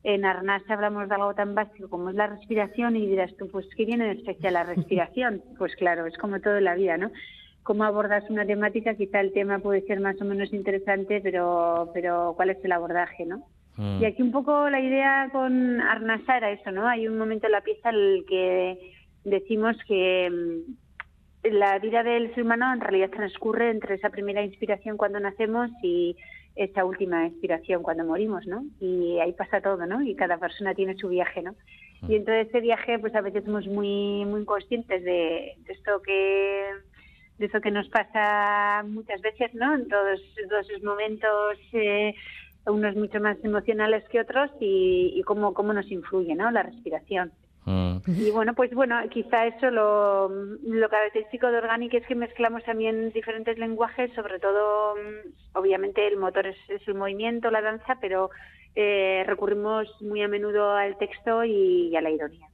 en 0.03 0.25
Arnaz 0.25 0.63
hablamos 0.69 1.07
de 1.07 1.15
algo 1.15 1.33
tan 1.33 1.55
básico 1.55 1.89
como 1.89 2.09
es 2.09 2.15
la 2.15 2.27
respiración 2.27 2.97
y 2.97 3.07
dirás 3.07 3.35
tú, 3.37 3.47
pues, 3.49 3.65
¿qué 3.77 3.85
viene 3.85 4.11
en 4.11 4.17
especial 4.17 4.53
la 4.53 4.63
respiración? 4.75 5.41
Pues 5.57 5.75
claro, 5.77 6.05
es 6.05 6.17
como 6.17 6.41
todo 6.41 6.57
en 6.57 6.65
la 6.65 6.75
vida, 6.75 6.97
¿no? 6.97 7.11
Cómo 7.63 7.85
abordas 7.85 8.29
una 8.29 8.45
temática, 8.45 8.95
quizá 8.95 9.21
el 9.21 9.31
tema 9.31 9.59
puede 9.59 9.81
ser 9.83 10.01
más 10.01 10.21
o 10.21 10.25
menos 10.25 10.51
interesante, 10.51 11.21
pero, 11.21 11.91
pero 11.93 12.33
¿cuál 12.35 12.49
es 12.49 12.63
el 12.65 12.73
abordaje, 12.73 13.25
no? 13.25 13.47
Y 13.77 14.05
aquí 14.05 14.21
un 14.21 14.31
poco 14.31 14.69
la 14.69 14.79
idea 14.79 15.29
con 15.31 15.81
Arnasa 15.81 16.37
era 16.37 16.51
eso, 16.51 16.71
¿no? 16.71 16.87
Hay 16.87 17.07
un 17.07 17.17
momento 17.17 17.47
en 17.47 17.53
la 17.53 17.61
pieza 17.61 17.89
en 17.89 17.95
el 17.95 18.25
que 18.27 18.93
decimos 19.23 19.75
que 19.87 20.29
mm, 20.29 21.53
la 21.55 21.79
vida 21.79 22.03
del 22.03 22.33
ser 22.35 22.43
humano 22.43 22.71
en 22.71 22.81
realidad 22.81 23.09
transcurre 23.09 23.71
entre 23.71 23.95
esa 23.95 24.09
primera 24.09 24.43
inspiración 24.43 24.95
cuando 24.95 25.19
nacemos 25.19 25.71
y 25.81 26.15
esa 26.55 26.85
última 26.85 27.25
inspiración 27.25 27.81
cuando 27.81 28.05
morimos, 28.05 28.45
¿no? 28.45 28.63
Y 28.79 29.19
ahí 29.19 29.33
pasa 29.33 29.59
todo, 29.59 29.87
¿no? 29.87 30.03
Y 30.03 30.15
cada 30.15 30.37
persona 30.37 30.75
tiene 30.75 30.95
su 30.95 31.09
viaje, 31.09 31.41
¿no? 31.41 31.55
Y 32.07 32.15
entonces 32.15 32.49
ese 32.49 32.59
viaje, 32.59 32.99
pues 32.99 33.15
a 33.15 33.21
veces 33.21 33.43
somos 33.45 33.65
muy, 33.65 34.25
muy 34.25 34.45
conscientes 34.45 35.03
de, 35.03 35.55
de 35.57 35.73
esto 35.73 36.01
que 36.01 36.67
de 37.37 37.47
eso 37.47 37.61
que 37.61 37.71
nos 37.71 37.89
pasa 37.89 38.83
muchas 38.87 39.21
veces, 39.21 39.53
¿no? 39.55 39.73
En 39.73 39.87
todos, 39.87 40.21
todos 40.49 40.69
esos 40.69 40.83
momentos, 40.83 41.57
eh, 41.71 42.13
unos 42.65 42.95
mucho 42.95 43.19
más 43.19 43.37
emocionales 43.43 44.03
que 44.09 44.19
otros 44.19 44.51
y, 44.59 45.13
y 45.15 45.21
cómo, 45.23 45.53
cómo 45.53 45.73
nos 45.73 45.91
influye, 45.91 46.35
¿no? 46.35 46.51
La 46.51 46.63
respiración. 46.63 47.31
Y 47.65 48.29
bueno, 48.31 48.53
pues 48.55 48.73
bueno, 48.73 48.97
quizá 49.09 49.47
eso 49.47 49.71
lo, 49.71 50.27
lo 50.27 50.89
característico 50.89 51.47
de 51.47 51.59
Organic 51.59 51.93
es 51.93 52.05
que 52.05 52.15
mezclamos 52.15 52.63
también 52.65 53.11
diferentes 53.11 53.57
lenguajes, 53.57 54.11
sobre 54.13 54.39
todo, 54.39 54.95
mm, 54.95 55.57
obviamente 55.57 56.05
el 56.05 56.17
motor 56.17 56.47
es, 56.47 56.57
es 56.67 56.85
el 56.87 56.95
movimiento, 56.95 57.51
la 57.51 57.61
danza, 57.61 57.97
pero 58.01 58.31
eh, 58.75 59.23
recurrimos 59.25 59.87
muy 60.01 60.21
a 60.21 60.27
menudo 60.27 60.71
al 60.71 60.97
texto 60.97 61.45
y, 61.45 61.87
y 61.87 61.95
a 61.95 62.01
la 62.01 62.11
ironía. 62.11 62.47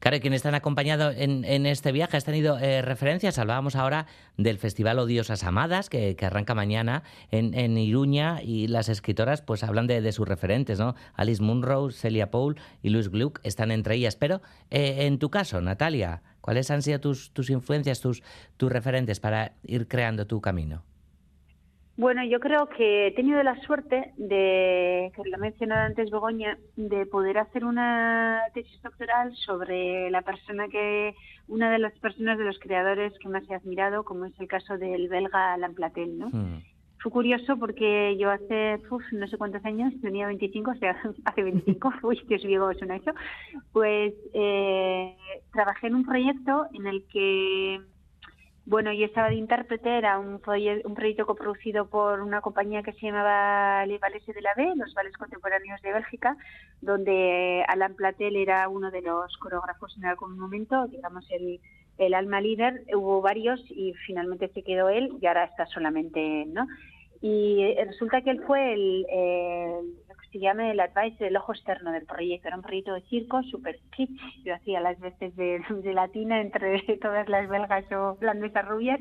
Claro, 0.00 0.16
y 0.16 0.20
quienes 0.20 0.40
te 0.40 0.48
han 0.48 0.54
acompañado 0.54 1.10
en, 1.10 1.44
en 1.44 1.66
este 1.66 1.92
viaje, 1.92 2.16
has 2.16 2.24
tenido 2.24 2.58
eh, 2.58 2.80
referencias. 2.80 3.38
Hablábamos 3.38 3.76
ahora 3.76 4.06
del 4.38 4.56
Festival 4.56 4.98
Odiosas 4.98 5.44
Amadas, 5.44 5.90
que, 5.90 6.16
arranca 6.22 6.54
mañana 6.54 7.02
en, 7.30 7.52
en 7.52 7.76
Iruña, 7.76 8.40
y 8.42 8.66
las 8.68 8.88
escritoras 8.88 9.42
pues 9.42 9.62
hablan 9.62 9.86
de, 9.86 10.10
sus 10.12 10.26
referentes, 10.26 10.78
¿no? 10.78 10.94
Alice 11.14 11.42
Munro, 11.42 11.90
Celia 11.90 12.30
Paul 12.30 12.56
y 12.82 12.88
Louise 12.88 13.10
Gluck 13.10 13.40
están 13.42 13.70
entre 13.70 13.96
ellas. 13.96 14.16
Pero 14.16 14.40
eh, 14.70 15.04
en 15.06 15.18
tu 15.18 15.28
caso, 15.28 15.60
Natalia, 15.60 16.22
¿cuáles 16.40 16.70
han 16.70 16.80
sido 16.80 16.98
tus, 17.00 17.50
influencias, 17.50 18.00
tus 18.00 18.22
referentes 18.72 19.20
para 19.20 19.52
ir 19.64 19.86
creando 19.86 20.26
tu 20.26 20.40
camino? 20.40 20.82
Bueno, 22.00 22.24
yo 22.24 22.40
creo 22.40 22.66
que 22.66 23.08
he 23.08 23.10
tenido 23.10 23.42
la 23.42 23.60
suerte 23.60 24.14
de, 24.16 25.12
que 25.14 25.22
lo 25.22 25.36
ha 25.36 25.38
mencionado 25.38 25.82
antes 25.82 26.10
Begoña, 26.10 26.56
de 26.74 27.04
poder 27.04 27.36
hacer 27.36 27.62
una 27.62 28.40
tesis 28.54 28.80
doctoral 28.80 29.36
sobre 29.36 30.10
la 30.10 30.22
persona 30.22 30.66
que, 30.68 31.14
una 31.46 31.70
de 31.70 31.78
las 31.78 31.92
personas 31.98 32.38
de 32.38 32.44
los 32.46 32.58
creadores 32.58 33.12
que 33.18 33.28
más 33.28 33.42
he 33.50 33.54
admirado, 33.54 34.02
como 34.04 34.24
es 34.24 34.32
el 34.40 34.48
caso 34.48 34.78
del 34.78 35.10
belga 35.10 35.52
Alain 35.52 35.74
Platel, 35.74 36.18
¿no? 36.18 36.30
Fue 37.00 37.12
curioso 37.12 37.58
porque 37.58 38.16
yo 38.16 38.30
hace, 38.30 38.80
uf, 38.90 39.02
no 39.12 39.26
sé 39.26 39.36
cuántos 39.36 39.62
años, 39.66 39.92
tenía 40.00 40.26
25, 40.26 40.70
o 40.70 40.74
sea, 40.76 40.96
hace 41.26 41.42
25, 41.42 41.92
uy, 42.04 42.18
Dios 42.26 42.42
mío, 42.46 42.72
suena 42.78 42.96
eso, 42.96 43.12
pues 43.72 44.14
eh, 44.32 45.14
trabajé 45.52 45.88
en 45.88 45.96
un 45.96 46.06
proyecto 46.06 46.64
en 46.72 46.86
el 46.86 47.06
que 47.08 47.82
bueno, 48.70 48.92
yo 48.92 49.04
estaba 49.06 49.28
de 49.30 49.34
intérprete, 49.34 49.98
era 49.98 50.18
un, 50.18 50.40
proye- 50.40 50.82
un 50.84 50.94
proyecto 50.94 51.26
coproducido 51.26 51.88
por 51.90 52.20
una 52.20 52.40
compañía 52.40 52.82
que 52.84 52.92
se 52.92 53.06
llamaba 53.06 53.84
Les 53.86 54.00
Valles 54.00 54.24
de 54.26 54.40
la 54.40 54.54
B, 54.56 54.74
los 54.76 54.94
Vales 54.94 55.16
Contemporáneos 55.16 55.82
de 55.82 55.92
Bélgica, 55.92 56.36
donde 56.80 57.64
Alain 57.66 57.96
Platel 57.96 58.36
era 58.36 58.68
uno 58.68 58.90
de 58.92 59.02
los 59.02 59.36
coreógrafos 59.38 59.96
en 59.96 60.04
algún 60.06 60.38
momento, 60.38 60.86
digamos 60.86 61.26
el, 61.30 61.60
alma 62.14 62.40
líder, 62.40 62.84
hubo 62.94 63.20
varios 63.20 63.60
y 63.68 63.92
finalmente 64.06 64.48
se 64.54 64.62
quedó 64.62 64.88
él 64.88 65.10
y 65.20 65.26
ahora 65.26 65.44
está 65.44 65.66
solamente 65.66 66.42
él, 66.42 66.54
¿no? 66.54 66.66
Y 67.20 67.74
resulta 67.84 68.22
que 68.22 68.30
él 68.30 68.42
fue 68.46 68.72
el, 68.72 69.04
se 70.32 70.38
llama 70.38 70.70
el 70.70 70.80
advice 70.80 71.22
del 71.24 71.36
ojo 71.36 71.52
externo 71.52 71.92
del 71.92 72.06
proyecto. 72.06 72.48
Era 72.48 72.56
un 72.56 72.62
proyecto 72.62 72.94
de 72.94 73.02
circo, 73.02 73.42
super 73.44 73.78
kitsch. 73.96 74.44
Yo 74.44 74.54
hacía 74.54 74.80
las 74.80 74.98
veces 75.00 75.34
de, 75.36 75.60
de 75.68 75.92
latina 75.92 76.40
entre 76.40 76.80
todas 77.02 77.28
las 77.28 77.48
belgas 77.48 77.90
o 77.92 78.16
holandesas 78.20 78.66
rubias. 78.68 79.00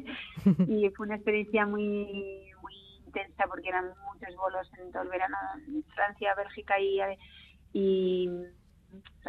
Y 0.68 0.90
fue 0.96 1.06
una 1.06 1.16
experiencia 1.16 1.66
muy, 1.66 2.52
muy 2.62 2.74
intensa 3.06 3.46
porque 3.48 3.70
eran 3.70 3.86
muchos 4.12 4.36
bolos 4.36 4.70
en 4.80 4.92
todo 4.92 5.04
el 5.04 5.10
verano 5.10 5.38
en 5.68 5.84
Francia, 5.94 6.34
Bélgica 6.36 6.80
y, 6.80 7.00
y 7.74 8.30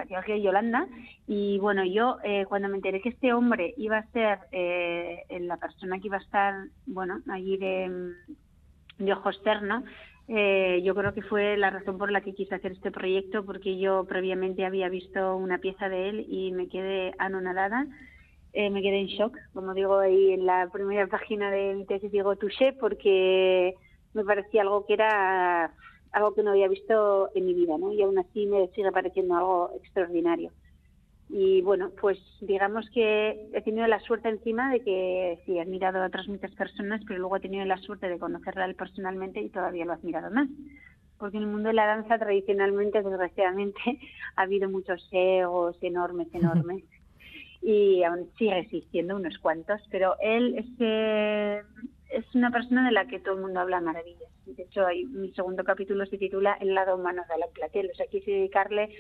Georgia 0.09 0.37
y 0.37 0.49
Holanda. 0.49 0.87
Y 1.27 1.59
bueno, 1.59 1.85
yo 1.85 2.17
eh, 2.25 2.47
cuando 2.49 2.69
me 2.69 2.77
enteré 2.77 3.03
que 3.03 3.11
este 3.11 3.35
hombre 3.35 3.75
iba 3.77 3.99
a 3.99 4.07
ser 4.09 4.39
eh, 4.53 5.25
la 5.41 5.59
persona 5.59 5.99
que 5.99 6.07
iba 6.07 6.17
a 6.17 6.21
estar, 6.21 6.55
bueno, 6.87 7.21
allí 7.31 7.59
de, 7.59 8.15
de 8.99 9.13
ojo 9.13 9.31
externo, 9.31 9.85
eh, 10.33 10.81
yo 10.85 10.95
creo 10.95 11.13
que 11.13 11.23
fue 11.23 11.57
la 11.57 11.71
razón 11.71 11.99
por 11.99 12.13
la 12.13 12.21
que 12.21 12.35
quise 12.35 12.55
hacer 12.55 12.71
este 12.73 12.93
proyecto, 12.93 13.45
porque 13.45 13.79
yo 13.81 14.05
previamente 14.05 14.65
había 14.65 14.89
visto 14.89 15.35
una 15.37 15.59
pieza 15.59 15.89
de 15.89 16.09
él 16.09 16.27
y 16.29 16.53
me 16.53 16.69
quedé 16.69 17.13
anonadada, 17.19 17.89
eh, 18.53 18.71
me 18.71 18.81
quedé 18.81 19.01
en 19.01 19.09
shock, 19.09 19.37
como 19.53 19.75
digo 19.75 19.99
ahí 19.99 20.33
en 20.33 20.47
la 20.47 20.69
primera 20.73 21.07
página 21.09 21.51
de 21.51 21.75
mi 21.75 21.85
tesis, 21.85 22.13
digo 22.13 22.37
touché, 22.37 22.73
porque 22.75 23.75
me 24.13 24.25
parecía 24.25 24.63
algo 24.63 24.87
que 24.87 24.95
era 24.95 25.75
algo 26.13 26.35
que 26.35 26.45
no 26.45 26.53
había 26.53 26.69
visto 26.69 27.31
en 27.35 27.47
mi 27.47 27.55
vida, 27.55 27.77
¿no? 27.79 27.93
Y 27.93 28.01
aún 28.03 28.19
así 28.19 28.47
me 28.47 28.69
sigue 28.69 28.93
pareciendo 28.93 29.35
algo 29.37 29.73
extraordinario. 29.83 30.53
Y 31.33 31.63
bueno, 31.63 31.93
pues 32.01 32.19
digamos 32.41 32.91
que 32.91 33.49
he 33.53 33.63
tenido 33.63 33.87
la 33.87 34.01
suerte 34.01 34.29
encima 34.29 34.73
de 34.73 34.81
que 34.81 35.39
sí, 35.47 35.57
he 35.57 35.61
admirado 35.61 36.03
a 36.03 36.07
otras 36.07 36.27
muchas 36.27 36.51
personas, 36.57 37.03
pero 37.07 37.21
luego 37.21 37.37
he 37.37 37.41
tenido 37.41 37.65
la 37.65 37.79
suerte 37.79 38.09
de 38.09 38.19
conocerla 38.19 38.65
a 38.65 38.67
él 38.67 38.75
personalmente 38.75 39.41
y 39.41 39.49
todavía 39.49 39.85
lo 39.85 39.93
he 39.93 39.95
admirado 39.95 40.31
más. 40.33 40.49
Porque 41.19 41.37
en 41.37 41.45
el 41.45 41.49
mundo 41.49 41.69
de 41.69 41.75
la 41.75 41.87
danza 41.87 42.19
tradicionalmente, 42.19 43.03
desgraciadamente, 43.03 43.81
ha 44.37 44.43
habido 44.43 44.69
muchos 44.69 45.09
egos 45.13 45.77
enormes, 45.83 46.27
enormes. 46.35 46.83
y 47.63 48.03
aún 48.03 48.29
sigue 48.37 48.59
existiendo 48.59 49.15
unos 49.15 49.39
cuantos, 49.39 49.81
pero 49.91 50.17
él 50.21 50.57
es, 50.59 50.67
eh, 50.81 51.63
es 52.11 52.25
una 52.35 52.51
persona 52.51 52.87
de 52.87 52.93
la 52.93 53.07
que 53.07 53.21
todo 53.21 53.35
el 53.35 53.43
mundo 53.43 53.61
habla 53.61 53.81
maravillas. 53.81 54.31
De 54.47 54.65
hecho, 54.65 54.85
hay, 54.85 55.05
mi 55.05 55.31
segundo 55.33 55.63
capítulo 55.63 56.07
se 56.07 56.19
titula 56.19 56.57
El 56.61 56.75
lado 56.75 56.97
humano 56.97 57.23
de 57.29 57.35
Alan 57.35 57.51
Platel. 57.55 57.91
O 57.93 57.95
sea, 57.95 58.07
quise 58.07 58.33
dedicarle 58.33 58.91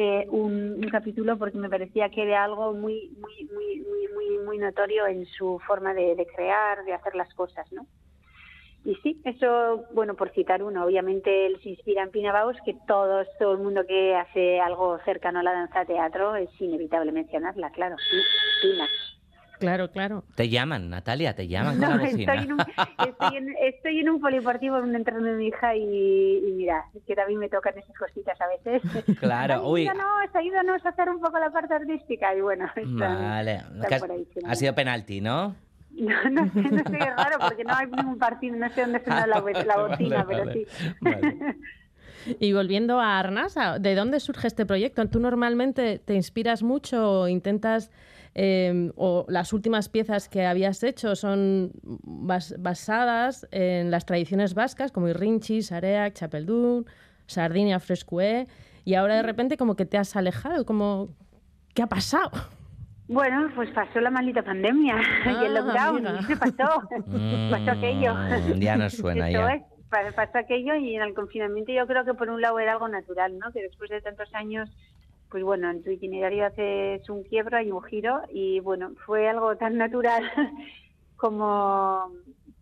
eh, 0.00 0.28
un, 0.30 0.80
capítulo 0.92 1.36
porque 1.36 1.58
me 1.58 1.68
parecía 1.68 2.08
que 2.08 2.22
era 2.22 2.44
algo 2.44 2.72
muy, 2.72 3.10
muy, 3.18 3.48
muy, 3.52 3.80
muy, 3.80 4.08
muy, 4.14 4.38
muy 4.46 4.58
notorio 4.58 5.08
en 5.08 5.26
su 5.26 5.60
forma 5.66 5.92
de, 5.92 6.24
crear, 6.36 6.84
de 6.84 6.92
hacer 6.92 7.16
las 7.16 7.34
cosas, 7.34 7.66
¿no? 7.72 7.84
Y 8.84 8.94
sí, 9.02 9.20
eso, 9.24 9.86
bueno, 9.92 10.14
por 10.14 10.30
citar 10.30 10.62
uno, 10.62 10.84
obviamente 10.84 11.46
él 11.46 11.60
se 11.64 11.70
inspira 11.70 12.04
en 12.04 12.12
Pina 12.12 12.30
Bausch, 12.30 12.62
que 12.64 12.76
todos, 12.86 13.26
todo 13.40 13.54
el 13.54 13.58
mundo 13.58 13.84
que 13.88 14.14
hace 14.14 14.60
algo 14.60 15.00
cercano 15.04 15.40
a 15.40 15.42
la 15.42 15.52
danza 15.52 15.84
teatro 15.84 16.36
es 16.36 16.48
inevitable 16.60 17.10
mencionarla, 17.10 17.70
claro, 17.70 17.96
sí, 17.98 18.16
Pina. 18.62 18.86
Claro, 19.58 19.90
claro. 19.90 20.24
Te 20.34 20.48
llaman, 20.48 20.90
Natalia, 20.90 21.34
te 21.34 21.48
llaman 21.48 21.78
con 21.78 21.88
No, 21.88 21.96
la 21.96 22.02
bocina. 22.04 22.34
estoy 22.34 22.44
en, 22.46 22.52
un, 22.52 22.60
estoy, 22.60 23.36
en, 23.36 23.54
estoy 23.60 24.00
en 24.00 24.10
un 24.10 24.20
poliportivo 24.20 24.78
en 24.78 24.84
un 24.84 25.02
de 25.02 25.32
mi 25.32 25.46
hija 25.48 25.74
y, 25.76 26.38
y 26.48 26.52
mira, 26.52 26.84
es 26.94 27.02
que 27.04 27.14
también 27.14 27.40
me 27.40 27.48
tocan 27.48 27.76
esas 27.78 27.96
cositas 27.96 28.38
a 28.40 28.46
veces. 28.48 28.82
Claro, 29.18 29.68
uy. 29.68 29.88
Ayúdanos, 29.88 30.34
ayúdanos 30.34 30.86
a 30.86 30.88
hacer 30.90 31.08
un 31.08 31.20
poco 31.20 31.38
la 31.38 31.50
parte 31.50 31.74
artística 31.74 32.34
y 32.34 32.40
bueno, 32.40 32.66
están, 32.76 32.96
Vale, 32.98 33.62
están 33.82 34.00
por 34.00 34.12
ahí, 34.12 34.26
sí, 34.34 34.40
ha 34.44 34.54
sido 34.54 34.74
penalti, 34.74 35.20
¿no? 35.20 35.54
No, 35.90 36.14
no 36.30 36.46
sé, 36.52 36.62
no 36.62 36.84
sé, 36.84 36.98
es 36.98 37.16
raro 37.16 37.38
porque 37.40 37.64
no 37.64 37.74
hay 37.74 37.86
ningún 37.86 38.18
partido, 38.18 38.56
no 38.56 38.68
sé 38.70 38.82
dónde 38.82 39.02
suena 39.02 39.26
la, 39.26 39.40
la 39.40 39.76
bocina, 39.88 40.24
Vale, 40.24 40.26
pero 40.28 40.44
vale. 41.00 41.56
Y 42.40 42.52
volviendo 42.52 43.00
a 43.00 43.18
Arnasa, 43.18 43.78
¿de 43.78 43.94
dónde 43.94 44.20
surge 44.20 44.46
este 44.48 44.66
proyecto? 44.66 45.06
¿Tú 45.08 45.20
normalmente 45.20 45.98
te 45.98 46.14
inspiras 46.14 46.62
mucho 46.62 47.22
o 47.22 47.28
intentas, 47.28 47.90
eh, 48.34 48.90
o 48.96 49.24
las 49.28 49.52
últimas 49.52 49.88
piezas 49.88 50.28
que 50.28 50.46
habías 50.46 50.82
hecho 50.82 51.16
son 51.16 51.72
bas- 51.82 52.54
basadas 52.58 53.46
en 53.50 53.90
las 53.90 54.04
tradiciones 54.06 54.54
vascas, 54.54 54.92
como 54.92 55.08
Irrinchi, 55.08 55.62
Sareak, 55.62 56.14
Chapeldún, 56.14 56.86
Sardinia, 57.26 57.80
Frescué, 57.80 58.46
y 58.84 58.94
ahora 58.94 59.16
de 59.16 59.22
repente 59.22 59.56
como 59.56 59.76
que 59.76 59.84
te 59.86 59.98
has 59.98 60.16
alejado, 60.16 60.64
como, 60.64 61.08
¿qué 61.74 61.82
ha 61.82 61.86
pasado? 61.88 62.30
Bueno, 63.08 63.48
pues 63.54 63.70
pasó 63.70 64.00
la 64.00 64.10
maldita 64.10 64.42
pandemia 64.42 64.96
y 65.24 65.44
el 65.46 65.56
Ah, 65.56 65.60
lockdown, 65.60 66.16
y 66.20 66.22
se 66.24 66.36
pasó, 66.38 66.82
pasó 67.50 67.70
aquello. 67.70 68.14
Mm, 68.14 68.60
ya 68.60 68.76
nos 68.76 68.92
suena, 68.94 69.28
Eso 69.30 69.38
ya. 69.40 69.54
es, 69.54 69.62
pasó 69.90 70.38
aquello 70.38 70.74
y 70.76 70.94
en 70.96 71.02
el 71.02 71.14
confinamiento 71.14 71.72
yo 71.72 71.86
creo 71.86 72.04
que 72.04 72.14
por 72.14 72.30
un 72.30 72.40
lado 72.40 72.58
era 72.58 72.72
algo 72.72 72.88
natural, 72.88 73.38
¿no? 73.38 73.52
Que 73.52 73.62
después 73.62 73.90
de 73.90 74.00
tantos 74.02 74.28
años, 74.34 74.68
pues 75.30 75.42
bueno, 75.44 75.70
en 75.70 75.82
tu 75.82 75.90
itinerario 75.90 76.46
haces 76.46 77.08
un 77.10 77.24
quiebro 77.24 77.60
y 77.60 77.70
un 77.70 77.82
giro 77.84 78.20
y 78.30 78.60
bueno, 78.60 78.92
fue 79.06 79.28
algo 79.28 79.56
tan 79.56 79.76
natural 79.78 80.22
como, 81.16 82.12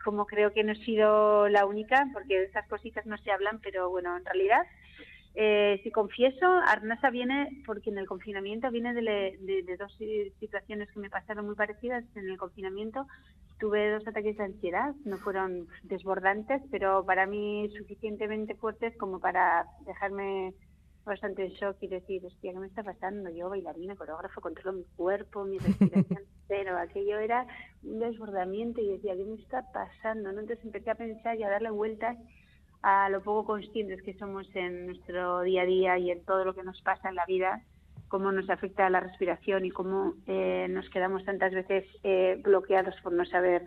como 0.05 0.27
creo 0.27 0.53
que 0.53 0.65
no 0.65 0.73
he 0.73 0.85
sido 0.85 1.49
la 1.49 1.67
única, 1.67 2.07
porque 2.13 2.45
esas 2.45 2.67
cositas 2.69 3.07
no 3.07 3.17
se 3.19 3.31
hablan, 3.33 3.61
pero 3.61 3.91
bueno, 3.91 4.17
en 4.17 4.25
realidad 4.25 4.63
eh, 5.35 5.81
si 5.83 5.91
confieso, 5.91 6.47
Arnasa 6.67 7.11
viene 7.11 7.63
porque 7.67 7.91
en 7.91 7.99
el 7.99 8.07
confinamiento 8.07 8.71
viene 8.71 8.95
de, 8.95 9.03
le- 9.03 9.37
de- 9.41 9.77
dos 9.77 9.95
situaciones 10.41 10.91
que 10.93 11.01
me 11.01 11.11
pasaron 11.11 11.47
muy 11.47 11.55
parecidas. 11.55 12.05
En 12.15 12.29
el 12.31 12.39
confinamiento 12.39 13.07
tuve 13.59 13.91
dos 13.93 14.07
ataques 14.07 14.37
de 14.37 14.45
ansiedad, 14.45 14.95
no 15.05 15.17
fueron 15.19 15.67
desbordantes, 15.85 16.63
pero 16.71 17.05
para 17.05 17.27
mí 17.27 17.71
suficientemente 17.77 18.55
fuertes 18.55 18.97
como 18.97 19.21
para 19.21 19.67
dejarme 19.87 20.55
bastante 21.05 21.45
en 21.45 21.53
shock 21.53 21.77
y 21.81 21.89
decir, 21.89 22.27
hostia, 22.27 22.53
¿qué 22.53 22.59
me 22.59 22.67
está 22.67 22.83
pasando? 22.83 23.31
Yo, 23.31 23.49
bailarina, 23.49 23.95
coreógrafo, 23.95 24.41
controlo 24.41 24.79
mi 24.79 24.85
cuerpo, 24.97 25.45
mi 25.45 25.59
respiración, 25.59 26.23
pero 26.49 26.77
aquello 26.77 27.19
era 27.19 27.47
un 27.85 28.01
desbordamiento 28.01 28.81
y 28.81 28.89
decía, 28.89 29.17
¿qué 29.17 29.25
me 29.25 29.37
está 29.37 29.65
pasando? 29.73 30.33
¿no? 30.33 30.41
Entonces 30.41 30.65
empecé 30.65 30.91
a 30.91 30.97
pensar 30.97 31.37
y 31.37 31.45
a 31.45 31.51
darle 31.51 31.71
vueltas 31.71 32.19
a 32.83 33.09
lo 33.09 33.23
poco 33.23 33.47
conscientes 33.47 34.03
que 34.03 34.15
somos 34.15 34.47
en 34.55 34.87
nuestro 34.87 35.43
día 35.43 35.63
a 35.63 35.67
día 35.67 35.99
y 35.99 36.11
en 36.11 36.25
todo 36.25 36.45
lo 36.45 36.55
que 36.55 36.63
nos 36.63 36.81
pasa 36.83 37.09
en 37.09 37.15
la 37.15 37.25
vida, 37.27 37.63
cómo 38.09 38.33
nos 38.33 38.49
afecta 38.51 38.89
la 38.91 39.01
respiración 39.01 39.65
y 39.65 39.71
cómo 39.71 40.15
eh, 40.27 40.67
nos 40.71 40.89
quedamos 40.91 41.25
tantas 41.25 41.53
veces 41.53 41.85
eh, 42.03 42.41
bloqueados 42.43 42.95
por 43.03 43.13
no 43.13 43.25
saber 43.25 43.63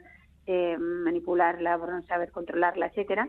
eh, 0.48 0.78
manipularla, 0.78 1.78
por 1.78 1.92
no 1.92 2.02
saber 2.04 2.32
controlarla, 2.32 2.88
etcétera. 2.88 3.28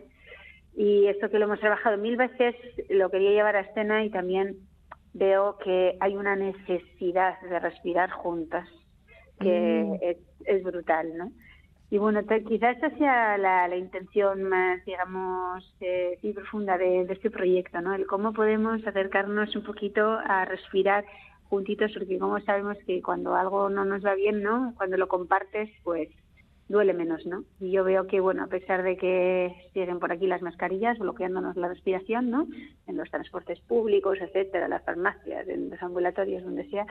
Y 0.75 1.07
esto 1.07 1.29
que 1.29 1.37
lo 1.37 1.45
hemos 1.45 1.59
trabajado 1.59 1.97
mil 1.97 2.15
veces, 2.17 2.55
lo 2.89 3.09
quería 3.09 3.31
llevar 3.31 3.55
a 3.55 3.61
escena 3.61 4.03
y 4.05 4.09
también 4.09 4.57
veo 5.13 5.57
que 5.57 5.97
hay 5.99 6.15
una 6.15 6.35
necesidad 6.35 7.39
de 7.41 7.59
respirar 7.59 8.09
juntas, 8.11 8.67
que 9.39 9.83
Mm. 9.85 9.95
es, 10.01 10.17
es 10.45 10.63
brutal, 10.63 11.17
¿no? 11.17 11.31
Y 11.91 11.97
bueno, 11.97 12.21
quizás 12.47 12.77
esa 12.77 12.89
sea 12.97 13.37
la, 13.37 13.67
la 13.67 13.75
intención 13.75 14.43
más, 14.43 14.83
digamos, 14.85 15.75
eh, 15.81 16.17
sí, 16.21 16.31
profunda 16.31 16.77
de, 16.77 17.05
de 17.05 17.13
este 17.13 17.29
proyecto, 17.29 17.81
¿no? 17.81 17.93
El 17.93 18.07
cómo 18.07 18.31
podemos 18.31 18.87
acercarnos 18.87 19.53
un 19.57 19.63
poquito 19.63 20.17
a 20.23 20.45
respirar 20.45 21.03
juntitos, 21.49 21.91
porque 21.93 22.17
como 22.17 22.39
sabemos 22.39 22.77
que 22.87 23.01
cuando 23.01 23.35
algo 23.35 23.69
no 23.69 23.83
nos 23.83 24.05
va 24.05 24.15
bien, 24.15 24.41
¿no? 24.41 24.73
Cuando 24.77 24.95
lo 24.95 25.09
compartes, 25.09 25.69
pues 25.83 26.07
duele 26.69 26.93
menos, 26.93 27.25
¿no? 27.25 27.43
Y 27.59 27.71
yo 27.71 27.83
veo 27.83 28.07
que, 28.07 28.21
bueno, 28.21 28.45
a 28.45 28.47
pesar 28.47 28.83
de 28.83 28.95
que 28.95 29.53
siguen 29.73 29.99
por 29.99 30.13
aquí 30.13 30.27
las 30.27 30.41
mascarillas 30.41 30.97
bloqueándonos 30.97 31.57
la 31.57 31.67
respiración, 31.67 32.29
¿no? 32.29 32.47
En 32.87 32.95
los 32.95 33.11
transportes 33.11 33.59
públicos, 33.59 34.17
etcétera, 34.21 34.69
las 34.69 34.85
farmacias, 34.85 35.45
en 35.49 35.69
los 35.69 35.83
ambulatorios, 35.83 36.41
donde 36.41 36.69
sea, 36.69 36.87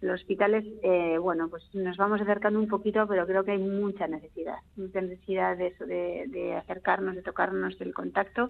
los 0.00 0.20
hospitales, 0.20 0.64
eh, 0.82 1.18
bueno, 1.18 1.48
pues 1.48 1.62
nos 1.74 1.96
vamos 1.96 2.20
acercando 2.20 2.58
un 2.58 2.68
poquito, 2.68 3.06
pero 3.06 3.26
creo 3.26 3.44
que 3.44 3.52
hay 3.52 3.58
mucha 3.58 4.06
necesidad, 4.06 4.56
mucha 4.76 5.00
necesidad 5.00 5.56
de 5.56 5.66
eso, 5.68 5.84
de, 5.84 6.54
acercarnos, 6.56 7.16
de 7.16 7.22
tocarnos, 7.22 7.78
del 7.78 7.92
contacto 7.92 8.48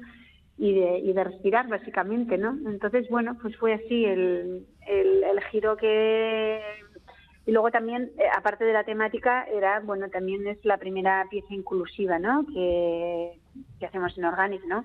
y 0.56 0.74
de, 0.74 0.98
y 1.00 1.12
de 1.12 1.24
respirar, 1.24 1.66
básicamente, 1.68 2.38
¿no? 2.38 2.56
Entonces, 2.70 3.08
bueno, 3.08 3.36
pues 3.40 3.56
fue 3.56 3.74
así 3.74 4.04
el, 4.04 4.66
el, 4.86 5.24
el 5.24 5.40
giro 5.50 5.76
que... 5.76 6.60
Y 7.46 7.52
luego 7.52 7.70
también, 7.70 8.12
eh, 8.18 8.24
aparte 8.36 8.64
de 8.64 8.72
la 8.72 8.84
temática, 8.84 9.44
era, 9.44 9.80
bueno, 9.80 10.08
también 10.08 10.46
es 10.46 10.64
la 10.64 10.76
primera 10.76 11.26
pieza 11.30 11.52
inclusiva, 11.52 12.18
¿no? 12.18 12.46
Que, 12.46 13.40
que 13.80 13.86
hacemos 13.86 14.16
en 14.16 14.26
Organic, 14.26 14.64
¿no? 14.66 14.84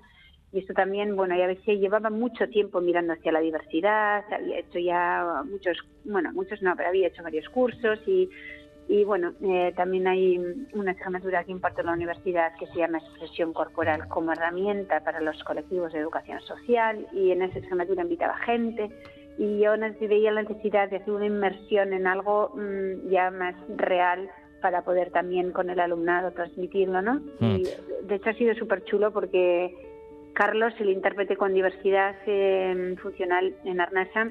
Y 0.55 0.59
esto 0.59 0.73
también, 0.73 1.17
bueno, 1.17 1.35
ya 1.35 1.47
veces 1.47 1.81
llevaba 1.81 2.09
mucho 2.09 2.47
tiempo 2.47 2.79
mirando 2.79 3.11
hacia 3.11 3.33
la 3.33 3.41
diversidad, 3.41 4.23
había 4.31 4.59
hecho 4.59 4.79
ya 4.79 5.43
muchos, 5.43 5.77
bueno, 6.05 6.31
muchos 6.31 6.61
no, 6.61 6.73
pero 6.77 6.87
había 6.87 7.09
hecho 7.09 7.23
varios 7.23 7.49
cursos 7.49 7.99
y, 8.07 8.29
y 8.87 9.03
bueno, 9.03 9.33
eh, 9.41 9.73
también 9.75 10.07
hay 10.07 10.39
una 10.71 10.91
asignatura 10.91 11.43
que 11.43 11.51
imparto 11.51 11.81
en 11.81 11.87
la 11.87 11.91
universidad 11.91 12.53
que 12.57 12.67
se 12.67 12.77
llama 12.77 12.99
Expresión 12.99 13.51
Corporal 13.51 14.07
como 14.07 14.31
herramienta 14.31 15.03
para 15.03 15.19
los 15.19 15.43
colectivos 15.43 15.91
de 15.91 15.99
educación 15.99 16.39
social 16.39 17.05
y 17.11 17.31
en 17.31 17.41
esa 17.41 17.59
asignatura 17.59 18.03
invitaba 18.03 18.37
gente 18.37 18.89
y 19.37 19.59
yo 19.59 19.73
veía 19.99 20.31
la 20.31 20.43
necesidad 20.43 20.89
de 20.89 20.95
hacer 20.95 21.13
una 21.13 21.25
inmersión 21.25 21.91
en 21.91 22.07
algo 22.07 22.53
mm, 22.55 23.09
ya 23.09 23.29
más 23.29 23.55
real 23.75 24.29
para 24.61 24.83
poder 24.83 25.11
también 25.11 25.51
con 25.51 25.69
el 25.69 25.81
alumnado 25.81 26.31
transmitirlo, 26.31 27.01
¿no? 27.01 27.15
Mm. 27.41 27.55
Y 27.57 27.63
de 28.03 28.15
hecho 28.15 28.29
ha 28.29 28.33
sido 28.35 28.55
súper 28.55 28.85
chulo 28.85 29.11
porque 29.11 29.94
Carlos, 30.35 30.73
el 30.79 30.89
intérprete 30.89 31.37
con 31.37 31.53
diversidad 31.53 32.15
eh, 32.27 32.95
funcional 33.01 33.55
en 33.63 33.79
Arnasa, 33.79 34.29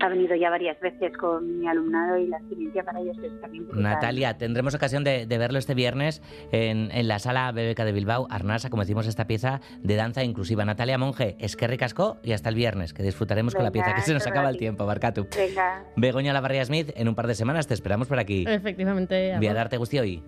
ha 0.00 0.08
venido 0.08 0.34
ya 0.36 0.50
varias 0.50 0.78
veces 0.80 1.16
con 1.16 1.60
mi 1.60 1.66
alumnado 1.66 2.18
y 2.18 2.26
la 2.26 2.36
experiencia 2.38 2.84
para 2.84 3.00
ellos 3.00 3.16
es 3.22 3.40
también 3.40 3.64
brutal. 3.64 3.82
Natalia, 3.82 4.36
tendremos 4.36 4.74
ocasión 4.74 5.04
de, 5.04 5.26
de 5.26 5.38
verlo 5.38 5.58
este 5.58 5.74
viernes 5.74 6.22
en, 6.52 6.90
en 6.92 7.08
la 7.08 7.18
sala 7.18 7.50
BBK 7.52 7.78
de 7.82 7.92
Bilbao, 7.92 8.26
Arnasa, 8.30 8.68
como 8.68 8.82
decimos, 8.82 9.06
esta 9.06 9.26
pieza 9.26 9.60
de 9.82 9.96
danza 9.96 10.22
inclusiva. 10.22 10.64
Natalia 10.64 10.98
Monge, 10.98 11.36
es 11.38 11.56
que 11.56 11.66
ricasco 11.66 12.18
y 12.22 12.32
hasta 12.32 12.48
el 12.48 12.54
viernes, 12.54 12.92
que 12.92 13.02
disfrutaremos 13.02 13.54
con 13.54 13.64
la 13.64 13.70
pieza, 13.70 13.94
que 13.94 14.02
se 14.02 14.12
nos 14.12 14.26
acaba 14.26 14.50
el 14.50 14.58
tiempo, 14.58 14.86
Barcatu. 14.86 15.26
Venga, 15.36 15.84
Begoña 15.96 16.32
Lavarria 16.32 16.64
Smith, 16.64 16.90
en 16.94 17.08
un 17.08 17.14
par 17.14 17.26
de 17.26 17.34
semanas 17.34 17.66
te 17.66 17.74
esperamos 17.74 18.08
por 18.08 18.18
aquí. 18.18 18.44
Efectivamente. 18.46 19.34
Voy 19.36 19.46
a 19.46 19.54
darte 19.54 19.76
gusti 19.76 19.98
hoy. 19.98 20.22